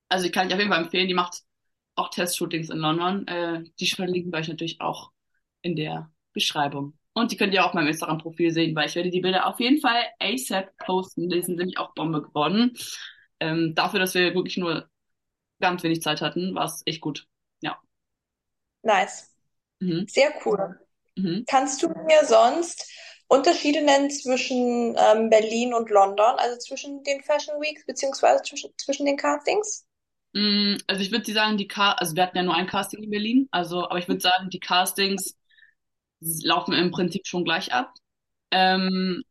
Also 0.07 0.25
die 0.25 0.31
kann 0.31 0.47
ich 0.47 0.53
auf 0.53 0.59
jeden 0.59 0.71
Fall 0.71 0.83
empfehlen, 0.83 1.07
die 1.07 1.13
macht 1.13 1.43
auch 1.95 2.09
Testshootings 2.09 2.69
in 2.71 2.79
London. 2.79 3.27
Äh, 3.27 3.63
die 3.79 3.85
verlinken 3.85 4.31
wir 4.31 4.39
euch 4.39 4.47
natürlich 4.47 4.81
auch 4.81 5.11
in 5.61 5.75
der 5.75 6.11
Beschreibung. 6.33 6.97
Und 7.13 7.31
die 7.31 7.37
könnt 7.37 7.53
ihr 7.53 7.63
auch 7.63 7.75
meinem 7.75 7.89
Instagram-Profil 7.89 8.51
sehen, 8.51 8.75
weil 8.75 8.87
ich 8.87 8.95
werde 8.95 9.11
die 9.11 9.21
Bilder 9.21 9.45
auf 9.45 9.59
jeden 9.59 9.81
Fall 9.81 10.01
ASAP 10.19 10.75
posten. 10.77 11.29
Die 11.29 11.41
sind 11.43 11.57
nämlich 11.57 11.77
auch 11.77 11.93
Bombe 11.93 12.23
geworden. 12.23 12.75
Ähm, 13.39 13.75
dafür, 13.75 13.99
dass 13.99 14.15
wir 14.15 14.33
wirklich 14.33 14.57
nur 14.57 14.89
ganz 15.59 15.83
wenig 15.83 16.01
Zeit 16.01 16.21
hatten, 16.21 16.55
war 16.55 16.65
es 16.65 16.81
echt 16.85 17.01
gut. 17.01 17.27
Ja. 17.61 17.79
Nice. 18.81 19.31
Mhm. 19.79 20.05
Sehr 20.07 20.31
cool. 20.43 20.79
Mhm. 21.19 21.43
Kannst 21.47 21.81
du 21.83 21.89
mir 21.89 22.25
sonst 22.25 22.89
Unterschiede 23.27 23.81
nennen 23.83 24.09
zwischen 24.09 24.95
ähm, 24.97 25.29
Berlin 25.29 25.73
und 25.73 25.89
London, 25.89 26.35
also 26.37 26.57
zwischen 26.57 27.03
den 27.03 27.21
Fashion 27.21 27.61
Weeks 27.61 27.85
beziehungsweise 27.85 28.41
zwischen, 28.43 28.71
zwischen 28.77 29.05
den 29.05 29.17
Castings? 29.17 29.85
Mm, 30.33 30.77
also 30.87 31.01
ich 31.01 31.11
würde 31.11 31.31
sagen, 31.31 31.57
die 31.57 31.67
Car 31.67 31.99
also 31.99 32.15
wir 32.15 32.23
hatten 32.23 32.37
ja 32.37 32.43
nur 32.43 32.55
ein 32.55 32.67
Casting 32.67 33.03
in 33.03 33.09
Berlin, 33.09 33.47
also 33.51 33.83
aber 33.83 33.99
ich 33.99 34.07
würde 34.07 34.21
sagen, 34.21 34.49
die 34.49 34.59
Castings 34.59 35.35
laufen 36.19 36.73
im 36.73 36.91
Prinzip 36.91 37.27
schon 37.27 37.43
gleich 37.43 37.71
ab. 37.73 37.93
Ähm, 38.51 39.23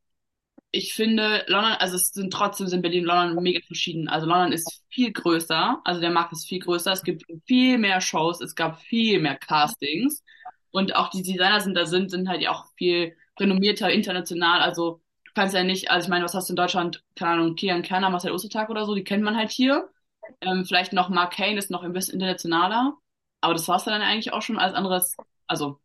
ich 0.70 0.94
finde, 0.94 1.44
London, 1.48 1.72
also 1.72 1.96
es 1.96 2.10
sind 2.10 2.32
trotzdem 2.32 2.66
sind 2.66 2.82
Berlin 2.82 3.08
und 3.08 3.14
London 3.14 3.42
mega 3.42 3.60
verschieden. 3.66 4.08
Also 4.08 4.26
London 4.26 4.52
ist 4.52 4.84
viel 4.90 5.12
größer, 5.12 5.80
also 5.84 6.00
der 6.00 6.10
Markt 6.10 6.32
ist 6.32 6.46
viel 6.46 6.60
größer, 6.60 6.92
es 6.92 7.02
gibt 7.02 7.24
viel 7.46 7.78
mehr 7.78 8.00
Shows, 8.00 8.40
es 8.40 8.54
gab 8.54 8.80
viel 8.82 9.18
mehr 9.18 9.36
Castings 9.36 10.22
und 10.70 10.96
auch 10.96 11.10
die 11.10 11.22
Designer 11.22 11.60
sind 11.60 11.74
da 11.74 11.86
sind, 11.86 12.10
sind 12.10 12.28
halt 12.28 12.46
auch 12.48 12.66
viel 12.76 13.16
renommierter 13.38 13.90
international. 13.90 14.60
Also 14.60 15.00
du 15.24 15.32
kannst 15.34 15.54
ja 15.54 15.64
nicht, 15.64 15.90
also 15.90 16.06
ich 16.06 16.10
meine, 16.10 16.24
was 16.24 16.34
hast 16.34 16.48
du 16.48 16.52
in 16.52 16.56
Deutschland, 16.56 17.02
keine 17.16 17.32
Ahnung, 17.32 17.54
Kian 17.54 17.82
Kerner, 17.82 18.10
Marcel 18.10 18.32
Ostertag 18.32 18.70
oder 18.70 18.84
so, 18.84 18.94
die 18.94 19.04
kennt 19.04 19.24
man 19.24 19.36
halt 19.36 19.50
hier. 19.50 19.88
Ähm, 20.40 20.64
vielleicht 20.64 20.92
noch 20.92 21.08
Mark 21.08 21.34
Kane 21.34 21.58
ist 21.58 21.70
noch 21.70 21.82
ein 21.82 21.92
bisschen 21.92 22.14
internationaler, 22.14 22.94
aber 23.40 23.54
das 23.54 23.66
war's 23.68 23.84
dann 23.84 24.02
eigentlich 24.02 24.32
auch 24.32 24.42
schon. 24.42 24.58
Alles 24.58 24.74
anderes, 24.74 25.16
also 25.46 25.80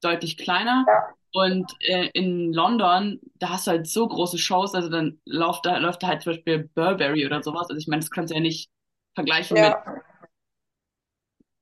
deutlich 0.00 0.36
kleiner. 0.36 0.84
Ja. 0.86 1.08
Und 1.32 1.72
äh, 1.80 2.08
in 2.14 2.52
London, 2.52 3.20
da 3.34 3.50
hast 3.50 3.66
du 3.66 3.72
halt 3.72 3.86
so 3.86 4.08
große 4.08 4.38
Shows, 4.38 4.74
also 4.74 4.88
dann 4.88 5.20
läuft 5.26 5.66
da, 5.66 5.76
läuft 5.78 6.02
da 6.02 6.08
halt 6.08 6.22
zum 6.22 6.32
Beispiel 6.32 6.70
Burberry 6.74 7.26
oder 7.26 7.42
sowas. 7.42 7.68
Also 7.68 7.76
ich 7.76 7.86
meine, 7.86 8.00
das 8.00 8.10
kannst 8.10 8.30
du 8.30 8.34
ja 8.34 8.40
nicht 8.40 8.70
vergleichen 9.14 9.56
ja. 9.56 9.82
mit 9.86 10.02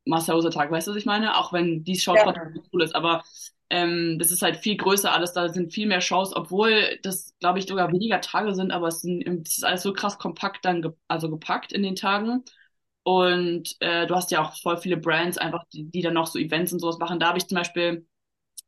Marcel 0.07 0.41
Tag, 0.51 0.71
weißt 0.71 0.87
du, 0.87 0.93
was 0.93 0.99
ich 0.99 1.07
meine? 1.07 1.37
Auch 1.37 1.53
wenn 1.53 1.85
die 1.85 1.99
Show 1.99 2.15
ja. 2.15 2.33
cool 2.73 2.83
ist, 2.83 2.95
aber 2.95 3.23
ähm, 3.69 4.19
das 4.19 4.31
ist 4.31 4.43
halt 4.43 4.59
viel 4.59 4.77
größer 4.77 5.13
alles, 5.13 5.33
da 5.33 5.49
sind 5.49 5.73
viel 5.73 5.87
mehr 5.87 6.01
Shows, 6.01 6.35
obwohl 6.35 6.99
das, 7.03 7.35
glaube 7.41 7.59
ich, 7.59 7.67
sogar 7.67 7.93
weniger 7.93 8.21
Tage 8.21 8.55
sind, 8.55 8.71
aber 8.71 8.89
es, 8.89 9.01
sind, 9.03 9.27
es 9.47 9.59
ist 9.59 9.65
alles 9.65 9.83
so 9.83 9.93
krass 9.93 10.19
kompakt 10.19 10.65
dann 10.65 10.83
ge 10.83 10.93
also 11.09 11.29
gepackt 11.31 11.73
in 11.73 11.83
den 11.83 11.97
Tagen. 11.97 12.45
Und 13.03 13.77
äh, 13.81 14.07
du 14.07 14.15
hast 14.17 14.31
ja 14.33 14.43
auch 14.43 14.57
voll 14.61 14.79
viele 14.79 14.97
Brands 14.97 15.39
einfach, 15.39 15.65
die, 15.73 15.85
die 15.91 16.03
dann 16.03 16.15
noch 16.15 16.27
so 16.27 16.39
Events 16.39 16.73
und 16.73 16.81
sowas 16.81 16.99
machen. 16.99 17.21
Da 17.21 17.29
habe 17.29 17.39
ich 17.39 17.47
zum 17.47 17.57
Beispiel, 17.57 18.07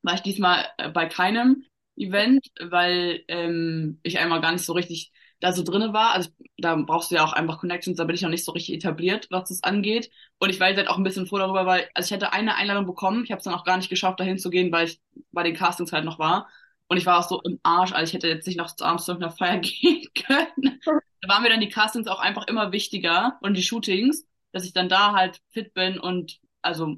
war 0.03 0.15
ich 0.15 0.23
diesmal 0.23 0.67
äh, 0.79 0.91
bei 0.91 1.07
keinem 1.07 1.65
Event, 1.97 2.47
weil 2.61 3.25
ähm, 3.29 4.01
ich 4.05 4.19
einmal 4.19 4.41
gar 4.41 4.53
nicht 4.53 4.65
so 4.65 4.73
richtig 4.73 5.13
da 5.41 5.53
so 5.53 5.63
drinne 5.63 5.93
war. 5.93 6.13
Also 6.13 6.31
da 6.57 6.75
brauchst 6.77 7.11
du 7.11 7.17
ja 7.17 7.25
auch 7.25 7.33
einfach 7.33 7.59
Connections, 7.59 7.97
da 7.97 8.05
bin 8.05 8.17
ich 8.17 8.23
noch 8.23 8.31
nicht 8.31 8.45
so 8.45 8.53
richtig 8.53 8.75
etabliert, 8.77 9.29
was 9.31 9.49
das 9.49 9.63
angeht. 9.63 10.11
Und 10.39 10.51
ich 10.51 10.61
war 10.61 10.69
jetzt 10.69 10.79
halt 10.79 10.89
auch 10.89 10.99
ein 10.99 11.05
bisschen 11.05 11.27
froh 11.27 11.39
darüber, 11.39 11.67
weil, 11.67 11.89
also 11.95 12.09
ich 12.09 12.13
hatte 12.13 12.33
eine 12.33 12.57
Einladung 12.57 12.87
bekommen, 12.87 13.25
ich 13.25 13.31
habe 13.31 13.39
es 13.39 13.45
dann 13.45 13.55
auch 13.55 13.65
gar 13.65 13.77
nicht 13.77 13.91
geschafft, 13.91 14.21
dahin 14.21 14.39
zu 14.39 14.51
gehen, 14.51 14.73
weil 14.73 14.89
ich 14.89 15.01
bei 15.33 15.43
den 15.43 15.55
Castings 15.55 15.93
halt 15.93 16.05
noch 16.05 16.19
war. 16.19 16.49
Und 16.89 16.97
ich 16.97 17.07
war 17.07 17.19
auch 17.19 17.29
so 17.29 17.41
im 17.43 17.61
Arsch, 17.63 17.93
also 17.93 18.09
ich 18.09 18.15
hätte 18.15 18.29
jetzt 18.29 18.47
nicht 18.47 18.57
noch 18.59 18.73
abends 18.81 19.05
zu 19.05 19.13
irgendeiner 19.13 19.37
Feier 19.37 19.59
gehen 19.61 20.07
können. 20.15 20.81
Da 21.21 21.29
waren 21.29 21.43
mir 21.43 21.51
dann 21.51 21.61
die 21.61 21.69
Castings 21.69 22.07
auch 22.07 22.21
einfach 22.21 22.47
immer 22.47 22.73
wichtiger 22.73 23.39
und 23.43 23.55
die 23.57 23.63
Shootings, 23.63 24.27
dass 24.53 24.65
ich 24.65 24.73
dann 24.73 24.89
da 24.89 25.13
halt 25.13 25.41
fit 25.51 25.75
bin 25.75 25.99
und 25.99 26.41
also 26.63 26.97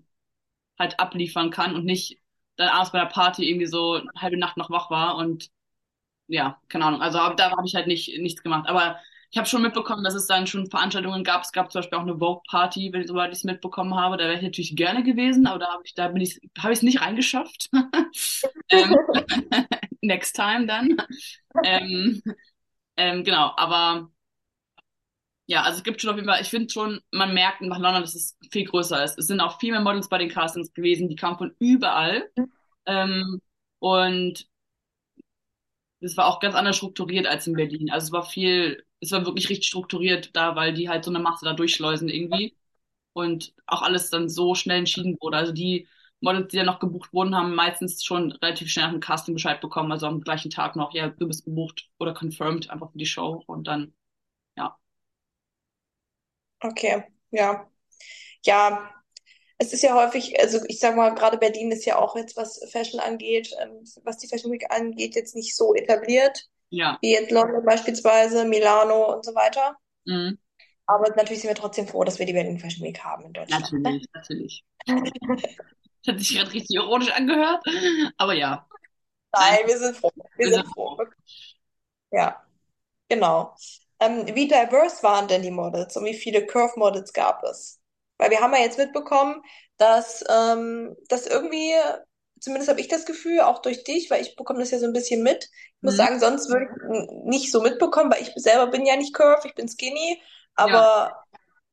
halt 0.78 1.00
abliefern 1.00 1.50
kann 1.50 1.74
und 1.74 1.84
nicht 1.84 2.18
dann 2.56 2.68
abends 2.68 2.92
bei 2.92 3.00
der 3.00 3.06
Party 3.06 3.48
irgendwie 3.48 3.66
so 3.66 4.00
halbe 4.16 4.38
Nacht 4.38 4.56
noch 4.56 4.70
wach 4.70 4.90
war 4.90 5.16
und 5.16 5.50
ja, 6.30 6.58
keine 6.68 6.84
Ahnung. 6.86 7.02
Also 7.02 7.18
da 7.36 7.50
habe 7.50 7.66
ich 7.66 7.74
halt 7.74 7.86
nicht 7.86 8.18
nichts 8.18 8.42
gemacht. 8.42 8.68
Aber 8.68 8.96
ich 9.30 9.38
habe 9.38 9.48
schon 9.48 9.62
mitbekommen, 9.62 10.02
dass 10.02 10.14
es 10.14 10.26
dann 10.26 10.46
schon 10.46 10.70
Veranstaltungen 10.70 11.22
gab. 11.24 11.42
Es 11.42 11.52
gab 11.52 11.70
zum 11.70 11.80
Beispiel 11.80 11.98
auch 11.98 12.02
eine 12.02 12.18
Vogue-Party, 12.18 12.92
wenn 12.92 13.06
soweit 13.06 13.30
ich 13.32 13.38
es 13.38 13.44
mitbekommen 13.44 13.94
habe. 13.94 14.16
Da 14.16 14.24
wäre 14.24 14.36
ich 14.36 14.42
natürlich 14.42 14.74
gerne 14.74 15.02
gewesen, 15.02 15.46
aber 15.46 15.58
da 15.58 15.72
habe 15.72 15.82
ich, 15.84 15.94
da 15.94 16.08
bin 16.08 16.22
ich, 16.22 16.40
habe 16.58 16.72
ich 16.72 16.78
es 16.78 16.82
nicht 16.82 17.00
reingeschafft. 17.00 17.70
ähm, 18.70 18.96
next 20.02 20.34
time 20.34 20.66
dann. 20.66 20.96
Ähm, 21.64 22.22
ähm, 22.96 23.24
genau, 23.24 23.52
aber 23.56 24.10
ja, 25.46 25.62
also 25.62 25.78
es 25.78 25.84
gibt 25.84 26.00
schon 26.00 26.10
auf 26.10 26.16
jeden 26.16 26.28
Fall, 26.28 26.40
ich 26.40 26.48
finde 26.48 26.72
schon, 26.72 27.00
man 27.10 27.34
merkt 27.34 27.60
nach 27.60 27.78
London, 27.78 28.02
dass 28.02 28.14
es 28.14 28.36
viel 28.52 28.64
größer 28.64 29.02
ist. 29.02 29.18
Es 29.18 29.26
sind 29.26 29.40
auch 29.40 29.58
viel 29.58 29.72
mehr 29.72 29.80
Models 29.80 30.08
bei 30.08 30.18
den 30.18 30.28
Castings 30.28 30.72
gewesen, 30.72 31.08
die 31.08 31.16
kamen 31.16 31.38
von 31.38 31.54
überall. 31.58 32.30
Ähm, 32.86 33.40
und 33.80 34.46
es 36.00 36.16
war 36.16 36.26
auch 36.26 36.40
ganz 36.40 36.54
anders 36.54 36.76
strukturiert 36.76 37.26
als 37.26 37.46
in 37.46 37.54
Berlin. 37.56 37.90
Also 37.90 38.06
es 38.08 38.12
war 38.12 38.24
viel, 38.24 38.84
es 39.00 39.12
war 39.12 39.24
wirklich 39.26 39.48
richtig 39.50 39.68
strukturiert 39.68 40.30
da, 40.36 40.56
weil 40.56 40.74
die 40.74 40.88
halt 40.88 41.04
so 41.04 41.10
eine 41.10 41.18
Masse 41.20 41.44
da 41.44 41.52
durchschleusen 41.54 42.08
irgendwie. 42.08 42.56
Und 43.12 43.54
auch 43.66 43.82
alles 43.82 44.10
dann 44.10 44.28
so 44.28 44.54
schnell 44.54 44.78
entschieden 44.80 45.16
wurde. 45.20 45.36
Also 45.38 45.52
die 45.52 45.88
Models, 46.20 46.48
die 46.48 46.58
ja 46.58 46.64
noch 46.64 46.80
gebucht 46.80 47.12
wurden, 47.12 47.34
haben 47.36 47.54
meistens 47.54 48.04
schon 48.04 48.32
relativ 48.32 48.70
schnell 48.70 48.86
nach 48.86 48.92
dem 48.92 49.00
Casting 49.00 49.34
Bescheid 49.34 49.60
bekommen, 49.60 49.92
also 49.92 50.06
am 50.06 50.20
gleichen 50.20 50.50
Tag 50.50 50.76
noch, 50.76 50.94
ja, 50.94 51.08
du 51.08 51.26
bist 51.26 51.44
gebucht 51.44 51.88
oder 51.98 52.14
confirmed 52.14 52.70
einfach 52.70 52.92
für 52.92 52.98
die 52.98 53.06
Show 53.06 53.42
und 53.46 53.66
dann, 53.68 53.94
ja. 54.56 54.76
Okay, 56.62 57.04
ja. 57.30 57.70
Ja, 58.46 58.99
es 59.60 59.74
ist 59.74 59.82
ja 59.82 59.94
häufig, 59.94 60.40
also 60.40 60.58
ich 60.68 60.80
sag 60.80 60.96
mal, 60.96 61.14
gerade 61.14 61.36
Berlin 61.36 61.70
ist 61.70 61.84
ja 61.84 61.98
auch 61.98 62.16
jetzt, 62.16 62.34
was 62.34 62.60
Fashion 62.72 62.98
angeht, 62.98 63.54
ähm, 63.60 63.84
was 64.04 64.16
die 64.16 64.26
Fashion 64.26 64.50
Week 64.50 64.64
angeht, 64.70 65.14
jetzt 65.14 65.36
nicht 65.36 65.54
so 65.54 65.74
etabliert. 65.74 66.46
Ja. 66.70 66.96
Wie 67.02 67.12
jetzt 67.12 67.30
London 67.30 67.62
beispielsweise, 67.62 68.46
Milano 68.46 69.12
und 69.12 69.22
so 69.22 69.34
weiter. 69.34 69.76
Mhm. 70.06 70.38
Aber 70.86 71.10
natürlich 71.10 71.42
sind 71.42 71.50
wir 71.50 71.56
trotzdem 71.56 71.86
froh, 71.86 72.04
dass 72.04 72.18
wir 72.18 72.24
die 72.24 72.32
Berlin 72.32 72.58
Fashion 72.58 72.86
Week 72.86 73.04
haben 73.04 73.26
in 73.26 73.34
Deutschland. 73.34 73.70
Natürlich, 73.70 74.02
ne? 74.02 74.08
natürlich. 74.14 74.64
Das 74.86 74.96
hat 76.14 76.18
sich 76.18 76.36
gerade 76.36 76.52
richtig 76.54 76.76
ironisch 76.76 77.12
angehört, 77.12 77.62
aber 78.16 78.32
ja. 78.32 78.66
Nein, 79.36 79.58
wir 79.66 79.78
sind 79.78 79.94
froh. 79.94 80.10
Wir, 80.14 80.24
wir 80.38 80.46
sind, 80.46 80.64
sind 80.64 80.72
froh. 80.72 80.96
froh. 80.96 81.04
Ja, 82.12 82.42
genau. 83.10 83.54
Ähm, 84.00 84.24
wie 84.34 84.48
diverse 84.48 85.02
waren 85.02 85.28
denn 85.28 85.42
die 85.42 85.50
Models 85.50 85.98
und 85.98 86.06
wie 86.06 86.14
viele 86.14 86.46
Curve-Models 86.46 87.12
gab 87.12 87.44
es? 87.44 87.79
Weil 88.20 88.30
wir 88.30 88.40
haben 88.40 88.52
ja 88.52 88.60
jetzt 88.60 88.78
mitbekommen, 88.78 89.42
dass 89.78 90.22
ähm, 90.28 90.94
das 91.08 91.26
irgendwie, 91.26 91.72
zumindest 92.38 92.68
habe 92.68 92.80
ich 92.80 92.88
das 92.88 93.06
Gefühl, 93.06 93.40
auch 93.40 93.62
durch 93.62 93.82
dich, 93.82 94.10
weil 94.10 94.20
ich 94.20 94.36
bekomme 94.36 94.60
das 94.60 94.70
ja 94.70 94.78
so 94.78 94.84
ein 94.84 94.92
bisschen 94.92 95.22
mit. 95.22 95.44
Ich 95.44 95.82
muss 95.82 95.94
mhm. 95.94 95.98
sagen, 95.98 96.20
sonst 96.20 96.50
würde 96.50 96.66
ich 96.66 97.10
nicht 97.24 97.50
so 97.50 97.62
mitbekommen, 97.62 98.12
weil 98.12 98.20
ich 98.20 98.30
selber 98.36 98.66
bin 98.66 98.84
ja 98.84 98.96
nicht 98.96 99.14
Curve, 99.14 99.46
ich 99.46 99.54
bin 99.54 99.68
skinny, 99.68 100.20
aber 100.54 100.76
ja. 100.76 101.24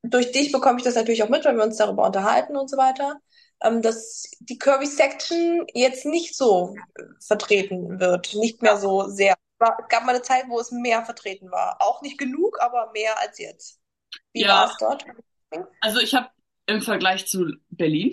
durch 0.04 0.32
dich 0.32 0.50
bekomme 0.50 0.78
ich 0.78 0.84
das 0.84 0.94
natürlich 0.94 1.22
auch 1.22 1.28
mit, 1.28 1.44
weil 1.44 1.54
wir 1.54 1.64
uns 1.64 1.76
darüber 1.76 2.06
unterhalten 2.06 2.56
und 2.56 2.70
so 2.70 2.78
weiter, 2.78 3.20
ähm, 3.62 3.82
dass 3.82 4.30
die 4.40 4.58
Curvy 4.58 4.86
Section 4.86 5.66
jetzt 5.74 6.06
nicht 6.06 6.34
so 6.34 6.74
vertreten 7.20 8.00
wird, 8.00 8.34
nicht 8.34 8.62
mehr 8.62 8.78
so 8.78 9.06
sehr. 9.08 9.34
Es 9.60 9.88
gab 9.88 10.04
mal 10.04 10.14
eine 10.14 10.22
Zeit, 10.22 10.44
wo 10.48 10.58
es 10.60 10.70
mehr 10.70 11.04
vertreten 11.04 11.50
war. 11.50 11.76
Auch 11.80 12.00
nicht 12.00 12.16
genug, 12.16 12.58
aber 12.60 12.90
mehr 12.92 13.20
als 13.20 13.38
jetzt. 13.38 13.80
Wie 14.32 14.42
ja. 14.42 14.48
war 14.48 14.70
es 14.70 14.76
dort? 14.78 15.04
Also 15.80 15.98
ich 15.98 16.14
habe 16.14 16.28
im 16.68 16.82
Vergleich 16.82 17.26
zu 17.26 17.52
Berlin 17.70 18.12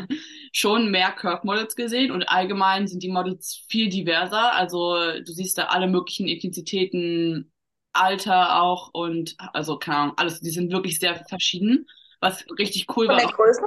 schon 0.52 0.90
mehr 0.90 1.12
Curve-Models 1.12 1.76
gesehen 1.76 2.12
und 2.12 2.24
allgemein 2.28 2.88
sind 2.88 3.02
die 3.02 3.10
Models 3.10 3.64
viel 3.68 3.88
diverser. 3.90 4.54
Also 4.54 4.96
du 5.20 5.32
siehst 5.32 5.58
da 5.58 5.64
alle 5.66 5.88
möglichen 5.88 6.28
Ethnizitäten, 6.28 7.52
Alter 7.92 8.62
auch 8.62 8.90
und 8.94 9.36
also 9.38 9.78
keine 9.78 9.98
Ahnung, 9.98 10.18
alles, 10.18 10.40
die 10.40 10.50
sind 10.50 10.72
wirklich 10.72 10.98
sehr 11.00 11.16
verschieden, 11.28 11.86
was 12.20 12.44
richtig 12.58 12.86
cool 12.96 13.08
Von 13.08 13.16
war. 13.16 13.18
der 13.18 13.28
Größe? 13.28 13.62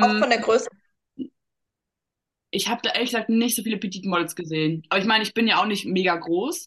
Auch 0.00 0.14
Ähm, 0.14 0.18
von 0.18 0.30
der 0.30 0.40
Größe? 0.40 0.68
ich 2.50 2.68
habe 2.68 2.80
da 2.82 2.90
ehrlich 2.92 3.10
gesagt 3.10 3.28
nicht 3.30 3.56
so 3.56 3.62
viele 3.62 3.78
Petite 3.78 4.08
Models 4.08 4.36
gesehen. 4.36 4.84
Aber 4.88 5.00
ich 5.00 5.06
meine, 5.06 5.22
ich 5.24 5.34
bin 5.34 5.46
ja 5.48 5.60
auch 5.60 5.66
nicht 5.66 5.86
mega 5.86 6.14
groß. 6.16 6.66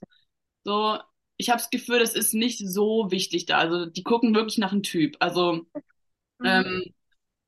So, 0.63 0.99
ich 1.37 1.49
habe 1.49 1.59
das 1.59 1.69
Gefühl, 1.69 1.99
das 1.99 2.15
ist 2.15 2.33
nicht 2.33 2.59
so 2.59 3.11
wichtig 3.11 3.45
da. 3.45 3.57
Also 3.59 3.85
die 3.85 4.03
gucken 4.03 4.33
wirklich 4.35 4.57
nach 4.57 4.71
dem 4.71 4.83
Typ. 4.83 5.17
Also 5.19 5.67
Mhm. 6.39 6.47
ähm, 6.47 6.83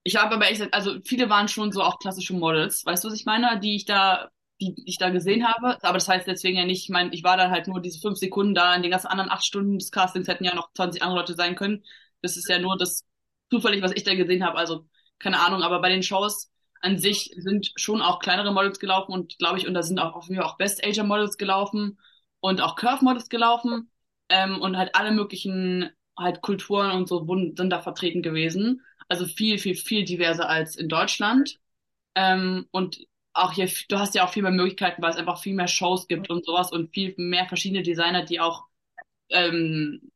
ich 0.03 0.15
habe 0.17 0.35
aber 0.35 0.49
echt, 0.49 0.73
also 0.73 0.99
viele 1.05 1.29
waren 1.29 1.47
schon 1.49 1.71
so 1.71 1.83
auch 1.83 1.99
klassische 1.99 2.33
Models, 2.33 2.85
weißt 2.85 3.03
du, 3.03 3.09
was 3.09 3.15
ich 3.19 3.25
meine, 3.25 3.59
die 3.59 3.75
ich 3.75 3.85
da, 3.85 4.29
die 4.61 4.75
ich 4.85 4.97
da 4.97 5.09
gesehen 5.09 5.47
habe. 5.47 5.77
Aber 5.83 5.95
das 5.95 6.07
heißt 6.09 6.27
deswegen 6.27 6.57
ja 6.57 6.65
nicht, 6.65 6.83
ich 6.83 6.89
meine, 6.89 7.13
ich 7.13 7.23
war 7.23 7.37
dann 7.37 7.51
halt 7.51 7.67
nur 7.67 7.81
diese 7.81 7.99
fünf 7.99 8.17
Sekunden 8.17 8.55
da, 8.55 8.75
in 8.75 8.83
den 8.83 8.91
ganzen 8.91 9.07
anderen 9.07 9.31
acht 9.31 9.45
Stunden 9.45 9.79
des 9.79 9.91
Castings 9.91 10.27
hätten 10.27 10.45
ja 10.45 10.55
noch 10.55 10.71
20 10.73 11.01
andere 11.03 11.19
Leute 11.19 11.35
sein 11.35 11.55
können. 11.55 11.83
Das 12.21 12.37
ist 12.37 12.49
ja 12.49 12.59
nur 12.59 12.77
das 12.77 13.05
zufällig, 13.51 13.81
was 13.81 13.91
ich 13.93 14.03
da 14.03 14.15
gesehen 14.15 14.43
habe. 14.45 14.57
Also 14.57 14.87
keine 15.19 15.39
Ahnung, 15.39 15.63
aber 15.63 15.81
bei 15.81 15.89
den 15.89 16.03
Shows 16.03 16.51
an 16.81 16.97
sich 16.99 17.33
sind 17.37 17.71
schon 17.75 18.01
auch 18.01 18.19
kleinere 18.19 18.53
Models 18.53 18.79
gelaufen 18.79 19.11
und 19.11 19.37
glaube 19.39 19.57
ich, 19.59 19.67
und 19.67 19.73
da 19.73 19.83
sind 19.83 19.99
auch 19.99 20.13
auf 20.15 20.25
Fall 20.27 20.41
auch 20.43 20.57
Best 20.57 20.85
Ager 20.85 21.03
Models 21.03 21.37
gelaufen 21.37 21.99
und 22.39 22.61
auch 22.61 22.75
Curve 22.75 23.03
Models 23.03 23.29
gelaufen 23.29 23.91
ähm, 24.29 24.61
und 24.61 24.77
halt 24.77 24.95
alle 24.95 25.11
möglichen 25.11 25.89
halt 26.17 26.41
Kulturen 26.41 26.91
und 26.91 27.07
so 27.07 27.25
sind 27.27 27.69
da 27.69 27.81
vertreten 27.81 28.21
gewesen. 28.21 28.81
Also 29.07 29.25
viel, 29.25 29.57
viel, 29.59 29.75
viel 29.75 30.03
diverser 30.05 30.49
als 30.49 30.75
in 30.75 30.89
Deutschland. 30.89 31.59
Ähm, 32.15 32.67
und 32.71 32.99
auch 33.33 33.53
hier, 33.53 33.69
du 33.89 33.99
hast 33.99 34.15
ja 34.15 34.25
auch 34.25 34.31
viel 34.33 34.43
mehr 34.43 34.51
Möglichkeiten, 34.51 35.01
weil 35.01 35.11
es 35.11 35.17
einfach 35.17 35.41
viel 35.41 35.55
mehr 35.55 35.67
Shows 35.67 36.07
gibt 36.07 36.29
und 36.29 36.45
sowas 36.45 36.71
und 36.71 36.93
viel 36.93 37.13
mehr 37.17 37.47
verschiedene 37.47 37.83
Designer, 37.83 38.25
die 38.25 38.39
auch 38.39 38.65
ähm, 39.29 40.11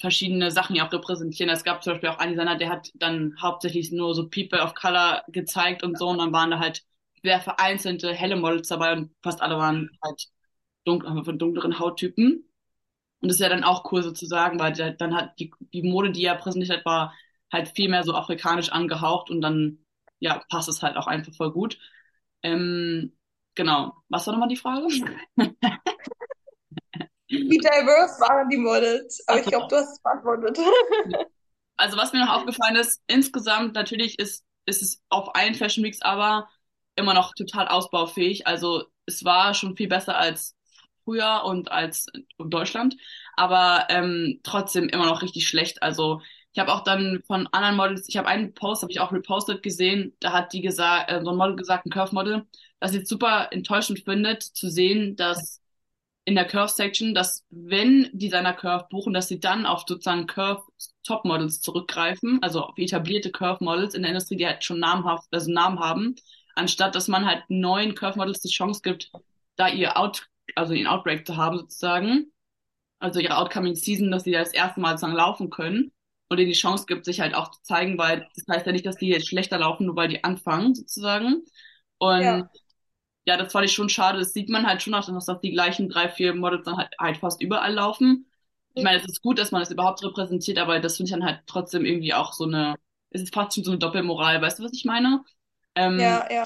verschiedene 0.00 0.50
Sachen 0.50 0.76
ja 0.76 0.86
auch 0.86 0.92
repräsentieren. 0.92 1.50
Es 1.52 1.64
gab 1.64 1.82
zum 1.82 1.92
Beispiel 1.94 2.08
auch 2.10 2.18
einen 2.18 2.32
Designer, 2.32 2.56
der 2.56 2.70
hat 2.70 2.90
dann 2.94 3.34
hauptsächlich 3.40 3.92
nur 3.92 4.14
so 4.14 4.28
People 4.28 4.60
of 4.62 4.74
Color 4.74 5.24
gezeigt 5.28 5.82
und 5.82 5.98
so 5.98 6.08
und 6.08 6.18
dann 6.18 6.32
waren 6.32 6.50
da 6.50 6.58
halt 6.58 6.82
sehr 7.22 7.40
vereinzelte 7.40 8.12
helle 8.14 8.36
Models 8.36 8.68
dabei 8.68 8.92
und 8.94 9.10
fast 9.22 9.40
alle 9.42 9.56
waren 9.58 9.90
halt 10.02 10.26
dunkel, 10.84 11.24
von 11.24 11.38
dunkleren 11.38 11.78
Hauttypen. 11.78 12.44
Und 13.24 13.28
das 13.28 13.36
ist 13.36 13.40
ja 13.40 13.48
dann 13.48 13.64
auch 13.64 13.90
cool 13.90 14.02
sozusagen, 14.02 14.58
weil 14.58 14.74
der, 14.74 14.90
dann 14.90 15.16
hat 15.16 15.38
die, 15.38 15.50
die 15.72 15.82
Mode, 15.82 16.12
die 16.12 16.26
er 16.26 16.34
präsentiert 16.34 16.76
hat, 16.76 16.84
war 16.84 17.14
halt 17.50 17.68
viel 17.68 17.88
mehr 17.88 18.02
so 18.04 18.14
afrikanisch 18.14 18.70
angehaucht 18.70 19.30
und 19.30 19.40
dann, 19.40 19.78
ja, 20.18 20.42
passt 20.50 20.68
es 20.68 20.82
halt 20.82 20.98
auch 20.98 21.06
einfach 21.06 21.32
voll 21.34 21.50
gut. 21.50 21.78
Ähm, 22.42 23.16
genau. 23.54 23.94
Was 24.10 24.26
war 24.26 24.34
nochmal 24.34 24.50
die 24.50 24.58
Frage? 24.58 24.88
Wie 27.28 27.56
diverse 27.56 28.20
waren 28.20 28.50
die 28.50 28.58
Models? 28.58 29.26
Aber 29.26 29.40
ich 29.40 29.46
glaube, 29.46 29.68
du 29.70 29.76
hast 29.76 29.92
es 29.92 30.02
beantwortet. 30.02 30.58
Also 31.78 31.96
was 31.96 32.12
mir 32.12 32.20
noch 32.20 32.36
aufgefallen 32.36 32.76
ist, 32.76 33.02
insgesamt 33.06 33.74
natürlich 33.74 34.18
ist, 34.18 34.44
ist 34.66 34.80
es 34.80 35.02
auf 35.08 35.34
allen 35.34 35.54
Fashion 35.56 35.82
Weeks 35.82 36.02
aber 36.02 36.48
immer 36.94 37.14
noch 37.14 37.34
total 37.34 37.68
ausbaufähig. 37.68 38.46
Also 38.46 38.84
es 39.06 39.24
war 39.24 39.54
schon 39.54 39.76
viel 39.76 39.88
besser 39.88 40.16
als 40.16 40.53
früher 41.04 41.42
und 41.44 41.70
als 41.70 42.06
in 42.38 42.50
Deutschland, 42.50 42.96
aber 43.36 43.86
ähm, 43.90 44.40
trotzdem 44.42 44.88
immer 44.88 45.06
noch 45.06 45.22
richtig 45.22 45.46
schlecht. 45.48 45.82
Also 45.82 46.20
ich 46.52 46.60
habe 46.60 46.72
auch 46.72 46.84
dann 46.84 47.22
von 47.26 47.48
anderen 47.52 47.76
Models, 47.76 48.08
ich 48.08 48.16
habe 48.16 48.28
einen 48.28 48.54
Post, 48.54 48.82
habe 48.82 48.92
ich 48.92 49.00
auch 49.00 49.12
repostet 49.12 49.62
gesehen, 49.62 50.16
da 50.20 50.32
hat 50.32 50.52
die 50.52 50.60
gesagt, 50.60 51.10
äh, 51.10 51.20
so 51.22 51.30
ein 51.30 51.36
Model 51.36 51.56
gesagt, 51.56 51.86
ein 51.86 51.90
Curve-Model, 51.90 52.46
dass 52.80 52.92
sie 52.92 52.98
es 52.98 53.08
super 53.08 53.48
enttäuschend 53.50 54.00
findet, 54.04 54.42
zu 54.42 54.70
sehen, 54.70 55.16
dass 55.16 55.60
in 56.24 56.34
der 56.36 56.46
Curve-Section, 56.46 57.14
dass 57.14 57.44
wenn 57.50 58.08
Designer 58.12 58.54
Curve 58.54 58.86
buchen, 58.90 59.12
dass 59.12 59.28
sie 59.28 59.40
dann 59.40 59.66
auf 59.66 59.84
sozusagen 59.86 60.26
Curve-Top-Models 60.26 61.60
zurückgreifen, 61.60 62.38
also 62.42 62.62
auf 62.62 62.78
etablierte 62.78 63.30
Curve-Models 63.30 63.94
in 63.94 64.02
der 64.02 64.10
Industrie, 64.10 64.36
die 64.36 64.46
halt 64.46 64.64
schon 64.64 64.78
namhaft, 64.78 65.28
also 65.32 65.52
Namen 65.52 65.80
haben, 65.80 66.14
anstatt 66.54 66.94
dass 66.94 67.08
man 67.08 67.26
halt 67.26 67.44
neuen 67.48 67.94
Curve-Models 67.94 68.40
die 68.40 68.48
Chance 68.48 68.80
gibt, 68.82 69.10
da 69.56 69.68
ihr 69.68 69.98
Out, 69.98 70.26
also 70.56 70.72
ihren 70.74 70.86
Outbreak 70.88 71.26
zu 71.26 71.36
haben 71.36 71.58
sozusagen, 71.58 72.32
also 72.98 73.20
ihre 73.20 73.36
Outcoming 73.38 73.74
Season, 73.76 74.10
dass 74.10 74.24
sie 74.24 74.32
da 74.32 74.40
das 74.40 74.52
erste 74.54 74.80
Mal 74.80 74.92
sozusagen 74.92 75.14
laufen 75.16 75.50
können 75.50 75.92
und 76.28 76.38
denen 76.38 76.50
die 76.52 76.58
Chance 76.58 76.86
gibt, 76.86 77.04
sich 77.04 77.20
halt 77.20 77.34
auch 77.34 77.50
zu 77.50 77.62
zeigen, 77.62 77.98
weil 77.98 78.28
das 78.36 78.44
heißt 78.50 78.66
ja 78.66 78.72
nicht, 78.72 78.86
dass 78.86 78.96
die 78.98 79.08
jetzt 79.08 79.28
schlechter 79.28 79.58
laufen, 79.58 79.86
nur 79.86 79.96
weil 79.96 80.08
die 80.08 80.24
anfangen 80.24 80.74
sozusagen. 80.74 81.44
Und 81.98 82.44
Ja. 82.44 82.50
ja, 83.26 83.36
das 83.36 83.52
fand 83.52 83.66
ich 83.66 83.72
schon 83.72 83.88
schade. 83.88 84.18
Das 84.18 84.32
sieht 84.32 84.48
man 84.48 84.66
halt 84.66 84.82
schon 84.82 84.94
auch, 84.94 85.04
dass 85.06 85.40
die 85.40 85.50
gleichen 85.52 85.88
drei, 85.88 86.08
vier 86.08 86.34
Models 86.34 86.64
dann 86.64 86.76
halt, 86.76 86.90
halt 86.98 87.16
fast 87.18 87.40
überall 87.42 87.72
laufen. 87.74 88.26
Ich 88.74 88.82
meine, 88.82 88.98
es 88.98 89.04
ist 89.06 89.22
gut, 89.22 89.38
dass 89.38 89.52
man 89.52 89.60
das 89.62 89.70
überhaupt 89.70 90.02
repräsentiert, 90.04 90.58
aber 90.58 90.80
das 90.80 90.96
finde 90.96 91.08
ich 91.08 91.12
dann 91.12 91.24
halt 91.24 91.42
trotzdem 91.46 91.84
irgendwie 91.86 92.12
auch 92.14 92.32
so 92.32 92.44
eine, 92.44 92.74
es 93.10 93.22
ist 93.22 93.34
fast 93.34 93.54
schon 93.54 93.64
so 93.64 93.70
eine 93.70 93.78
Doppelmoral, 93.78 94.42
weißt 94.42 94.58
du, 94.58 94.64
was 94.64 94.72
ich 94.74 94.84
meine? 94.84 95.24
Ähm, 95.76 95.96
Ja, 95.96 96.26
ja. 96.30 96.44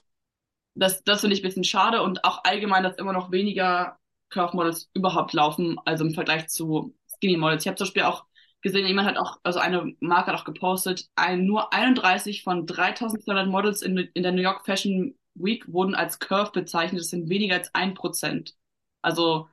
Das, 0.79 1.03
das 1.05 1.21
finde 1.21 1.35
ich 1.35 1.41
ein 1.41 1.47
bisschen 1.49 1.65
schade 1.65 2.03
und 2.03 2.25
auch 2.25 2.45
allgemein, 2.45 2.83
dass 2.83 2.97
immer 2.97 3.13
noch 3.13 3.31
weniger 3.31 3.99
Curve 4.31 4.57
Models 4.57 4.91
überhaupt 4.95 5.33
laufen, 5.33 5.79
also 5.85 6.05
im 6.05 6.15
Vergleich 6.15 6.49
zu 6.49 6.95
Skinny 7.17 7.37
Models. 7.37 7.65
Ich 7.65 7.69
habe 7.69 7.77
zum 7.77 7.87
Beispiel 7.87 8.03
auch 8.03 8.27
gesehen, 8.61 8.87
jemand 8.87 9.09
hat 9.09 9.17
auch, 9.17 9.39
also 9.43 9.59
eine 9.59 9.95
Marke 10.01 10.33
hat 10.33 10.41
auch 10.41 10.45
gepostet, 10.45 11.09
ein, 11.17 11.45
nur 11.45 11.73
31 11.73 12.43
von 12.43 12.67
3200 12.67 13.49
Models 13.49 13.83
in, 13.83 13.97
in 13.97 14.23
der 14.23 14.33
New 14.33 14.43
York 14.43 14.65
Fashion 14.65 15.15
Week 15.35 15.65
wurden 15.73 15.95
als 15.95 16.19
Curve 16.19 16.51
bezeichnet. 16.53 17.01
Das 17.01 17.11
sind 17.11 17.29
weniger 17.29 17.57
als 17.57 17.75
ein 17.75 17.95
Prozent. 17.95 18.55
Also 19.03 19.49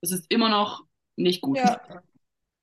es 0.00 0.12
ist 0.12 0.26
immer 0.30 0.48
noch 0.48 0.84
nicht 1.16 1.42
gut. 1.42 1.58
Ja. 1.58 1.80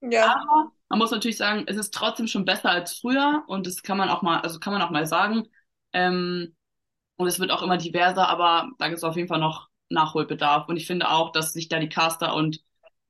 Ja. 0.01 0.35
Aber 0.35 0.71
man 0.89 0.99
muss 0.99 1.11
natürlich 1.11 1.37
sagen, 1.37 1.63
es 1.67 1.77
ist 1.77 1.93
trotzdem 1.93 2.27
schon 2.27 2.45
besser 2.45 2.69
als 2.69 2.97
früher 2.99 3.43
und 3.47 3.65
das 3.67 3.81
kann 3.81 3.97
man 3.97 4.09
auch 4.09 4.21
mal, 4.21 4.41
also 4.41 4.59
kann 4.59 4.73
man 4.73 4.81
auch 4.81 4.91
mal 4.91 5.05
sagen. 5.05 5.47
Ähm, 5.93 6.55
und 7.17 7.27
es 7.27 7.39
wird 7.39 7.51
auch 7.51 7.63
immer 7.63 7.77
diverser, 7.77 8.27
aber 8.29 8.69
da 8.79 8.87
gibt 8.87 8.97
es 8.99 9.03
auf 9.03 9.15
jeden 9.15 9.27
Fall 9.27 9.39
noch 9.39 9.69
Nachholbedarf. 9.89 10.69
Und 10.69 10.77
ich 10.77 10.87
finde 10.87 11.09
auch, 11.09 11.31
dass 11.31 11.53
sich 11.53 11.69
da 11.69 11.79
die 11.79 11.89
Caster 11.89 12.35
und 12.35 12.63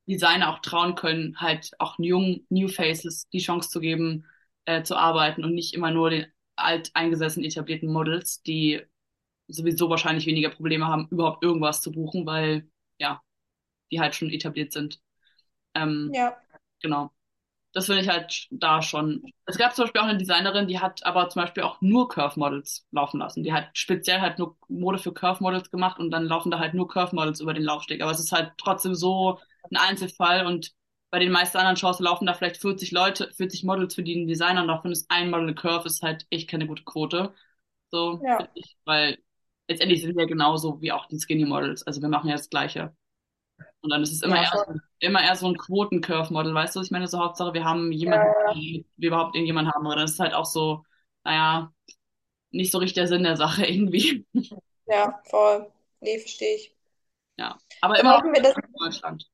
Designer 0.08 0.50
auch 0.52 0.60
trauen 0.60 0.94
können, 0.94 1.38
halt 1.40 1.72
auch 1.78 1.98
jungen 1.98 2.46
New 2.50 2.68
Faces 2.68 3.28
die 3.30 3.40
Chance 3.40 3.68
zu 3.70 3.80
geben, 3.80 4.24
äh, 4.64 4.82
zu 4.82 4.96
arbeiten 4.96 5.44
und 5.44 5.54
nicht 5.54 5.74
immer 5.74 5.90
nur 5.90 6.10
den 6.10 6.26
alteingesessenen 6.56 7.46
etablierten 7.48 7.92
Models, 7.92 8.42
die 8.42 8.82
sowieso 9.48 9.90
wahrscheinlich 9.90 10.26
weniger 10.26 10.50
Probleme 10.50 10.86
haben, 10.86 11.08
überhaupt 11.10 11.44
irgendwas 11.44 11.82
zu 11.82 11.92
buchen, 11.92 12.26
weil 12.26 12.70
ja, 12.98 13.22
die 13.90 14.00
halt 14.00 14.14
schon 14.14 14.30
etabliert 14.30 14.72
sind. 14.72 15.00
Ähm, 15.74 16.14
Ja. 16.14 16.38
genau. 16.82 17.12
Das 17.78 17.86
finde 17.86 18.02
ich 18.02 18.08
halt 18.08 18.48
da 18.50 18.82
schon. 18.82 19.22
Es 19.46 19.56
gab 19.56 19.72
zum 19.72 19.84
Beispiel 19.84 20.00
auch 20.00 20.06
eine 20.06 20.18
Designerin, 20.18 20.66
die 20.66 20.80
hat 20.80 21.06
aber 21.06 21.28
zum 21.28 21.42
Beispiel 21.42 21.62
auch 21.62 21.80
nur 21.80 22.08
Curve-Models 22.08 22.88
laufen 22.90 23.20
lassen. 23.20 23.44
Die 23.44 23.52
hat 23.52 23.68
speziell 23.78 24.20
halt 24.20 24.40
nur 24.40 24.56
Mode 24.66 24.98
für 24.98 25.14
Curve-Models 25.14 25.70
gemacht 25.70 26.00
und 26.00 26.10
dann 26.10 26.24
laufen 26.24 26.50
da 26.50 26.58
halt 26.58 26.74
nur 26.74 26.88
Curve-Models 26.88 27.40
über 27.40 27.54
den 27.54 27.62
Laufsteg. 27.62 28.02
Aber 28.02 28.10
es 28.10 28.18
ist 28.18 28.32
halt 28.32 28.50
trotzdem 28.58 28.96
so 28.96 29.38
ein 29.70 29.76
Einzelfall 29.76 30.44
und 30.44 30.72
bei 31.10 31.20
den 31.20 31.30
meisten 31.30 31.56
anderen 31.56 31.76
Shows 31.76 32.00
laufen 32.00 32.26
da 32.26 32.34
vielleicht 32.34 32.56
40 32.60 32.90
Leute, 32.90 33.30
40 33.32 33.62
Models 33.62 33.94
für 33.94 34.02
den 34.02 34.26
Designer 34.26 34.62
und 34.62 34.68
davon 34.68 34.90
ist 34.90 35.08
ein 35.08 35.30
Model 35.30 35.44
eine 35.44 35.54
Curve, 35.54 35.86
ist 35.86 36.02
halt 36.02 36.26
echt 36.30 36.50
keine 36.50 36.66
gute 36.66 36.82
Quote. 36.82 37.32
So, 37.92 38.20
Ja. 38.24 38.48
ich, 38.54 38.76
weil 38.86 39.18
letztendlich 39.68 40.02
sind 40.02 40.16
wir 40.16 40.26
genauso 40.26 40.82
wie 40.82 40.90
auch 40.90 41.06
die 41.06 41.20
Skinny 41.20 41.44
Models. 41.44 41.86
Also 41.86 42.02
wir 42.02 42.08
machen 42.08 42.28
ja 42.28 42.34
das 42.36 42.50
Gleiche. 42.50 42.92
Und 43.80 43.90
dann 43.90 44.02
ist 44.02 44.12
es 44.12 44.22
immer 44.22 44.36
Ja, 44.36 44.42
eher, 44.42 44.50
so- 44.66 44.80
immer 45.00 45.22
eher 45.22 45.36
so 45.36 45.46
ein 45.48 45.56
Quoten-Curve-Model, 45.56 46.54
weißt 46.54 46.76
du? 46.76 46.80
Ich 46.82 46.90
meine, 46.90 47.06
so 47.08 47.18
Hauptsache, 47.20 47.54
wir 47.54 47.64
haben 47.64 47.92
jemanden, 47.92 48.26
Ja, 48.26 48.48
ja. 48.48 48.54
die 48.54 48.86
wir 48.96 49.08
überhaupt 49.08 49.34
irgendjemanden 49.36 49.72
haben. 49.72 49.86
Aber 49.86 49.96
das 49.96 50.12
ist 50.12 50.20
halt 50.20 50.34
auch 50.34 50.46
so, 50.46 50.84
naja, 51.24 51.72
nicht 52.52 52.72
so 52.72 52.78
richtig 52.78 52.94
der 52.96 53.08
Sinn 53.08 53.24
der 53.24 53.36
Sache 53.36 53.66
irgendwie. 53.68 54.26
Ja, 54.86 55.20
voll. 55.30 55.70
Nee, 56.00 56.18
verstehe 56.18 56.56
ich. 56.56 56.76
Ja. 57.38 57.58
Aber 57.80 57.98
Dann 57.98 58.08
immer 58.08 58.16
hoffen 58.16 58.32
wir, 58.34 58.42
dass, 58.42 58.56
in 58.56 58.72
Deutschland. 58.78 59.30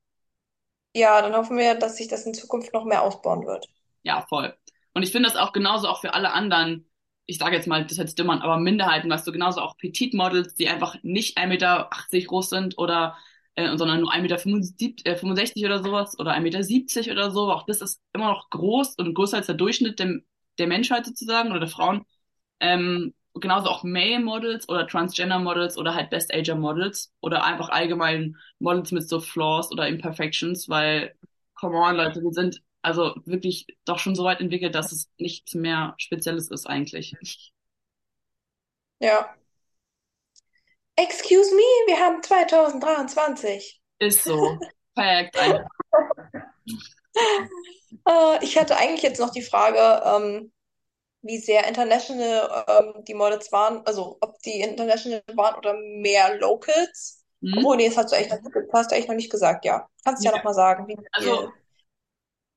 ja, 0.95 1.21
dann 1.23 1.35
hoffen 1.37 1.57
wir, 1.59 1.75
dass 1.77 1.97
sich 1.99 2.09
das 2.09 2.25
in 2.27 2.35
Zukunft 2.35 2.73
noch 2.73 2.85
mehr 2.85 3.03
ausbauen 3.03 3.47
wird. 3.47 3.69
Ja, 4.03 4.23
voll. 4.29 4.57
Und 4.93 5.03
ich 5.03 5.13
finde 5.13 5.29
das 5.29 5.37
auch 5.39 5.53
genauso 5.53 5.89
auch 5.89 6.01
für 6.01 6.15
alle 6.15 6.33
anderen, 6.33 6.89
ich 7.27 7.39
sage 7.39 7.57
jetzt 7.57 7.67
mal, 7.67 7.83
das 7.83 7.93
ist 7.93 7.99
jetzt 7.99 8.19
dümmern, 8.19 8.43
aber 8.43 8.59
Minderheiten, 8.59 9.11
weißt 9.11 9.27
du, 9.27 9.33
genauso 9.33 9.61
auch 9.61 9.77
Petit-Models, 9.79 10.55
die 10.55 10.69
einfach 10.69 10.97
nicht 11.03 11.37
1,80 11.39 11.49
Meter 11.49 12.27
groß 12.29 12.51
sind 12.51 12.79
oder, 12.79 13.17
äh, 13.57 13.77
sondern 13.77 14.01
nur 14.01 14.13
1,65 14.13 14.97
Meter 15.05 15.11
äh, 15.11 15.17
65 15.17 15.65
oder 15.65 15.83
sowas 15.83 16.19
oder 16.19 16.33
1,70 16.33 17.09
Meter 17.09 17.13
oder 17.13 17.31
so. 17.31 17.51
Auch 17.53 17.67
das 17.67 17.81
ist 17.81 18.01
immer 18.13 18.29
noch 18.29 18.51
groß 18.51 18.97
und 18.97 19.15
größer 19.15 19.37
als 19.39 19.47
der 19.47 19.55
Durchschnitt 19.57 19.99
der, 19.99 20.21
der 20.59 20.67
Menschheit 20.67 21.07
sozusagen 21.07 21.51
oder 21.51 21.61
der 21.61 21.69
Frauen. 21.69 22.05
Ähm, 22.61 23.15
genauso 23.35 23.69
auch 23.69 23.83
Male-Models 23.85 24.69
oder 24.69 24.87
Transgender-Models 24.87 25.77
oder 25.79 25.95
halt 25.95 26.11
Best-Ager-Models 26.11 27.13
oder 27.21 27.45
einfach 27.45 27.69
allgemein 27.69 28.37
Models 28.59 28.93
mit 28.93 29.09
so 29.09 29.21
Flaws 29.21 29.71
oder 29.73 29.89
Imperfections, 29.89 30.69
weil, 30.69 31.15
come 31.55 31.77
on, 31.77 31.97
Leute, 31.97 32.23
wir 32.23 32.33
sind 32.33 32.63
also 32.83 33.15
wirklich 33.25 33.67
doch 33.85 33.99
schon 33.99 34.15
so 34.15 34.25
weit 34.25 34.41
entwickelt, 34.41 34.75
dass 34.75 34.93
es 34.93 35.11
nichts 35.19 35.55
mehr 35.55 35.95
Spezielles 35.99 36.51
ist 36.51 36.67
eigentlich. 36.67 37.17
Ja. 39.01 39.37
Excuse 40.97 41.55
me, 41.55 41.63
wir 41.87 42.01
haben 42.01 42.21
2023. 42.21 43.81
Ist 43.99 44.23
so. 44.25 44.59
Perfekt. 44.95 45.37
Einfach. 45.37 45.69
Äh, 48.07 48.45
ich 48.45 48.59
hatte 48.59 48.77
eigentlich 48.77 49.03
jetzt 49.03 49.21
noch 49.21 49.31
die 49.31 49.43
Frage, 49.43 49.79
ähm, 50.07 50.53
wie 51.23 51.39
sehr 51.39 51.67
international 51.69 52.65
ähm, 52.69 53.05
die 53.07 53.15
Models 53.15 53.53
waren, 53.53 53.87
also 53.87 54.19
ob 54.21 54.39
die 54.43 54.61
international 54.61 55.23
waren 55.35 55.57
oder 55.57 55.75
mehr 55.75 56.39
Locals. 56.39 57.25
Hm? 57.43 57.59
Obwohl, 57.59 57.77
nee, 57.79 57.89
das 57.89 57.97
hast 57.99 58.13
du 58.13 58.17
eigentlich, 58.17 58.33
hast 58.73 58.91
du 58.93 58.97
eigentlich 58.97 59.09
noch 59.09 59.17
nicht 59.17 59.31
gesagt, 59.33 59.65
ja. 59.65 59.89
Kannst 60.05 60.25
du 60.25 60.29
ja 60.29 60.33
Ja. 60.33 60.39
noch 60.39 60.45
mal 60.45 60.55
sagen, 60.55 60.89
wie 60.89 60.99
Also, 61.13 61.53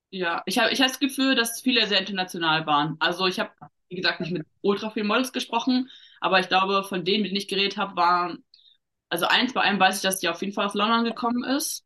ja, 0.09 0.43
ich 0.45 0.57
habe 0.57 0.71
ich 0.71 0.81
hab 0.81 0.87
das 0.87 0.99
Gefühl, 0.99 1.35
dass 1.35 1.61
viele 1.61 1.87
sehr 1.87 1.99
international 1.99 2.65
waren. 2.65 2.97
Also 2.99 3.27
ich 3.27 3.39
habe, 3.39 3.51
wie 3.89 3.95
gesagt, 3.95 4.19
nicht 4.21 4.31
mit 4.31 4.45
ultra 4.61 4.89
vielen 4.91 5.07
Models 5.07 5.33
gesprochen, 5.33 5.89
aber 6.21 6.39
ich 6.39 6.47
glaube, 6.49 6.83
von 6.83 7.05
denen, 7.05 7.23
mit 7.23 7.31
denen 7.31 7.37
ich 7.37 7.47
geredet 7.47 7.77
habe, 7.77 7.95
waren, 7.95 8.43
also 9.09 9.25
eins 9.27 9.53
bei 9.53 9.61
einem 9.61 9.79
weiß 9.79 9.97
ich, 9.97 10.01
dass 10.03 10.19
die 10.19 10.29
auf 10.29 10.41
jeden 10.41 10.53
Fall 10.53 10.65
aus 10.67 10.73
London 10.75 11.05
gekommen 11.05 11.43
ist. 11.45 11.85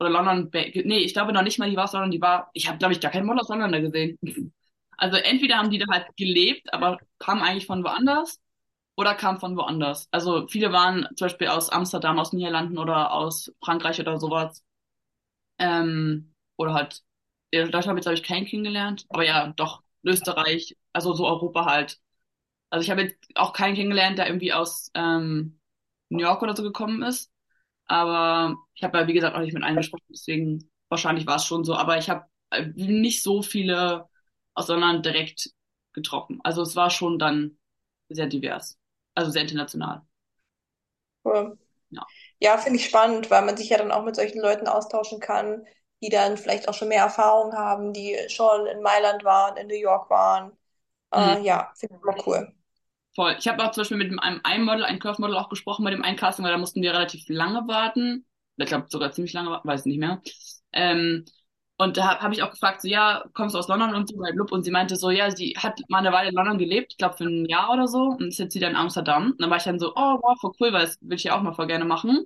Oder 0.00 0.10
London, 0.10 0.50
nee, 0.52 0.98
ich 0.98 1.14
glaube 1.14 1.32
noch 1.32 1.42
nicht 1.42 1.58
mal, 1.58 1.70
die 1.70 1.76
war 1.76 1.84
aus 1.84 1.92
London, 1.94 2.10
die 2.10 2.20
war, 2.20 2.50
ich 2.54 2.68
habe, 2.68 2.78
glaube 2.78 2.94
ich, 2.94 3.00
gar 3.00 3.10
keinen 3.12 3.26
Model 3.26 3.40
aus 3.42 3.48
London 3.48 3.82
gesehen. 3.82 4.18
Also 4.98 5.18
entweder 5.18 5.58
haben 5.58 5.70
die 5.70 5.76
da 5.78 5.84
halt 5.92 6.06
gelebt, 6.16 6.72
aber 6.72 6.98
kamen 7.18 7.42
eigentlich 7.42 7.66
von 7.66 7.84
woanders, 7.84 8.40
oder 8.96 9.14
kamen 9.14 9.40
von 9.40 9.56
woanders. 9.56 10.08
Also 10.10 10.46
viele 10.48 10.72
waren 10.72 11.08
zum 11.16 11.26
Beispiel 11.26 11.48
aus 11.48 11.70
Amsterdam, 11.70 12.18
aus 12.18 12.32
Niederlanden 12.32 12.78
oder 12.78 13.12
aus 13.12 13.52
Frankreich 13.64 14.00
oder 14.00 14.18
sowas. 14.18 14.62
Ähm, 15.58 16.34
oder 16.56 16.74
halt, 16.74 17.02
ja, 17.52 17.62
Deutschland 17.64 17.88
habe 17.88 17.98
ich, 18.00 18.04
glaube 18.04 18.16
ich, 18.16 18.22
keinen 18.22 18.46
kennengelernt. 18.46 19.06
Aber 19.10 19.24
ja, 19.24 19.48
doch, 19.56 19.82
Österreich, 20.04 20.76
also 20.92 21.14
so 21.14 21.26
Europa 21.26 21.64
halt. 21.66 21.98
Also 22.70 22.84
ich 22.84 22.90
habe 22.90 23.02
jetzt 23.02 23.18
auch 23.36 23.52
keinen 23.52 23.74
kennengelernt, 23.76 24.18
der 24.18 24.26
irgendwie 24.26 24.52
aus 24.52 24.90
ähm, 24.94 25.60
New 26.08 26.20
York 26.20 26.42
oder 26.42 26.56
so 26.56 26.62
gekommen 26.62 27.02
ist. 27.02 27.32
Aber 27.86 28.56
ich 28.74 28.84
habe 28.84 28.98
ja, 28.98 29.06
wie 29.08 29.12
gesagt, 29.14 29.36
auch 29.36 29.40
nicht 29.40 29.54
mit 29.54 29.62
einem 29.64 29.76
gesprochen, 29.78 30.04
deswegen 30.10 30.70
wahrscheinlich 30.88 31.26
war 31.26 31.36
es 31.36 31.44
schon 31.46 31.64
so. 31.64 31.76
Aber 31.76 31.98
ich 31.98 32.10
habe 32.10 32.26
äh, 32.50 32.66
nicht 32.76 33.22
so 33.22 33.42
viele 33.42 34.08
aus 34.54 34.68
London 34.68 35.02
direkt 35.02 35.50
getroffen. 35.92 36.40
Also 36.44 36.62
es 36.62 36.76
war 36.76 36.90
schon 36.90 37.18
dann 37.18 37.58
sehr 38.08 38.26
divers, 38.26 38.78
also 39.14 39.30
sehr 39.30 39.42
international. 39.42 40.02
Cool. 41.24 41.58
Ja. 41.90 42.06
Ja, 42.40 42.58
finde 42.58 42.78
ich 42.80 42.86
spannend, 42.86 43.30
weil 43.30 43.44
man 43.44 43.56
sich 43.56 43.70
ja 43.70 43.78
dann 43.78 43.92
auch 43.92 44.04
mit 44.04 44.16
solchen 44.16 44.40
Leuten 44.40 44.68
austauschen 44.68 45.20
kann, 45.20 45.66
die 46.02 46.10
dann 46.10 46.38
vielleicht 46.38 46.68
auch 46.68 46.74
schon 46.74 46.88
mehr 46.88 47.02
Erfahrung 47.04 47.54
haben, 47.54 47.92
die 47.94 48.18
schon 48.28 48.66
in 48.66 48.82
Mailand 48.82 49.24
waren, 49.24 49.56
in 49.56 49.68
New 49.68 49.76
York 49.76 50.10
waren. 50.10 50.56
Mhm. 51.16 51.36
Äh, 51.36 51.42
ja, 51.42 51.72
finde 51.76 51.96
ich 51.96 52.02
immer 52.02 52.28
cool. 52.28 52.55
Voll. 53.16 53.36
Ich 53.38 53.48
habe 53.48 53.64
auch 53.64 53.72
zum 53.72 53.82
Beispiel 53.82 53.96
mit 53.98 54.10
einem, 54.22 54.40
einem 54.44 54.64
Model, 54.66 54.84
einem 54.84 54.98
Curve-Model 55.00 55.36
auch 55.36 55.48
gesprochen 55.48 55.84
bei 55.84 55.90
dem 55.90 56.02
Eincasting, 56.04 56.44
weil 56.44 56.52
da 56.52 56.58
mussten 56.58 56.82
wir 56.82 56.92
relativ 56.92 57.24
lange 57.28 57.66
warten. 57.68 58.26
Ich 58.58 58.66
glaube 58.66 58.86
sogar 58.90 59.12
ziemlich 59.12 59.32
lange 59.34 59.50
warten, 59.50 59.68
weiß 59.68 59.86
nicht 59.86 59.98
mehr. 59.98 60.20
Ähm, 60.72 61.24
und 61.78 61.96
da 61.98 62.08
habe 62.08 62.20
hab 62.22 62.32
ich 62.32 62.42
auch 62.42 62.50
gefragt, 62.50 62.82
so, 62.82 62.88
ja, 62.88 63.24
kommst 63.34 63.54
du 63.54 63.58
aus 63.58 63.68
London 63.68 63.94
und 63.94 64.08
so, 64.08 64.16
blub, 64.16 64.52
und 64.52 64.64
sie 64.64 64.70
meinte 64.70 64.96
so, 64.96 65.10
ja, 65.10 65.30
sie 65.30 65.54
hat 65.58 65.80
mal 65.88 65.98
eine 65.98 66.12
Weile 66.12 66.30
in 66.30 66.34
London 66.36 66.58
gelebt, 66.58 66.92
ich 66.92 66.98
glaube 66.98 67.16
für 67.18 67.24
ein 67.24 67.46
Jahr 67.46 67.70
oder 67.72 67.88
so, 67.88 67.98
und 68.18 68.28
ist 68.28 68.38
jetzt 68.38 68.54
wieder 68.54 68.70
in 68.70 68.76
Amsterdam. 68.76 69.32
Und 69.32 69.42
dann 69.42 69.50
war 69.50 69.58
ich 69.58 69.64
dann 69.64 69.78
so, 69.80 69.92
oh, 69.94 70.18
wow, 70.22 70.38
voll 70.40 70.52
cool, 70.60 70.72
weil 70.74 70.86
das 70.86 70.98
will 71.02 71.16
ich 71.16 71.24
ja 71.24 71.36
auch 71.38 71.42
mal 71.42 71.54
voll 71.54 71.66
gerne 71.68 71.84
machen. 71.86 72.24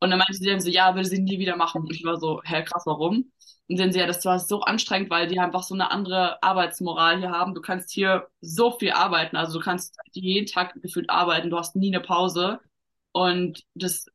Und 0.00 0.10
dann 0.10 0.18
meinte 0.18 0.34
sie 0.34 0.46
dann 0.50 0.60
so, 0.60 0.70
ja, 0.70 0.94
würde 0.96 1.08
sie 1.08 1.20
nie 1.22 1.38
wieder 1.40 1.56
machen. 1.56 1.82
Und 1.82 1.92
ich 1.92 2.04
war 2.04 2.18
so, 2.18 2.42
hä, 2.44 2.62
krass, 2.64 2.82
warum? 2.86 3.32
Und 3.68 3.78
dann 3.78 3.92
sie, 3.92 3.98
ja, 4.00 4.06
das 4.06 4.24
war 4.24 4.38
so 4.38 4.62
anstrengend, 4.62 5.10
weil 5.10 5.28
die 5.28 5.38
einfach 5.38 5.62
so 5.62 5.74
eine 5.74 5.90
andere 5.90 6.42
Arbeitsmoral 6.42 7.18
hier 7.18 7.30
haben. 7.30 7.54
Du 7.54 7.60
kannst 7.60 7.90
hier 7.90 8.28
so 8.40 8.72
viel 8.78 8.92
arbeiten, 8.92 9.36
also 9.36 9.58
du 9.58 9.64
kannst 9.64 9.96
jeden 10.12 10.46
Tag 10.46 10.74
gefühlt 10.80 11.10
arbeiten, 11.10 11.50
du 11.50 11.58
hast 11.58 11.76
nie 11.76 11.94
eine 11.94 12.00
Pause. 12.02 12.60
Und 13.12 13.64
das 13.74 14.06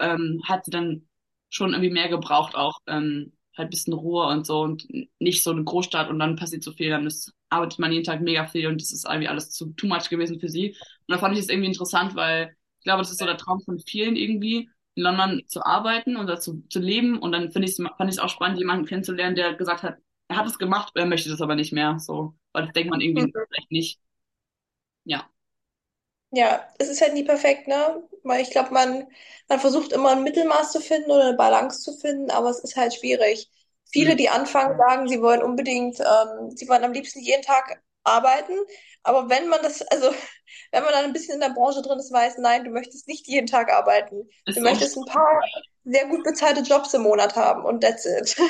ähm, 0.00 0.42
hat 0.44 0.64
sie 0.64 0.70
dann 0.70 1.08
schon 1.50 1.72
irgendwie 1.72 1.90
mehr 1.90 2.08
gebraucht, 2.08 2.54
auch 2.54 2.78
ähm, 2.86 3.32
halt 3.56 3.70
bisschen 3.70 3.92
Ruhe 3.94 4.26
und 4.26 4.46
so 4.46 4.60
und 4.60 4.86
nicht 5.18 5.42
so 5.42 5.50
eine 5.50 5.64
Großstadt 5.64 6.08
und 6.10 6.18
dann 6.18 6.36
passiert 6.36 6.62
so 6.62 6.72
viel, 6.72 6.90
dann 6.90 7.06
ist, 7.06 7.32
arbeitet 7.48 7.78
man 7.78 7.92
jeden 7.92 8.04
Tag 8.04 8.20
mega 8.20 8.46
viel 8.46 8.66
und 8.68 8.80
das 8.80 8.92
ist 8.92 9.04
irgendwie 9.06 9.28
alles 9.28 9.50
zu 9.50 9.72
too 9.72 9.86
much 9.86 10.08
gewesen 10.10 10.40
für 10.40 10.48
sie. 10.48 10.70
Und 10.70 10.78
da 11.08 11.18
fand 11.18 11.34
ich 11.34 11.40
es 11.40 11.48
irgendwie 11.48 11.68
interessant, 11.68 12.14
weil 12.14 12.54
ich 12.78 12.84
glaube, 12.84 13.02
das 13.02 13.10
ist 13.10 13.18
so 13.18 13.26
der 13.26 13.36
Traum 13.36 13.60
von 13.60 13.78
vielen 13.80 14.16
irgendwie, 14.16 14.70
in 14.98 15.04
London 15.04 15.42
zu 15.48 15.64
arbeiten 15.64 16.16
und 16.16 16.26
da 16.26 16.40
zu, 16.40 16.62
zu 16.68 16.80
leben. 16.80 17.18
Und 17.18 17.32
dann 17.32 17.50
finde 17.52 17.68
ich 17.68 17.76
fand 17.76 18.10
ich 18.10 18.16
es 18.16 18.18
auch 18.18 18.28
spannend, 18.30 18.58
jemanden 18.58 18.86
kennenzulernen, 18.86 19.36
der 19.36 19.54
gesagt 19.54 19.82
hat, 19.84 19.98
er 20.28 20.36
hat 20.36 20.46
es 20.46 20.58
gemacht, 20.58 20.92
er 20.96 21.06
möchte 21.06 21.30
das 21.30 21.40
aber 21.42 21.54
nicht 21.56 21.72
mehr. 21.72 21.98
So, 22.00 22.34
weil 22.52 22.64
das 22.66 22.72
denkt 22.74 22.90
man 22.90 23.00
irgendwie 23.00 23.26
Mhm. 23.26 23.48
vielleicht 23.50 23.70
nicht. 23.72 24.00
Ja. 25.04 25.28
Ja, 26.30 26.66
es 26.78 26.88
ist 26.88 27.00
halt 27.00 27.14
nie 27.14 27.24
perfekt, 27.24 27.68
ne? 27.68 28.02
Weil 28.22 28.42
ich 28.42 28.50
glaube, 28.50 28.72
man, 28.72 29.06
man 29.48 29.60
versucht 29.60 29.92
immer 29.92 30.10
ein 30.12 30.22
Mittelmaß 30.24 30.72
zu 30.72 30.80
finden 30.80 31.10
oder 31.10 31.24
eine 31.28 31.36
Balance 31.36 31.80
zu 31.80 31.92
finden, 31.96 32.30
aber 32.30 32.50
es 32.50 32.60
ist 32.60 32.76
halt 32.76 32.94
schwierig. 32.94 33.50
Viele, 33.90 34.14
Mhm. 34.14 34.16
die 34.16 34.28
anfangen, 34.28 34.76
sagen, 34.76 35.08
sie 35.08 35.22
wollen 35.22 35.42
unbedingt, 35.42 35.98
ähm, 36.00 36.50
sie 36.54 36.68
wollen 36.68 36.84
am 36.84 36.92
liebsten 36.92 37.20
jeden 37.20 37.42
Tag 37.42 37.82
arbeiten. 38.08 38.54
Aber 39.02 39.28
wenn 39.30 39.48
man 39.48 39.60
das, 39.62 39.82
also 39.82 40.10
wenn 40.72 40.82
man 40.84 40.92
dann 40.92 41.04
ein 41.06 41.12
bisschen 41.12 41.34
in 41.34 41.40
der 41.40 41.50
Branche 41.50 41.82
drin 41.82 41.98
ist, 41.98 42.12
weiß, 42.12 42.38
nein, 42.38 42.64
du 42.64 42.70
möchtest 42.70 43.08
nicht 43.08 43.26
jeden 43.26 43.46
Tag 43.46 43.72
arbeiten. 43.72 44.28
Ist 44.46 44.56
Du 44.56 44.60
möchtest 44.62 44.96
ein 44.96 45.04
paar 45.06 45.40
sehr 45.84 46.06
gut 46.08 46.24
bezahlte 46.24 46.60
Jobs 46.62 46.92
im 46.94 47.02
Monat 47.02 47.36
haben 47.36 47.64
und 47.64 47.80
that's 47.82 48.04
it. 48.04 48.36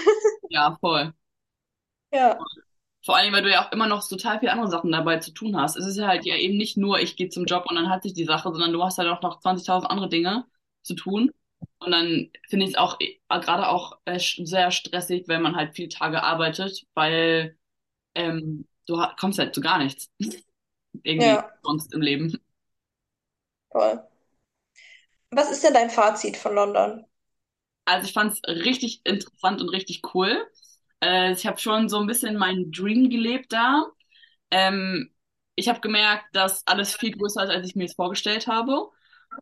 Ja, 0.48 0.76
voll. 0.80 1.12
Ja, 2.10 2.38
Vor 3.04 3.16
allem, 3.16 3.32
weil 3.32 3.42
du 3.42 3.50
ja 3.50 3.66
auch 3.66 3.72
immer 3.72 3.86
noch 3.86 4.06
total 4.06 4.38
viele 4.40 4.52
andere 4.52 4.68
Sachen 4.70 4.90
dabei 4.92 5.18
zu 5.18 5.32
tun 5.32 5.56
hast. 5.56 5.76
Es 5.76 5.86
ist 5.86 5.96
ja 5.96 6.08
halt 6.08 6.26
ja 6.26 6.36
eben 6.36 6.56
nicht 6.56 6.76
nur, 6.76 6.98
ich 7.00 7.16
gehe 7.16 7.28
zum 7.28 7.46
Job 7.46 7.64
und 7.68 7.76
dann 7.76 7.88
hat 7.88 8.02
sich 8.02 8.12
die 8.12 8.24
Sache, 8.24 8.50
sondern 8.50 8.72
du 8.72 8.82
hast 8.84 8.98
halt 8.98 9.08
auch 9.08 9.22
noch 9.22 9.40
20.000 9.40 9.90
andere 9.90 10.08
Dinge 10.08 10.44
zu 10.82 10.94
tun. 10.94 11.30
Und 11.78 11.92
dann 11.92 12.30
finde 12.48 12.66
ich 12.66 12.72
es 12.72 12.76
auch 12.78 12.98
äh, 13.00 13.18
gerade 13.28 13.68
auch 13.68 13.98
äh, 14.04 14.18
sehr 14.18 14.70
stressig, 14.72 15.28
wenn 15.28 15.42
man 15.42 15.56
halt 15.56 15.74
viele 15.76 15.88
Tage 15.88 16.22
arbeitet, 16.22 16.84
weil 16.94 17.56
ähm, 18.14 18.66
du 18.88 19.02
kommst 19.20 19.38
halt 19.38 19.54
zu 19.54 19.60
gar 19.62 19.78
nichts. 19.78 20.10
Irgendwie 21.04 21.36
ja, 21.36 21.50
sonst 21.62 21.94
im 21.94 22.02
Leben. 22.02 22.38
toll. 23.72 24.02
Was 25.30 25.50
ist 25.50 25.64
denn 25.64 25.72
dein 25.72 25.88
Fazit 25.88 26.36
von 26.36 26.54
London? 26.54 27.06
Also 27.84 28.06
ich 28.06 28.12
fand 28.12 28.32
es 28.32 28.42
richtig 28.64 29.00
interessant 29.04 29.60
und 29.60 29.70
richtig 29.70 30.02
cool. 30.14 30.46
Äh, 31.02 31.32
ich 31.32 31.46
habe 31.46 31.58
schon 31.58 31.88
so 31.88 31.98
ein 31.98 32.06
bisschen 32.06 32.36
meinen 32.36 32.70
Dream 32.72 33.08
gelebt 33.10 33.52
da. 33.52 33.86
Ähm, 34.50 35.12
ich 35.56 35.68
habe 35.68 35.80
gemerkt, 35.80 36.26
dass 36.34 36.66
alles 36.66 36.96
viel 36.96 37.12
größer 37.12 37.44
ist, 37.44 37.50
als 37.50 37.68
ich 37.68 37.76
mir 37.76 37.86
es 37.86 37.94
vorgestellt 37.94 38.46
habe. 38.48 38.90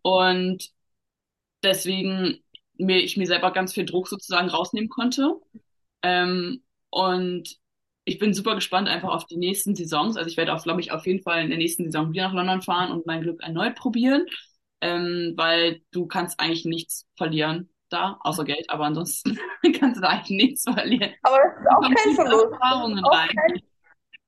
Und 0.03 0.70
deswegen 1.62 2.44
mir, 2.78 2.99
ich 3.03 3.16
mir 3.16 3.26
selber 3.26 3.53
ganz 3.53 3.74
viel 3.74 3.86
Druck 3.86 4.09
sozusagen 4.09 4.49
rausnehmen 4.49 4.90
konnte. 4.90 5.40
Ähm, 6.03 6.62
und 6.90 7.59
ich 8.07 8.20
bin 8.20 8.32
super 8.32 8.54
gespannt 8.54 8.88
einfach 8.88 9.11
auf 9.11 9.26
die 9.26 9.36
nächsten 9.36 9.74
Saisons. 9.74 10.16
Also 10.16 10.30
ich 10.30 10.36
werde 10.36 10.54
auch, 10.54 10.62
glaube 10.62 10.80
ich, 10.80 10.92
auf 10.92 11.07
jeden 11.07 11.22
Fall 11.22 11.42
in 11.42 11.48
der 11.48 11.59
nächsten 11.59 11.84
Saison 11.84 12.12
wieder 12.12 12.28
nach 12.28 12.34
London 12.34 12.62
fahren 12.62 12.92
und 12.92 13.04
mein 13.04 13.20
Glück 13.20 13.42
erneut 13.42 13.74
probieren. 13.74 14.26
Ähm, 14.80 15.34
weil 15.36 15.82
du 15.90 16.07
kannst 16.07 16.38
eigentlich 16.38 16.64
nichts 16.64 17.07
verlieren 17.16 17.70
da, 17.88 18.18
außer 18.20 18.44
Geld, 18.44 18.68
aber 18.68 18.84
ansonsten 18.84 19.38
kannst 19.80 19.96
du 19.96 20.02
da 20.02 20.09
eigentlich 20.09 20.30
nichts 20.30 20.64
verlieren. 20.64 21.14
Aber 21.22 21.38
das 21.38 21.61
ist 21.61 21.68
auch 21.68 21.80
kein 21.82 22.14
Verlust. 22.14 22.44
Das 22.44 22.50
ist 22.50 22.52
Erfahrungen 22.52 23.04
rein. 23.04 23.28
kein, 23.28 23.62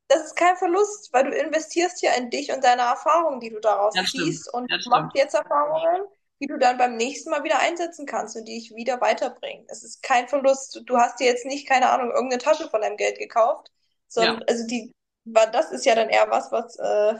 das 0.08 0.24
ist 0.24 0.36
kein 0.36 0.56
Verlust, 0.56 1.10
weil 1.12 1.24
du 1.24 1.36
investierst 1.36 2.02
ja 2.02 2.12
in 2.18 2.30
dich 2.30 2.50
und 2.50 2.64
deine 2.64 2.82
Erfahrungen, 2.82 3.40
die 3.40 3.50
du 3.50 3.60
daraus 3.60 3.94
ziehst 3.94 4.52
und 4.52 4.68
machst 4.88 5.16
jetzt 5.16 5.34
Erfahrungen, 5.34 6.08
die 6.40 6.46
du 6.46 6.58
dann 6.58 6.78
beim 6.78 6.96
nächsten 6.96 7.30
Mal 7.30 7.44
wieder 7.44 7.58
einsetzen 7.60 8.06
kannst 8.06 8.36
und 8.36 8.44
die 8.46 8.54
dich 8.58 8.74
wieder 8.74 9.00
weiterbringen. 9.00 9.66
Es 9.68 9.82
ist 9.84 10.02
kein 10.02 10.28
Verlust. 10.28 10.80
Du 10.86 10.96
hast 10.98 11.18
dir 11.20 11.26
jetzt 11.26 11.46
nicht, 11.46 11.68
keine 11.68 11.90
Ahnung, 11.90 12.10
irgendeine 12.12 12.42
Tasche 12.42 12.68
von 12.70 12.80
deinem 12.80 12.96
Geld 12.96 13.18
gekauft, 13.18 13.70
Ja, 14.16 14.38
sondern 14.38 14.42
also 14.44 14.66
die, 14.66 14.92
das 15.24 15.72
ist 15.72 15.84
ja 15.86 15.94
dann 15.94 16.08
eher 16.10 16.30
was, 16.30 16.52
was, 16.52 16.76
äh, 16.78 17.14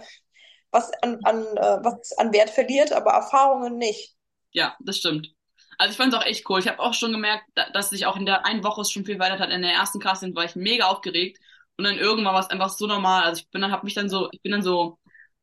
was 0.71 0.93
an, 1.03 1.21
an, 1.25 1.45
äh, 1.57 1.79
was 1.85 2.13
an 2.19 2.33
Wert 2.33 2.51
verliert, 2.51 2.93
aber 2.93 3.13
Erfahrungen 3.13 3.79
nicht. 3.79 4.17
ja, 4.53 4.77
das 4.81 4.99
stimmt. 4.99 5.33
Also 5.79 5.93
ich 5.93 5.97
fand 5.97 6.13
es 6.13 6.19
auch 6.19 6.25
echt 6.27 6.49
cool. 6.51 6.59
Ich 6.61 6.69
habe 6.69 6.81
auch 6.81 6.95
schon 6.95 7.13
gemerkt, 7.13 7.45
da, 7.55 7.71
dass 7.71 7.91
sich 7.91 8.07
auch 8.07 8.17
in 8.17 8.27
der 8.27 8.45
einen 8.47 8.65
Woche 8.65 8.85
schon 8.85 9.05
viel 9.05 9.17
verändert 9.17 9.41
hat. 9.41 9.51
In 9.51 9.63
der 9.63 9.73
ersten 9.73 10.01
Casting 10.01 10.35
war 10.35 10.45
ich 10.45 10.57
mega 10.57 10.87
aufgeregt 10.87 11.39
und 11.77 11.85
dann 11.85 11.99
irgendwann 11.99 12.35
war 12.35 12.41
es 12.41 12.51
einfach 12.51 12.71
so 12.71 12.87
normal. 12.87 13.23
Also 13.25 13.43
ich 13.43 13.51
bin 13.51 13.61
dann, 13.63 13.71
hab 13.73 13.85
mich 13.85 13.95
dann 13.95 14.09
so, 14.09 14.29
ich 14.33 14.43
bin 14.43 14.53
dann 14.53 14.63
so, 14.63 14.99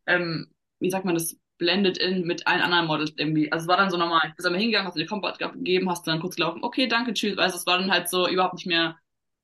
ähm, 0.08 0.52
wie 0.80 0.90
sagt 0.90 1.06
man 1.06 1.16
das, 1.16 1.38
blended 1.58 1.98
in 1.98 2.24
mit 2.26 2.48
allen 2.48 2.62
anderen 2.62 2.88
Models 2.88 3.14
irgendwie. 3.18 3.52
Also 3.52 3.64
es 3.66 3.68
war 3.70 3.78
dann 3.78 3.90
so 3.92 3.98
normal. 3.98 4.22
Ich 4.30 4.36
bin 4.36 4.46
einmal 4.46 4.62
hingegangen, 4.62 4.88
hast 4.88 4.96
dir 4.96 5.02
die 5.04 5.08
Kompott 5.08 5.40
gegeben, 5.40 5.90
hast 5.90 6.06
dann 6.08 6.20
kurz 6.20 6.36
gelaufen, 6.36 6.64
okay, 6.64 6.88
danke, 6.88 7.14
tschüss. 7.14 7.38
Also 7.38 7.58
es 7.58 7.66
war 7.66 7.78
dann 7.80 7.92
halt 7.92 8.10
so 8.10 8.28
überhaupt 8.28 8.56
nicht 8.56 8.68
mehr 8.68 8.98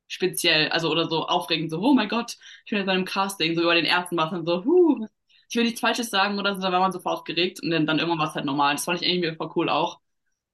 speziell, 0.07 0.70
also 0.70 0.91
oder 0.91 1.07
so 1.09 1.26
aufregend, 1.28 1.72
so, 1.72 1.80
oh 1.82 1.93
mein 1.93 2.09
Gott, 2.09 2.38
ich 2.66 2.72
bin 2.72 2.80
jetzt 2.80 2.86
bei 2.88 2.91
einem 2.93 3.05
Casting, 3.05 3.55
so 3.55 3.62
über 3.62 3.76
den 3.76 3.86
ersten 3.86 4.18
war 4.18 4.26
es 4.26 4.32
dann 4.32 4.45
so, 4.45 4.64
huh, 4.66 5.07
ich 5.49 5.55
will 5.55 5.64
nichts 5.64 5.80
Falsches 5.80 6.09
sagen 6.09 6.38
oder 6.39 6.55
so, 6.55 6.62
da 6.62 6.72
war 6.72 6.80
man 6.82 6.91
sofort 6.91 7.20
aufgeregt 7.20 7.62
und 7.64 7.72
dann, 7.72 7.86
dann 7.86 7.99
irgendwann 7.99 8.20
war 8.20 8.28
es 8.30 8.36
halt 8.36 8.45
normal. 8.45 8.76
Das 8.76 8.86
fand 8.86 9.01
ich 9.01 9.07
irgendwie 9.07 9.36
voll 9.36 9.51
cool 9.55 9.70
auch. 9.70 9.99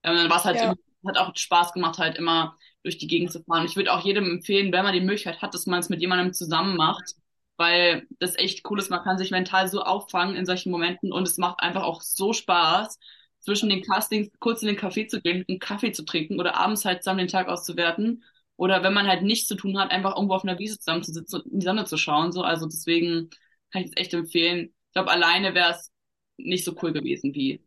Ähm, 0.03 0.16
dann 0.16 0.30
war 0.30 0.38
es 0.38 0.45
halt, 0.45 0.62
Ja, 0.62 0.74
hat 1.05 1.18
auch 1.18 1.36
Spaß 1.36 1.74
gemacht, 1.74 1.97
halt 1.99 2.18
immer 2.18 2.58
durch 2.84 2.97
die 2.97 3.08
Gegend 3.08 3.32
zu 3.32 3.43
fahren. 3.43 3.66
Ich 3.66 3.76
würde 3.76 3.93
auch 3.93 4.03
jedem 4.05 4.26
empfehlen, 4.30 4.72
wenn 4.72 4.84
man 4.84 4.93
die 4.93 5.01
Möglichkeit 5.01 5.41
hat, 5.41 5.53
dass 5.53 5.66
man 5.68 5.80
es 5.80 5.89
mit 5.89 6.01
jemandem 6.01 6.34
zusammen 6.34 6.76
macht, 6.78 7.16
weil 7.58 8.08
das 8.20 8.38
echt 8.38 8.70
cool 8.70 8.80
ist. 8.80 8.89
Man 8.89 9.03
kann 9.03 9.18
sich 9.18 9.32
mental 9.32 9.68
so 9.68 9.82
auffangen 9.84 10.36
in 10.36 10.45
solchen 10.45 10.72
Momenten 10.72 11.12
und 11.12 11.28
es 11.28 11.38
macht 11.38 11.60
einfach 11.62 11.84
auch 11.84 12.01
so 12.01 12.34
Spaß, 12.34 12.99
zwischen 13.39 13.70
den 13.70 13.82
Castings 13.84 14.30
kurz 14.39 14.62
in 14.62 14.68
den 14.68 14.78
Café 14.78 15.08
zu 15.08 15.22
gehen, 15.22 15.45
einen 15.47 15.60
Kaffee 15.60 15.91
zu 15.91 16.03
trinken 16.03 16.39
oder 16.39 16.55
abends 16.55 16.86
halt 16.86 17.03
zusammen 17.03 17.20
den 17.20 17.28
Tag 17.30 17.47
auszuwerten 17.47 18.24
Oder 18.55 18.84
wenn 18.84 18.93
man 18.93 19.08
halt 19.08 19.24
nichts 19.24 19.47
zu 19.47 19.55
tun 19.55 19.78
hat, 19.80 19.91
einfach 19.91 20.16
irgendwo 20.16 20.36
auf 20.36 20.43
einer 20.43 20.60
Wiese 20.60 20.78
zusammenzusitzen 20.80 21.41
und 21.41 21.51
in 21.53 21.60
die 21.60 21.66
Sonne 21.66 21.86
zu 21.86 21.97
schauen. 21.97 22.32
So, 22.32 22.41
also 22.43 22.66
deswegen 22.66 23.30
kann 23.72 23.84
ich 23.84 23.89
es 23.89 23.97
echt 23.97 24.14
empfehlen. 24.14 24.74
Ich 24.88 24.93
glaube, 24.93 25.12
alleine 25.12 25.53
wäre 25.53 25.72
es 25.72 25.91
nicht 26.38 26.66
so 26.66 26.76
cool 26.82 26.93
gewesen 26.93 27.34
wie 27.36 27.64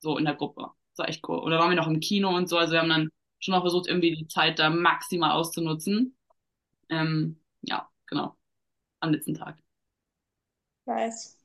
so 0.00 0.18
in 0.18 0.24
der 0.24 0.34
Gruppe. 0.34 0.70
Das 0.92 0.98
war 0.98 1.08
echt 1.08 1.28
cool. 1.28 1.38
Oder 1.40 1.58
waren 1.58 1.70
wir 1.70 1.76
noch 1.76 1.88
im 1.88 2.00
Kino 2.00 2.34
und 2.36 2.48
so. 2.48 2.58
Also 2.58 2.72
wir 2.74 2.80
haben 2.80 2.88
dann 2.88 3.10
schon 3.40 3.54
noch 3.54 3.62
versucht, 3.62 3.88
irgendwie 3.88 4.14
die 4.16 4.28
Zeit 4.28 4.58
da 4.58 4.70
maximal 4.70 5.32
auszunutzen. 5.32 6.16
Ähm, 6.90 7.40
ja, 7.62 7.88
genau. 8.06 8.36
Am 9.04 9.12
letzten 9.12 9.34
Tag. 9.34 9.58
Nice. 10.86 11.36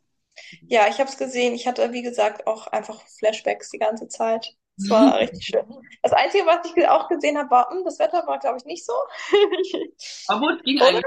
Ja, 0.68 0.88
ich 0.88 0.98
habe 1.00 1.10
es 1.10 1.18
gesehen. 1.18 1.54
Ich 1.54 1.68
hatte, 1.68 1.92
wie 1.92 2.02
gesagt, 2.02 2.48
auch 2.48 2.68
einfach 2.68 3.02
Flashbacks 3.18 3.70
die 3.70 3.80
ganze 3.80 4.08
Zeit. 4.08 4.56
Es 4.78 4.90
war 4.90 5.18
richtig 5.20 5.44
schön. 5.44 5.66
Das 6.02 6.14
Einzige, 6.14 6.46
was 6.46 6.66
ich 6.74 6.88
auch 6.88 7.10
gesehen 7.10 7.38
habe, 7.38 7.50
war, 7.50 7.70
hm, 7.70 7.84
das 7.84 8.00
Wetter 8.00 8.26
war, 8.26 8.40
glaube 8.40 8.58
ich, 8.60 8.64
nicht 8.64 8.86
so. 8.86 8.94
Aber 10.28 10.56
es 10.56 10.64
ging 10.64 10.78
Oder? 10.78 10.88
eigentlich. 10.88 11.06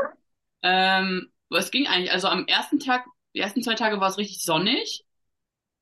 Ähm, 0.62 1.32
es 1.56 1.70
ging 1.70 1.86
eigentlich. 1.86 2.12
Also 2.12 2.28
am 2.28 2.46
ersten 2.46 2.78
Tag, 2.78 3.06
die 3.34 3.40
ersten 3.40 3.62
zwei 3.62 3.74
Tage 3.74 3.98
war 3.98 4.10
es 4.10 4.18
richtig 4.18 4.44
sonnig. 4.44 5.06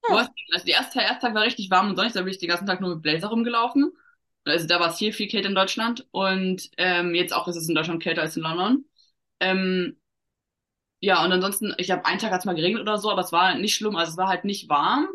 Hm. 0.07 0.19
Hast, 0.19 0.31
also 0.53 0.65
der 0.67 0.75
erste, 0.77 1.01
erste 1.01 1.27
Tag 1.27 1.35
war 1.35 1.43
richtig 1.43 1.69
warm 1.69 1.91
und 1.91 1.97
sonnig, 1.97 2.13
da 2.13 2.23
bin 2.23 2.31
ich 2.31 2.39
den 2.39 2.49
ganzen 2.49 2.67
Tag 2.67 2.81
nur 2.81 2.95
mit 2.95 3.03
Blazer 3.03 3.27
rumgelaufen. 3.27 3.93
Also 4.45 4.69
da 4.69 4.79
war 4.79 4.91
es 4.91 4.99
hier 4.99 5.13
viel 5.13 5.29
kälter 5.29 5.49
in 5.49 5.57
Deutschland 5.57 6.07
und 6.13 6.71
ähm, 6.79 7.15
jetzt 7.17 7.35
auch 7.35 7.49
ist 7.49 7.57
es 7.57 7.69
in 7.69 7.75
Deutschland 7.75 8.03
kälter 8.03 8.23
als 8.23 8.37
in 8.37 8.43
London. 8.45 8.85
Ähm, 9.41 10.00
ja, 11.01 11.25
und 11.25 11.33
ansonsten, 11.33 11.75
ich 11.79 11.91
habe 11.91 12.05
einen 12.05 12.19
Tag 12.19 12.33
hat 12.33 12.41
es 12.41 12.45
mal 12.45 12.55
geregnet 12.55 12.83
oder 12.83 12.99
so, 12.99 13.11
aber 13.11 13.23
es 13.23 13.33
war 13.33 13.55
nicht 13.57 13.75
schlimm. 13.75 13.97
Also 13.97 14.13
es 14.13 14.17
war 14.19 14.29
halt 14.29 14.45
nicht 14.45 14.69
warm, 14.69 15.09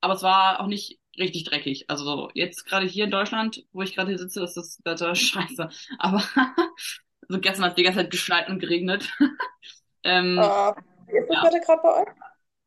aber 0.00 0.14
es 0.14 0.22
war 0.22 0.60
auch 0.60 0.66
nicht 0.66 1.00
richtig 1.18 1.44
dreckig. 1.44 1.90
Also 1.90 2.04
so, 2.04 2.30
jetzt 2.34 2.64
gerade 2.66 2.86
hier 2.86 3.04
in 3.04 3.10
Deutschland, 3.10 3.64
wo 3.72 3.82
ich 3.82 3.94
gerade 3.94 4.08
hier 4.10 4.18
sitze, 4.18 4.42
ist 4.44 4.56
das 4.56 4.80
Wetter 4.84 5.14
scheiße. 5.16 5.68
Aber 5.98 6.22
also 7.28 7.40
gestern 7.40 7.64
hat 7.64 7.72
es 7.72 7.76
die 7.76 7.82
ganze 7.82 8.00
Zeit 8.00 8.10
geschneit 8.10 8.48
und 8.48 8.58
geregnet. 8.60 9.10
ähm, 10.04 10.42
Äh, 10.42 10.72
wie 11.06 11.18
ist 11.18 11.28
das 11.28 11.42
ja, 11.42 11.42
Wetter 11.42 11.60
gerade 11.60 11.82
bei 11.82 11.94
euch? 12.02 12.08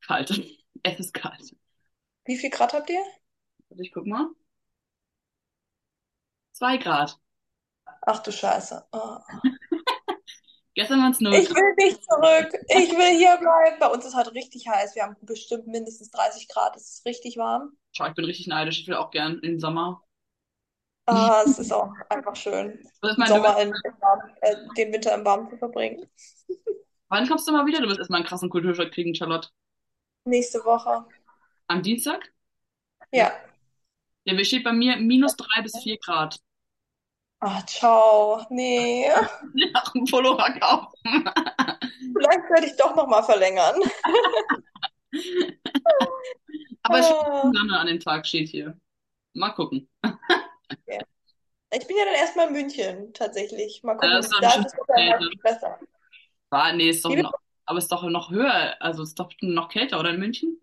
kalt. 0.02 0.30
Es 0.84 1.00
ist 1.00 1.14
kalt. 1.14 1.56
Wie 2.26 2.36
viel 2.38 2.50
Grad 2.50 2.74
habt 2.74 2.90
ihr? 2.90 3.04
Warte, 3.70 3.82
ich 3.84 3.92
guck 3.92 4.06
mal. 4.06 4.30
Zwei 6.54 6.78
Grad. 6.78 7.20
Ach 8.06 8.20
du 8.22 8.32
Scheiße. 8.32 8.86
Oh. 8.92 9.18
Gestern 10.82 11.00
waren 11.00 11.12
es 11.12 11.20
null 11.20 11.36
Ich 11.36 11.50
will 11.52 11.76
nicht 11.78 12.04
zurück. 12.04 12.50
Ich 12.70 12.92
will 12.92 13.16
hier 13.16 13.38
bleiben. 13.38 13.78
Bei 13.80 13.86
uns 13.86 14.04
ist 14.04 14.16
heute 14.16 14.34
richtig 14.34 14.68
heiß. 14.68 14.96
Wir 14.96 15.04
haben 15.04 15.16
bestimmt 15.22 15.68
mindestens 15.68 16.10
30 16.10 16.48
Grad. 16.48 16.76
Es 16.76 16.90
ist 16.90 17.06
richtig 17.06 17.38
warm. 17.38 17.78
Schau, 17.92 18.08
ich 18.08 18.16
bin 18.16 18.26
richtig 18.26 18.48
neidisch. 18.48 18.80
Ich 18.80 18.88
will 18.88 18.96
auch 18.96 19.12
gern 19.12 19.38
im 19.44 19.60
Sommer. 19.60 20.02
Ah, 21.06 21.44
es 21.46 21.60
ist 21.60 21.72
auch 21.72 21.94
einfach 22.10 22.36
schön, 22.36 22.80
den 23.04 23.28
Sommer 23.28 23.62
in, 23.62 23.72
äh, 24.42 24.56
den 24.76 24.92
Winter 24.92 25.14
im 25.14 25.24
Warmen 25.24 25.50
zu 25.52 25.58
verbringen. 25.58 26.04
wann 27.10 27.28
kommst 27.28 27.48
du 27.48 27.52
mal 27.52 27.68
wieder? 27.68 27.80
Du 27.80 27.88
wirst 27.88 28.00
erstmal 28.00 28.22
einen 28.22 28.28
krassen 28.28 28.50
Kulturschock 28.50 28.92
kriegen, 28.92 29.14
Charlotte. 29.14 29.50
Nächste 30.26 30.66
Woche. 30.66 31.06
Am 31.68 31.84
Dienstag? 31.84 32.32
Ja. 33.12 33.32
Ja, 34.24 34.36
wir 34.36 34.46
steht 34.46 34.64
bei 34.64 34.74
mir 34.74 34.98
minus 34.98 35.36
drei 35.36 35.62
bis 35.62 35.78
vier 35.84 35.98
Grad. 35.98 36.40
Ah, 37.42 37.64
ciao. 37.66 38.46
Nee. 38.52 39.10
Nach 39.74 39.92
dem 39.94 40.06
Pullover 40.06 40.52
kaufen. 40.60 40.94
Vielleicht 41.04 42.50
werde 42.52 42.68
ich 42.68 42.76
doch 42.78 42.96
noch 42.96 43.08
mal 43.08 43.24
verlängern. 43.24 43.82
Aber 46.84 47.00
es 47.00 47.06
Ah, 47.08 47.52
Sonne 47.54 47.80
an 47.80 47.88
dem 47.88 48.00
Tag, 48.00 48.28
steht 48.28 48.50
hier. 48.50 48.78
Mal 49.34 49.50
gucken. 49.52 49.90
okay. 50.04 51.04
Ich 51.74 51.88
bin 51.88 51.98
ja 51.98 52.06
dann 52.06 52.16
erstmal 52.16 52.48
in 52.48 52.54
München, 52.54 53.14
tatsächlich. 53.14 53.82
Mal 53.84 53.96
gucken. 53.96 54.12
das 54.12 54.26
ist 54.26 54.36
Da 54.42 54.56
ist 54.56 54.68
meistens 54.90 55.42
besser. 55.42 55.80
War, 56.50 56.74
nee, 56.74 56.90
ist 56.90 57.04
doch 57.06 57.16
noch, 57.16 57.34
aber 57.66 57.78
ist 57.80 57.92
doch 57.92 58.04
noch 58.04 58.30
höher. 58.30 58.76
Also 58.82 59.04
ist 59.04 59.20
doch 59.20 59.32
noch 59.42 59.70
kälter, 59.70 60.00
oder 60.00 60.12
in 60.12 60.20
München? 60.20 60.62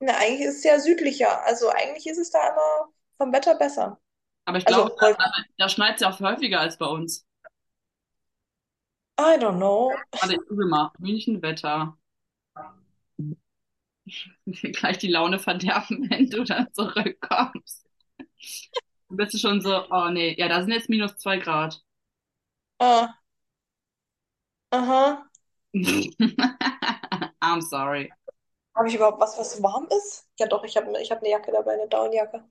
Na, 0.00 0.16
eigentlich 0.16 0.48
ist 0.48 0.58
es 0.58 0.64
ja 0.64 0.80
südlicher. 0.80 1.44
Also 1.44 1.68
eigentlich 1.68 2.06
ist 2.06 2.18
es 2.18 2.30
da 2.30 2.48
immer 2.48 2.92
vom 3.18 3.32
Wetter 3.32 3.54
besser. 3.54 4.00
Aber 4.44 4.58
ich 4.58 4.66
Also 4.66 4.66
glaube, 4.66 4.94
da, 5.18 5.32
da 5.58 5.68
schneit 5.68 5.96
es 5.96 6.00
ja 6.02 6.10
auch 6.10 6.20
häufiger 6.20 6.60
als 6.60 6.78
bei 6.78 6.86
uns. 6.86 7.26
I 9.18 9.38
don't 9.38 9.58
know. 9.58 10.04
Warte, 10.20 10.34
ich 10.34 10.48
google 10.48 10.68
mal. 10.68 10.90
München 10.98 11.42
Wetter. 11.42 11.98
Gleich 14.46 14.98
die 14.98 15.08
Laune 15.08 15.38
verderben, 15.38 16.06
wenn 16.10 16.28
du 16.30 16.44
dann 16.44 16.72
zurückkommst. 16.72 17.86
Du 19.08 19.14
bist 19.16 19.38
schon 19.40 19.60
so, 19.60 19.86
oh 19.90 20.08
nee, 20.10 20.34
ja, 20.36 20.48
da 20.48 20.60
sind 20.60 20.72
jetzt 20.72 20.88
minus 20.88 21.16
zwei 21.16 21.38
Grad. 21.38 21.80
Ah, 22.78 23.22
aha. 24.78 25.30
I'm 27.42 27.60
sorry. 27.60 28.10
Habe 28.74 28.88
ich 28.88 28.94
überhaupt 28.96 29.18
was, 29.20 29.38
was 29.38 29.62
warm 29.62 29.86
ist? 29.88 30.28
Ja, 30.38 30.46
doch, 30.46 30.62
ich 30.64 30.76
habe 30.76 31.00
ich 31.00 31.10
hab 31.10 31.18
eine 31.20 31.30
Jacke 31.30 31.52
dabei, 31.52 31.72
eine 31.74 31.88
Downjacke. 31.88 32.44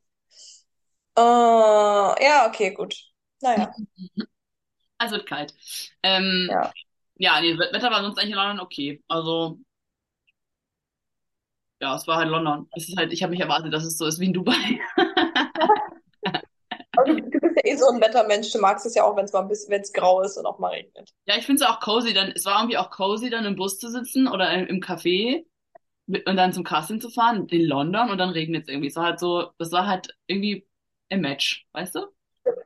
Äh, 1.17 1.21
ja, 1.21 2.47
okay, 2.47 2.71
gut. 2.73 2.95
Naja, 3.41 3.71
Also 4.97 5.15
wird 5.15 5.27
kalt. 5.27 5.53
Ähm, 6.03 6.49
ja. 6.49 6.71
ja, 7.15 7.41
nee, 7.41 7.55
das 7.55 7.73
Wetter 7.73 7.91
war 7.91 8.01
sonst 8.03 8.17
eigentlich 8.19 8.31
in 8.31 8.35
London 8.37 8.59
okay. 8.59 9.03
Also, 9.07 9.59
ja, 11.79 11.95
es 11.95 12.07
war 12.07 12.17
halt 12.17 12.29
London. 12.29 12.67
Es 12.75 12.87
ist 12.89 12.97
halt, 12.97 13.11
ich 13.11 13.23
habe 13.23 13.31
nicht 13.31 13.41
erwartet, 13.41 13.73
dass 13.73 13.83
es 13.83 13.97
so 13.97 14.05
ist 14.05 14.19
wie 14.19 14.25
in 14.25 14.33
Dubai. 14.33 14.53
Aber 16.95 17.05
du, 17.05 17.21
du 17.21 17.39
bist 17.39 17.55
ja 17.57 17.71
eh 17.71 17.75
so 17.75 17.87
ein 17.89 18.01
Wettermensch. 18.01 18.51
Du 18.51 18.59
magst 18.59 18.85
es 18.85 18.95
ja 18.95 19.03
auch, 19.03 19.15
wenn 19.15 19.25
es 19.25 19.33
mal 19.33 19.41
ein 19.41 19.47
bisschen, 19.47 19.71
wenn 19.71 19.81
es 19.81 19.93
grau 19.93 20.21
ist 20.21 20.37
und 20.37 20.45
auch 20.45 20.59
mal 20.59 20.69
regnet. 20.69 21.09
Ja, 21.25 21.37
ich 21.37 21.45
finde 21.45 21.63
es 21.63 21.69
auch 21.69 21.79
cozy, 21.79 22.13
dann, 22.13 22.31
es 22.31 22.45
war 22.45 22.59
irgendwie 22.61 22.77
auch 22.77 22.89
cozy, 22.89 23.29
dann 23.29 23.45
im 23.45 23.55
Bus 23.55 23.77
zu 23.79 23.89
sitzen 23.89 24.27
oder 24.27 24.51
im, 24.53 24.67
im 24.67 24.79
Café 24.81 25.45
mit- 26.07 26.27
und 26.27 26.37
dann 26.37 26.53
zum 26.53 26.63
Casting 26.63 27.01
zu 27.01 27.09
fahren 27.09 27.47
in 27.49 27.65
London 27.65 28.09
und 28.11 28.17
dann 28.17 28.29
regnet 28.31 28.63
es 28.63 28.69
irgendwie. 28.69 28.89
Es 28.89 28.95
war 28.95 29.05
halt 29.05 29.19
so, 29.19 29.51
das 29.57 29.71
war 29.71 29.87
halt 29.87 30.15
irgendwie 30.27 30.67
ein 31.11 31.21
Match, 31.21 31.65
weißt 31.73 31.95
du? 31.95 32.07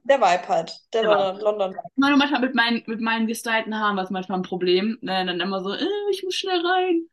Der 0.03 0.19
Vibe 0.21 0.47
halt. 0.47 0.79
Der 0.93 1.03
Ja. 1.03 1.31
London, 1.31 1.41
London. 1.41 1.75
Ich 1.85 1.97
meine, 1.97 2.17
manchmal 2.17 2.41
mit 2.41 2.55
meinen, 2.55 2.83
mit 2.85 3.01
meinen 3.01 3.27
gestylten 3.27 3.77
Haaren 3.77 3.97
war 3.97 4.03
es 4.03 4.09
manchmal 4.09 4.39
ein 4.39 4.43
Problem. 4.43 4.97
Ne, 5.01 5.25
dann 5.25 5.39
immer 5.39 5.61
so, 5.61 5.73
äh, 5.73 5.85
ich 6.11 6.23
muss 6.23 6.35
schnell 6.35 6.65
rein. 6.65 7.07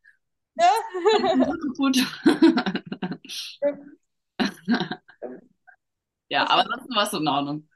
Ja. 0.55 0.71
Gut. 1.77 1.99
Ja, 6.29 6.49
aber 6.49 6.63
ansonsten 6.63 6.95
war 6.95 7.05
es 7.05 7.11
so 7.11 7.19
in 7.19 7.29
Ordnung. 7.29 7.69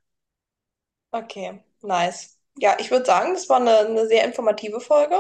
Okay, 1.13 1.63
nice. 1.83 2.39
Ja, 2.59 2.77
ich 2.79 2.91
würde 2.91 3.05
sagen, 3.07 3.35
das 3.35 3.49
war 3.49 3.61
eine, 3.61 3.79
eine 3.81 4.07
sehr 4.07 4.25
informative 4.25 4.81
Folge. 4.81 5.17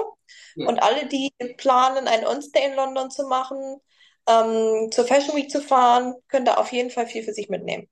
Ja. 0.55 0.69
Und 0.69 0.79
alle, 0.83 1.07
die 1.07 1.31
planen, 1.59 2.09
ein 2.09 2.27
On-Stay 2.27 2.67
in 2.67 2.75
London 2.77 3.11
zu 3.11 3.27
machen, 3.27 3.81
ähm, 4.29 4.91
zur 4.91 5.07
Fashion 5.07 5.37
Week 5.37 5.51
zu 5.51 5.61
fahren, 5.63 6.15
können 6.29 6.47
da 6.47 6.55
auf 6.55 6.73
jeden 6.73 6.91
Fall 6.91 7.07
viel 7.07 7.23
für 7.23 7.33
sich 7.35 7.49
mitnehmen. 7.49 7.89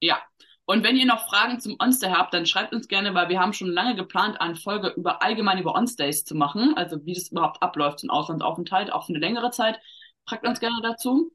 Ja. 0.00 0.22
Und 0.66 0.82
wenn 0.82 0.96
ihr 0.96 1.06
noch 1.06 1.28
Fragen 1.28 1.60
zum 1.60 1.76
Onstay 1.78 2.10
habt, 2.10 2.34
dann 2.34 2.44
schreibt 2.44 2.74
uns 2.74 2.88
gerne, 2.88 3.14
weil 3.14 3.28
wir 3.28 3.38
haben 3.38 3.52
schon 3.52 3.68
lange 3.68 3.94
geplant, 3.94 4.40
eine 4.40 4.56
Folge 4.56 4.88
über 4.96 5.22
allgemein 5.22 5.58
über 5.60 5.74
Onstays 5.76 6.24
zu 6.24 6.34
machen, 6.34 6.74
also 6.76 7.04
wie 7.06 7.14
das 7.14 7.28
überhaupt 7.30 7.62
abläuft, 7.62 8.00
so 8.00 8.06
ein 8.08 8.10
Auslandsaufenthalt, 8.10 8.92
auch 8.92 9.06
für 9.06 9.12
eine 9.12 9.20
längere 9.20 9.50
Zeit. 9.52 9.78
Fragt 10.28 10.46
uns 10.46 10.58
gerne 10.58 10.80
dazu. 10.82 11.32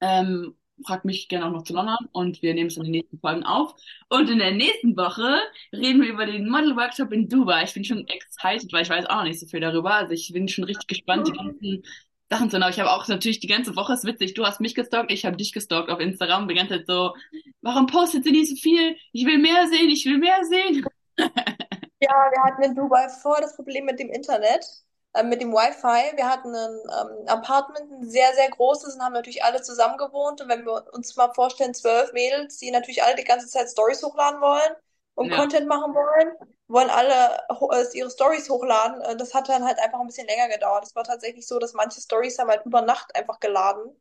Ähm, 0.00 0.56
fragt 0.84 1.04
mich 1.04 1.28
gerne 1.28 1.46
auch 1.46 1.52
noch 1.52 1.62
zu 1.62 1.74
London 1.74 1.96
und 2.12 2.42
wir 2.42 2.54
nehmen 2.54 2.68
es 2.68 2.76
in 2.76 2.84
den 2.84 2.92
nächsten 2.92 3.20
Folgen 3.20 3.44
auf. 3.44 3.74
Und 4.08 4.30
in 4.30 4.38
der 4.38 4.52
nächsten 4.52 4.96
Woche 4.96 5.38
reden 5.72 6.02
wir 6.02 6.08
über 6.08 6.26
den 6.26 6.48
Model 6.48 6.76
Workshop 6.76 7.12
in 7.12 7.28
Dubai. 7.28 7.64
Ich 7.64 7.74
bin 7.74 7.84
schon 7.84 8.06
excited, 8.08 8.72
weil 8.72 8.82
ich 8.82 8.90
weiß 8.90 9.06
auch 9.06 9.16
noch 9.16 9.24
nicht 9.24 9.40
so 9.40 9.46
viel 9.46 9.60
darüber. 9.60 9.94
Also 9.94 10.12
ich 10.12 10.32
bin 10.32 10.48
schon 10.48 10.64
richtig 10.64 10.86
gespannt, 10.88 11.28
die 11.28 11.32
ganzen 11.32 11.82
Sachen 12.30 12.50
zu 12.50 12.60
haben. 12.60 12.70
Ich 12.70 12.80
habe 12.80 12.90
auch 12.90 13.06
natürlich 13.08 13.40
die 13.40 13.46
ganze 13.48 13.76
Woche, 13.76 13.94
ist 13.94 14.04
witzig, 14.04 14.34
du 14.34 14.46
hast 14.46 14.60
mich 14.60 14.74
gestalkt, 14.74 15.10
ich 15.12 15.24
habe 15.26 15.36
dich 15.36 15.52
gestalkt 15.52 15.90
auf 15.90 16.00
Instagram, 16.00 16.48
die 16.48 16.54
ganze 16.54 16.76
Zeit 16.78 16.86
so, 16.86 17.14
warum 17.62 17.86
postet 17.86 18.24
sie 18.24 18.32
nicht 18.32 18.50
so 18.50 18.56
viel? 18.56 18.96
Ich 19.12 19.26
will 19.26 19.38
mehr 19.38 19.66
sehen, 19.68 19.90
ich 19.90 20.04
will 20.06 20.18
mehr 20.18 20.44
sehen. 20.44 20.86
Ja, 22.02 22.10
wir 22.32 22.42
hatten 22.44 22.62
in 22.62 22.74
Dubai 22.74 23.08
voll 23.10 23.38
das 23.40 23.56
Problem 23.56 23.84
mit 23.84 23.98
dem 24.00 24.08
Internet, 24.10 24.64
äh, 25.12 25.22
mit 25.22 25.40
dem 25.42 25.52
Wi-Fi. 25.52 26.16
Wir 26.16 26.28
hatten 26.28 26.54
ein 26.54 26.80
ähm, 27.20 27.28
Apartment, 27.28 27.92
ein 27.92 28.08
sehr, 28.08 28.32
sehr 28.34 28.48
großes 28.50 28.94
und 28.94 29.02
haben 29.02 29.12
natürlich 29.12 29.44
alle 29.44 29.60
zusammen 29.62 29.98
gewohnt. 29.98 30.40
Und 30.40 30.48
wenn 30.48 30.64
wir 30.64 30.84
uns 30.94 31.14
mal 31.16 31.32
vorstellen, 31.34 31.74
zwölf 31.74 32.12
Mädels, 32.14 32.56
die 32.58 32.70
natürlich 32.70 33.02
alle 33.02 33.16
die 33.16 33.24
ganze 33.24 33.48
Zeit 33.48 33.68
Stories 33.68 34.02
hochladen 34.02 34.40
wollen 34.40 34.72
und 35.14 35.30
Ja. 35.30 35.36
Content 35.36 35.68
machen 35.68 35.94
wollen, 35.94 36.32
wollen 36.70 36.90
alle 36.90 37.38
äh, 37.48 37.98
ihre 37.98 38.10
Stories 38.10 38.48
hochladen. 38.50 39.00
Äh, 39.02 39.16
Das 39.16 39.34
hat 39.34 39.48
dann 39.48 39.64
halt 39.64 39.78
einfach 39.78 40.00
ein 40.00 40.06
bisschen 40.06 40.26
länger 40.26 40.48
gedauert. 40.48 40.84
Es 40.84 40.94
war 40.96 41.04
tatsächlich 41.04 41.46
so, 41.46 41.58
dass 41.58 41.74
manche 41.74 42.00
Stories 42.00 42.38
haben 42.38 42.50
halt 42.50 42.64
über 42.66 42.82
Nacht 42.82 43.14
einfach 43.16 43.40
geladen. 43.40 44.00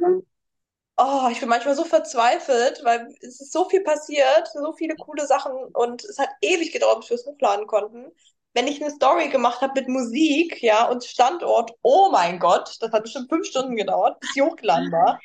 Oh, 0.97 1.27
ich 1.31 1.39
bin 1.39 1.49
manchmal 1.49 1.75
so 1.75 1.85
verzweifelt, 1.85 2.81
weil 2.83 3.07
es 3.21 3.41
ist 3.41 3.51
so 3.51 3.67
viel 3.67 3.83
passiert, 3.83 4.47
so 4.53 4.73
viele 4.73 4.95
coole 4.95 5.25
Sachen 5.25 5.51
und 5.73 6.03
es 6.05 6.19
hat 6.19 6.29
ewig 6.41 6.71
gedauert, 6.71 6.99
bis 6.99 7.09
wir 7.09 7.15
es 7.17 7.25
hochladen 7.25 7.65
konnten. 7.65 8.11
Wenn 8.53 8.67
ich 8.67 8.79
eine 8.81 8.91
Story 8.91 9.29
gemacht 9.29 9.61
habe 9.61 9.73
mit 9.81 9.89
Musik, 9.89 10.61
ja, 10.61 10.87
und 10.87 11.03
Standort, 11.03 11.71
oh 11.81 12.09
mein 12.11 12.37
Gott, 12.39 12.77
das 12.79 12.91
hat 12.91 13.03
bestimmt 13.03 13.29
fünf 13.29 13.47
Stunden 13.47 13.75
gedauert, 13.75 14.19
bis 14.19 14.33
sie 14.33 14.43
hochgeladen 14.43 14.91
war. 14.91 15.19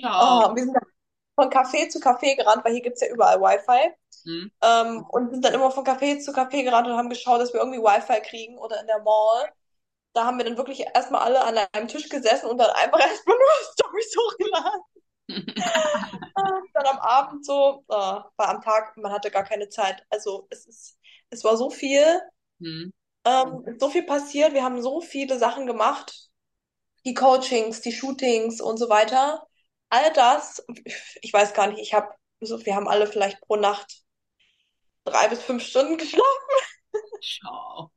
Ciao. 0.00 0.50
Oh, 0.50 0.54
wir 0.54 0.64
sind, 0.64 0.76
von 1.34 1.50
Café 1.50 1.88
zu 1.88 1.98
Café 2.00 2.36
gerannt, 2.36 2.64
weil 2.64 2.72
hier 2.72 2.82
gibt's 2.82 3.00
ja 3.00 3.08
überall 3.08 3.40
Wi-Fi. 3.40 3.92
Mhm. 4.24 4.50
Ähm, 4.62 5.04
und 5.10 5.30
sind 5.32 5.44
dann 5.44 5.54
immer 5.54 5.70
von 5.70 5.84
Café 5.84 6.20
zu 6.20 6.32
Café 6.32 6.62
gerannt 6.64 6.88
und 6.88 6.96
haben 6.96 7.10
geschaut, 7.10 7.40
dass 7.40 7.52
wir 7.52 7.60
irgendwie 7.60 7.80
Wi-Fi 7.80 8.20
kriegen 8.22 8.58
oder 8.58 8.80
in 8.80 8.86
der 8.86 9.00
Mall. 9.02 9.50
Da 10.14 10.24
haben 10.26 10.38
wir 10.38 10.44
dann 10.44 10.56
wirklich 10.58 10.84
erstmal 10.94 11.22
alle 11.22 11.42
an 11.44 11.58
einem 11.72 11.88
Tisch 11.88 12.08
gesessen 12.08 12.46
und 12.48 12.58
dann 12.58 12.70
einfach 12.70 13.00
erstmal 13.08 13.36
nur 13.36 13.48
Storys 13.72 14.16
hochgeladen. 14.18 14.82
dann 16.74 16.86
am 16.86 16.98
Abend 16.98 17.44
so, 17.44 17.84
äh, 17.88 17.92
war 17.92 18.48
am 18.48 18.60
Tag, 18.62 18.96
man 18.96 19.12
hatte 19.12 19.30
gar 19.30 19.44
keine 19.44 19.68
Zeit. 19.68 20.04
Also 20.10 20.46
es 20.50 20.66
ist, 20.66 20.98
es 21.30 21.44
war 21.44 21.56
so 21.56 21.70
viel, 21.70 22.20
Mhm. 22.60 22.92
ähm, 23.24 23.76
so 23.78 23.88
viel 23.90 24.04
passiert, 24.04 24.52
wir 24.54 24.62
haben 24.64 24.82
so 24.82 25.00
viele 25.00 25.38
Sachen 25.38 25.66
gemacht, 25.66 26.30
die 27.06 27.14
Coachings, 27.14 27.80
die 27.80 27.92
Shootings 27.92 28.60
und 28.60 28.78
so 28.78 28.88
weiter. 28.88 29.46
All 29.90 30.12
das, 30.12 30.64
ich 31.22 31.32
weiß 31.32 31.54
gar 31.54 31.68
nicht, 31.68 31.80
ich 31.80 31.94
habe, 31.94 32.14
so, 32.40 32.64
wir 32.64 32.74
haben 32.74 32.88
alle 32.88 33.06
vielleicht 33.06 33.40
pro 33.40 33.56
Nacht 33.56 34.02
drei 35.04 35.28
bis 35.28 35.42
fünf 35.42 35.62
Stunden 35.64 35.98
geschlafen, 35.98 36.24
Schau. 37.20 37.90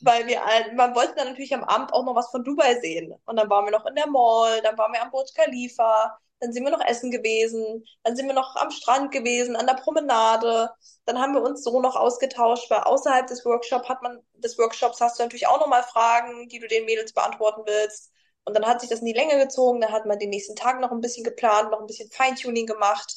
weil 0.00 0.26
wir, 0.26 0.42
man 0.74 0.94
wollte 0.94 1.14
dann 1.16 1.28
natürlich 1.28 1.54
am 1.54 1.64
Abend 1.64 1.92
auch 1.92 2.04
noch 2.04 2.14
was 2.14 2.30
von 2.30 2.44
Dubai 2.44 2.80
sehen. 2.80 3.14
Und 3.26 3.36
dann 3.36 3.50
waren 3.50 3.64
wir 3.66 3.72
noch 3.72 3.86
in 3.86 3.94
der 3.96 4.08
Mall, 4.08 4.62
dann 4.62 4.78
waren 4.78 4.92
wir 4.92 5.02
am 5.02 5.10
Burj 5.10 5.32
Khalifa, 5.34 6.18
dann 6.40 6.52
sind 6.52 6.64
wir 6.64 6.72
noch 6.72 6.84
essen 6.84 7.10
gewesen, 7.10 7.84
dann 8.02 8.16
sind 8.16 8.26
wir 8.26 8.34
noch 8.34 8.56
am 8.56 8.70
Strand 8.70 9.12
gewesen, 9.12 9.56
an 9.56 9.66
der 9.66 9.74
Promenade. 9.74 10.70
Dann 11.06 11.18
haben 11.20 11.34
wir 11.34 11.42
uns 11.42 11.64
so 11.64 11.80
noch 11.80 11.96
ausgetauscht, 11.96 12.70
weil 12.70 12.80
außerhalb 12.80 13.26
des 13.26 13.44
Workshops 13.44 13.88
hat 13.88 14.02
man, 14.02 14.20
des 14.34 14.58
Workshops 14.58 15.00
hast 15.00 15.18
du 15.18 15.22
natürlich 15.24 15.46
auch 15.48 15.60
nochmal 15.60 15.82
Fragen, 15.84 16.48
die 16.48 16.58
du 16.58 16.68
den 16.68 16.86
Mädels 16.86 17.12
beantworten 17.14 17.62
willst. 17.66 18.12
Und 18.44 18.54
dann 18.56 18.66
hat 18.66 18.80
sich 18.80 18.90
das 18.90 19.00
in 19.00 19.06
die 19.06 19.12
Länge 19.14 19.38
gezogen, 19.38 19.80
dann 19.80 19.92
hat 19.92 20.06
man 20.06 20.18
den 20.18 20.30
nächsten 20.30 20.56
Tag 20.56 20.80
noch 20.80 20.92
ein 20.92 21.00
bisschen 21.00 21.24
geplant, 21.24 21.70
noch 21.70 21.80
ein 21.80 21.86
bisschen 21.86 22.10
Feintuning 22.10 22.66
gemacht. 22.66 23.12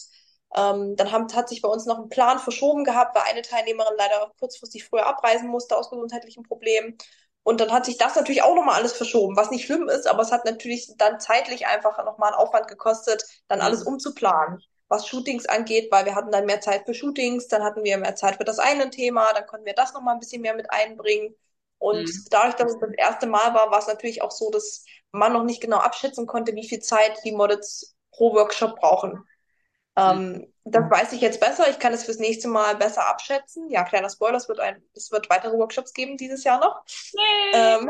Ähm, 0.56 0.96
dann 0.96 1.12
haben, 1.12 1.34
hat 1.36 1.50
sich 1.50 1.62
bei 1.62 1.70
uns 1.70 1.86
noch 1.86 2.00
ein 2.00 2.10
Plan 2.10 2.40
verschoben 2.40 2.84
gehabt, 2.86 3.16
weil 3.16 3.24
eine 3.24 3.42
Teilnehmerin 3.42 3.96
leider 3.98 4.32
kurzfristig 4.40 4.86
früher 4.86 5.06
abreisen 5.06 5.50
musste 5.50 5.78
aus 5.78 5.90
gesundheitlichen 5.90 6.44
Problemen. 6.44 6.98
Und 7.44 7.62
dann 7.62 7.72
hat 7.72 7.86
sich 7.86 7.98
das 7.98 8.16
natürlich 8.16 8.44
auch 8.44 8.56
nochmal 8.56 8.76
alles 8.76 8.94
verschoben, 8.94 9.36
was 9.38 9.52
nicht 9.52 9.66
schlimm 9.66 9.88
ist, 9.88 10.06
aber 10.08 10.22
es 10.22 10.32
hat 10.32 10.44
natürlich 10.46 10.92
dann 10.98 11.20
zeitlich 11.20 11.66
einfach 11.68 12.04
nochmal 12.06 12.34
einen 12.34 12.40
Aufwand 12.42 12.68
gekostet, 12.68 13.24
dann 13.48 13.62
alles 13.62 13.84
Mhm. 13.84 13.84
umzuplanen, 13.84 14.62
was 14.90 15.08
Shootings 15.08 15.46
angeht, 15.46 15.90
weil 15.92 16.06
wir 16.06 16.16
hatten 16.16 16.32
dann 16.32 16.46
mehr 16.46 16.60
Zeit 16.62 16.86
für 16.86 16.94
Shootings, 16.94 17.48
dann 17.48 17.64
hatten 17.64 17.84
wir 17.86 17.98
mehr 17.98 18.16
Zeit 18.16 18.36
für 18.38 18.44
das 18.44 18.60
eine 18.60 18.90
Thema, 18.90 19.32
dann 19.34 19.46
konnten 19.48 19.66
wir 19.66 19.74
das 19.76 19.94
nochmal 19.94 20.16
ein 20.16 20.20
bisschen 20.20 20.42
mehr 20.42 20.56
mit 20.56 20.70
einbringen. 20.72 21.36
Und 21.80 22.10
Mhm. 22.10 22.28
dadurch, 22.32 22.56
dass 22.56 22.74
es 22.74 22.80
das 22.80 22.92
erste 22.98 23.28
Mal 23.28 23.54
war, 23.54 23.72
war 23.72 23.80
es 23.80 23.88
natürlich 23.88 24.22
auch 24.22 24.32
so, 24.32 24.50
dass 24.52 24.84
man 25.12 25.34
noch 25.34 25.44
nicht 25.44 25.62
genau 25.62 25.78
abschätzen 25.78 26.28
konnte, 26.28 26.56
wie 26.56 26.68
viel 26.68 26.80
Zeit 26.80 27.20
die 27.24 27.32
Models 27.32 27.96
pro 28.12 28.34
Workshop 28.34 28.78
brauchen. 28.80 29.24
Ähm, 29.96 30.54
das 30.66 30.90
weiß 30.90 31.14
ich 31.14 31.22
jetzt 31.22 31.40
besser. 31.40 31.70
Ich 31.70 31.80
kann 31.80 31.94
es 31.94 32.04
fürs 32.06 32.20
nächste 32.20 32.48
Mal 32.48 32.76
besser 32.76 33.08
abschätzen. 33.10 33.70
Ja, 33.70 33.84
kleiner 33.84 34.10
Spoiler, 34.10 34.38
es 34.38 34.48
wird 34.50 34.60
ein, 34.60 34.84
es 34.96 35.12
wird 35.12 35.30
weitere 35.30 35.58
Workshops 35.58 35.94
geben 35.94 36.18
dieses 36.18 36.44
Jahr 36.44 36.60
noch. 36.60 36.84
Ähm, 37.52 37.90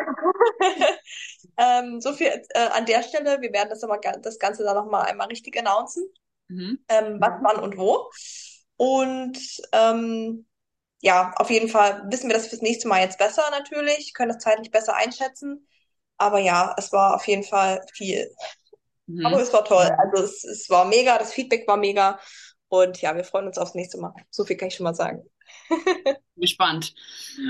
ähm, 1.57 2.01
so 2.01 2.13
viel 2.13 2.28
äh, 2.53 2.68
an 2.70 2.86
der 2.86 3.03
Stelle. 3.03 3.41
Wir 3.41 3.53
werden 3.53 3.70
das 3.70 3.82
ga- 3.82 4.18
das 4.20 4.39
Ganze 4.39 4.63
dann 4.63 4.76
nochmal 4.78 5.05
einmal 5.05 5.28
richtig 5.28 5.57
announcen, 5.59 6.05
Mhm. 6.49 6.78
ähm, 6.89 7.18
was, 7.22 7.34
wann 7.43 7.59
und 7.63 7.78
wo. 7.78 8.09
Und 8.78 9.39
ähm, 9.74 10.47
ja, 11.01 11.34
auf 11.38 11.49
jeden 11.49 11.70
Fall 11.70 12.03
wissen 12.11 12.30
wir 12.30 12.36
das 12.38 12.47
fürs 12.47 12.61
nächste 12.61 12.88
Mal 12.88 13.01
jetzt 13.01 13.20
besser 13.20 13.43
natürlich, 13.51 14.13
können 14.13 14.32
das 14.34 14.43
zeitlich 14.43 14.72
besser 14.72 14.95
einschätzen. 14.95 15.68
Aber 16.18 16.39
ja, 16.39 16.76
es 16.78 16.91
war 16.91 17.15
auf 17.15 17.28
jeden 17.28 17.43
Fall 17.43 17.82
viel. 17.93 18.30
Aber 19.24 19.38
Mhm. 19.38 19.41
es 19.41 19.53
war 19.53 19.65
toll. 19.65 19.89
Also 19.99 20.24
es, 20.24 20.43
es 20.43 20.70
war 20.70 20.86
mega, 20.86 21.18
das 21.18 21.34
Feedback 21.34 21.68
war 21.68 21.78
mega. 21.78 22.20
Und 22.70 23.01
ja, 23.01 23.15
wir 23.15 23.24
freuen 23.24 23.47
uns 23.47 23.57
aufs 23.57 23.76
nächste 23.76 23.99
Mal. 23.99 24.13
So 24.30 24.45
viel 24.45 24.57
kann 24.57 24.70
ich 24.70 24.76
schon 24.76 24.84
mal 24.86 24.95
sagen. 24.95 25.24
Gespannt. 26.36 26.93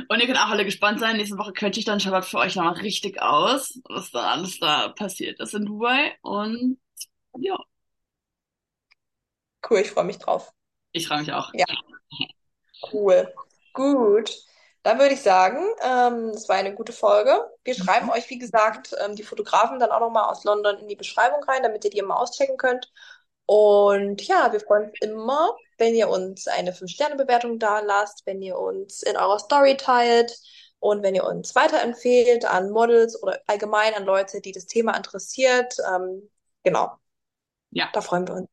Und 0.07 0.19
ihr 0.19 0.27
könnt 0.27 0.39
auch 0.39 0.49
alle 0.49 0.63
gespannt 0.63 0.99
sein. 0.99 1.17
Nächste 1.17 1.37
Woche 1.37 1.51
könnte 1.53 1.79
ich 1.79 1.85
dann 1.85 1.99
Shabbat 1.99 2.25
für 2.25 2.37
euch 2.37 2.55
nochmal 2.55 2.75
richtig 2.75 3.21
aus, 3.21 3.79
was 3.89 4.11
da 4.11 4.31
alles 4.31 4.59
da 4.59 4.89
passiert 4.89 5.39
ist 5.41 5.53
in 5.53 5.65
Dubai. 5.65 6.15
Und 6.21 6.79
ja, 7.39 7.57
Cool, 9.61 9.81
ich 9.81 9.91
freue 9.91 10.05
mich 10.05 10.17
drauf. 10.17 10.51
ich 10.91 11.07
freue 11.07 11.19
mich 11.19 11.31
auch. 11.33 11.53
Ja. 11.53 11.65
Cool. 12.81 13.27
Gut. 13.73 14.31
Dann 14.83 14.99
würde 14.99 15.13
ich 15.15 15.21
sagen, 15.21 15.59
ähm, 15.83 16.29
es 16.29 16.47
war 16.47 16.55
eine 16.55 16.73
gute 16.73 16.93
Folge. 16.93 17.49
Wir 17.63 17.75
schreiben 17.75 18.09
euch, 18.09 18.29
wie 18.29 18.37
gesagt, 18.37 18.95
ähm, 19.03 19.15
die 19.15 19.23
Fotografen 19.23 19.79
dann 19.79 19.91
auch 19.91 19.99
nochmal 19.99 20.29
aus 20.29 20.43
London 20.45 20.77
in 20.79 20.87
die 20.87 20.95
Beschreibung 20.95 21.43
rein, 21.43 21.63
damit 21.63 21.83
ihr 21.83 21.91
die 21.91 22.01
mal 22.01 22.15
auschecken 22.15 22.57
könnt. 22.57 22.91
Und 23.45 24.21
ja, 24.27 24.51
wir 24.51 24.59
freuen 24.59 24.89
uns 24.89 24.99
immer, 25.01 25.55
wenn 25.77 25.95
ihr 25.95 26.09
uns 26.09 26.47
eine 26.47 26.73
5-Sterne-Bewertung 26.73 27.59
da 27.59 27.79
lasst, 27.79 28.25
wenn 28.25 28.41
ihr 28.41 28.57
uns 28.57 29.03
in 29.03 29.17
eurer 29.17 29.39
Story 29.39 29.77
teilt 29.77 30.37
und 30.79 31.03
wenn 31.03 31.15
ihr 31.15 31.25
uns 31.25 31.55
weiterempfehlt 31.55 32.45
an 32.45 32.69
Models 32.71 33.21
oder 33.21 33.39
allgemein 33.47 33.93
an 33.93 34.05
Leute, 34.05 34.41
die 34.41 34.51
das 34.51 34.65
Thema 34.67 34.95
interessiert. 34.97 35.75
Ähm, 35.93 36.29
genau, 36.63 36.97
Ja. 37.71 37.89
da 37.93 38.01
freuen 38.01 38.27
wir 38.27 38.35
uns. 38.35 38.47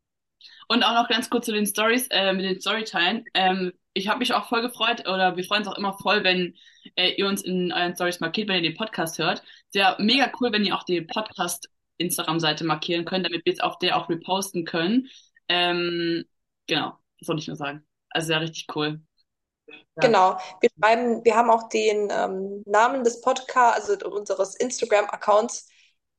Und 0.69 0.83
auch 0.83 0.95
noch 0.95 1.09
ganz 1.09 1.31
kurz 1.31 1.47
zu 1.47 1.53
den 1.53 1.67
Stories, 1.67 2.09
äh, 2.11 2.33
mit 2.33 2.45
den 2.45 2.61
Storyteilen. 2.61 3.25
Ähm, 3.35 3.73
ich 3.95 4.09
habe 4.09 4.19
mich 4.19 4.35
auch 4.35 4.49
voll 4.49 4.61
gefreut, 4.61 5.09
oder 5.09 5.37
wir 5.37 5.45
freuen 5.45 5.63
uns 5.63 5.69
auch 5.69 5.79
immer 5.79 5.97
voll, 5.97 6.25
wenn 6.25 6.55
äh, 6.97 7.13
ihr 7.13 7.27
uns 7.27 7.43
in 7.43 7.73
euren 7.73 7.95
Stories 7.95 8.21
markiert, 8.21 8.49
wenn 8.49 8.57
ihr 8.57 8.71
den 8.71 8.77
Podcast 8.77 9.19
hört. 9.19 9.43
Sehr 9.71 9.97
mega 9.99 10.31
cool, 10.41 10.53
wenn 10.53 10.65
ihr 10.65 10.77
auch 10.77 10.83
die 10.83 11.01
Podcast 11.01 11.71
Instagram-Seite 11.99 12.65
markieren 12.65 13.05
könnt, 13.05 13.25
damit 13.25 13.47
wir 13.47 13.53
jetzt 13.53 13.63
auf 13.63 13.79
der 13.79 13.97
auch 13.97 14.09
reposten 14.09 14.65
können. 14.65 15.09
Ähm, 15.49 16.25
genau, 16.67 16.99
das 17.19 17.29
wollte 17.29 17.41
ich 17.41 17.47
nur 17.47 17.57
sagen. 17.57 17.87
Also 18.11 18.27
sehr 18.27 18.41
richtig 18.41 18.67
cool. 18.75 19.01
Ja. 19.69 19.75
Genau, 20.01 20.39
wir 20.61 20.71
schreiben, 20.79 21.25
wir 21.25 21.37
haben 21.37 21.51
auch 21.51 21.69
den 21.69 22.09
ähm, 22.11 22.63
Namen 22.67 23.05
des 23.05 23.21
Podcasts, 23.21 23.89
also 23.89 24.11
unseres 24.11 24.57
Instagram-Accounts 24.57 25.69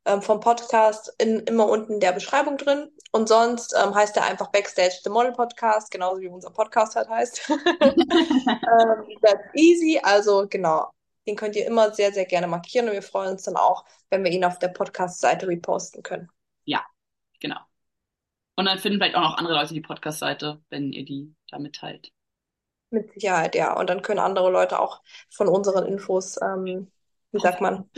ähm, 0.05 0.21
vom 0.21 0.39
Podcast 0.39 1.13
in, 1.17 1.39
immer 1.41 1.67
unten 1.67 1.93
in 1.93 1.99
der 1.99 2.11
Beschreibung 2.11 2.57
drin. 2.57 2.89
Und 3.11 3.27
sonst 3.27 3.73
ähm, 3.81 3.95
heißt 3.95 4.17
er 4.17 4.25
einfach 4.25 4.51
Backstage 4.51 4.99
The 5.03 5.09
Model 5.09 5.31
Podcast, 5.31 5.89
genauso 5.91 6.21
wie 6.21 6.27
unser 6.27 6.51
Podcast 6.51 6.95
halt 6.95 7.09
heißt. 7.09 7.49
ähm, 7.49 9.17
that's 9.21 9.53
easy, 9.53 9.99
also 10.03 10.47
genau. 10.49 10.91
Den 11.27 11.35
könnt 11.35 11.55
ihr 11.55 11.65
immer 11.65 11.91
sehr, 11.93 12.11
sehr 12.11 12.25
gerne 12.25 12.47
markieren 12.47 12.87
und 12.87 12.93
wir 12.93 13.01
freuen 13.01 13.31
uns 13.31 13.43
dann 13.43 13.55
auch, 13.55 13.85
wenn 14.09 14.23
wir 14.23 14.31
ihn 14.31 14.45
auf 14.45 14.59
der 14.59 14.67
Podcast-Seite 14.67 15.47
reposten 15.47 16.03
können. 16.03 16.29
Ja, 16.65 16.85
genau. 17.39 17.59
Und 18.55 18.65
dann 18.65 18.79
finden 18.79 18.99
vielleicht 18.99 19.15
auch 19.15 19.21
noch 19.21 19.37
andere 19.37 19.55
Leute 19.55 19.73
die 19.73 19.81
Podcast-Seite, 19.81 20.61
wenn 20.69 20.93
ihr 20.93 21.03
die 21.03 21.33
damit 21.49 21.75
teilt. 21.75 22.11
Mit 22.91 23.11
Sicherheit, 23.13 23.55
ja. 23.55 23.77
Und 23.77 23.89
dann 23.89 24.01
können 24.01 24.19
andere 24.19 24.51
Leute 24.51 24.79
auch 24.79 25.01
von 25.29 25.47
unseren 25.47 25.85
Infos, 25.85 26.39
ähm, 26.41 26.91
wie 27.31 27.39
sagt 27.39 27.59
man, 27.59 27.89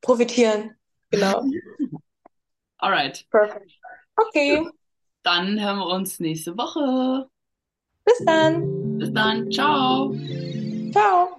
profitieren. 0.00 0.76
Genau. 1.12 1.44
Alright, 2.78 3.24
Perfekt. 3.30 3.70
Okay, 4.16 4.66
dann 5.22 5.60
hören 5.60 5.78
wir 5.78 5.86
uns 5.86 6.18
nächste 6.18 6.56
Woche. 6.56 7.28
bis 8.04 8.24
dann. 8.26 8.98
Bis 8.98 9.12
dann, 9.12 9.50
ciao. 9.52 10.12
Ciao. 10.92 11.38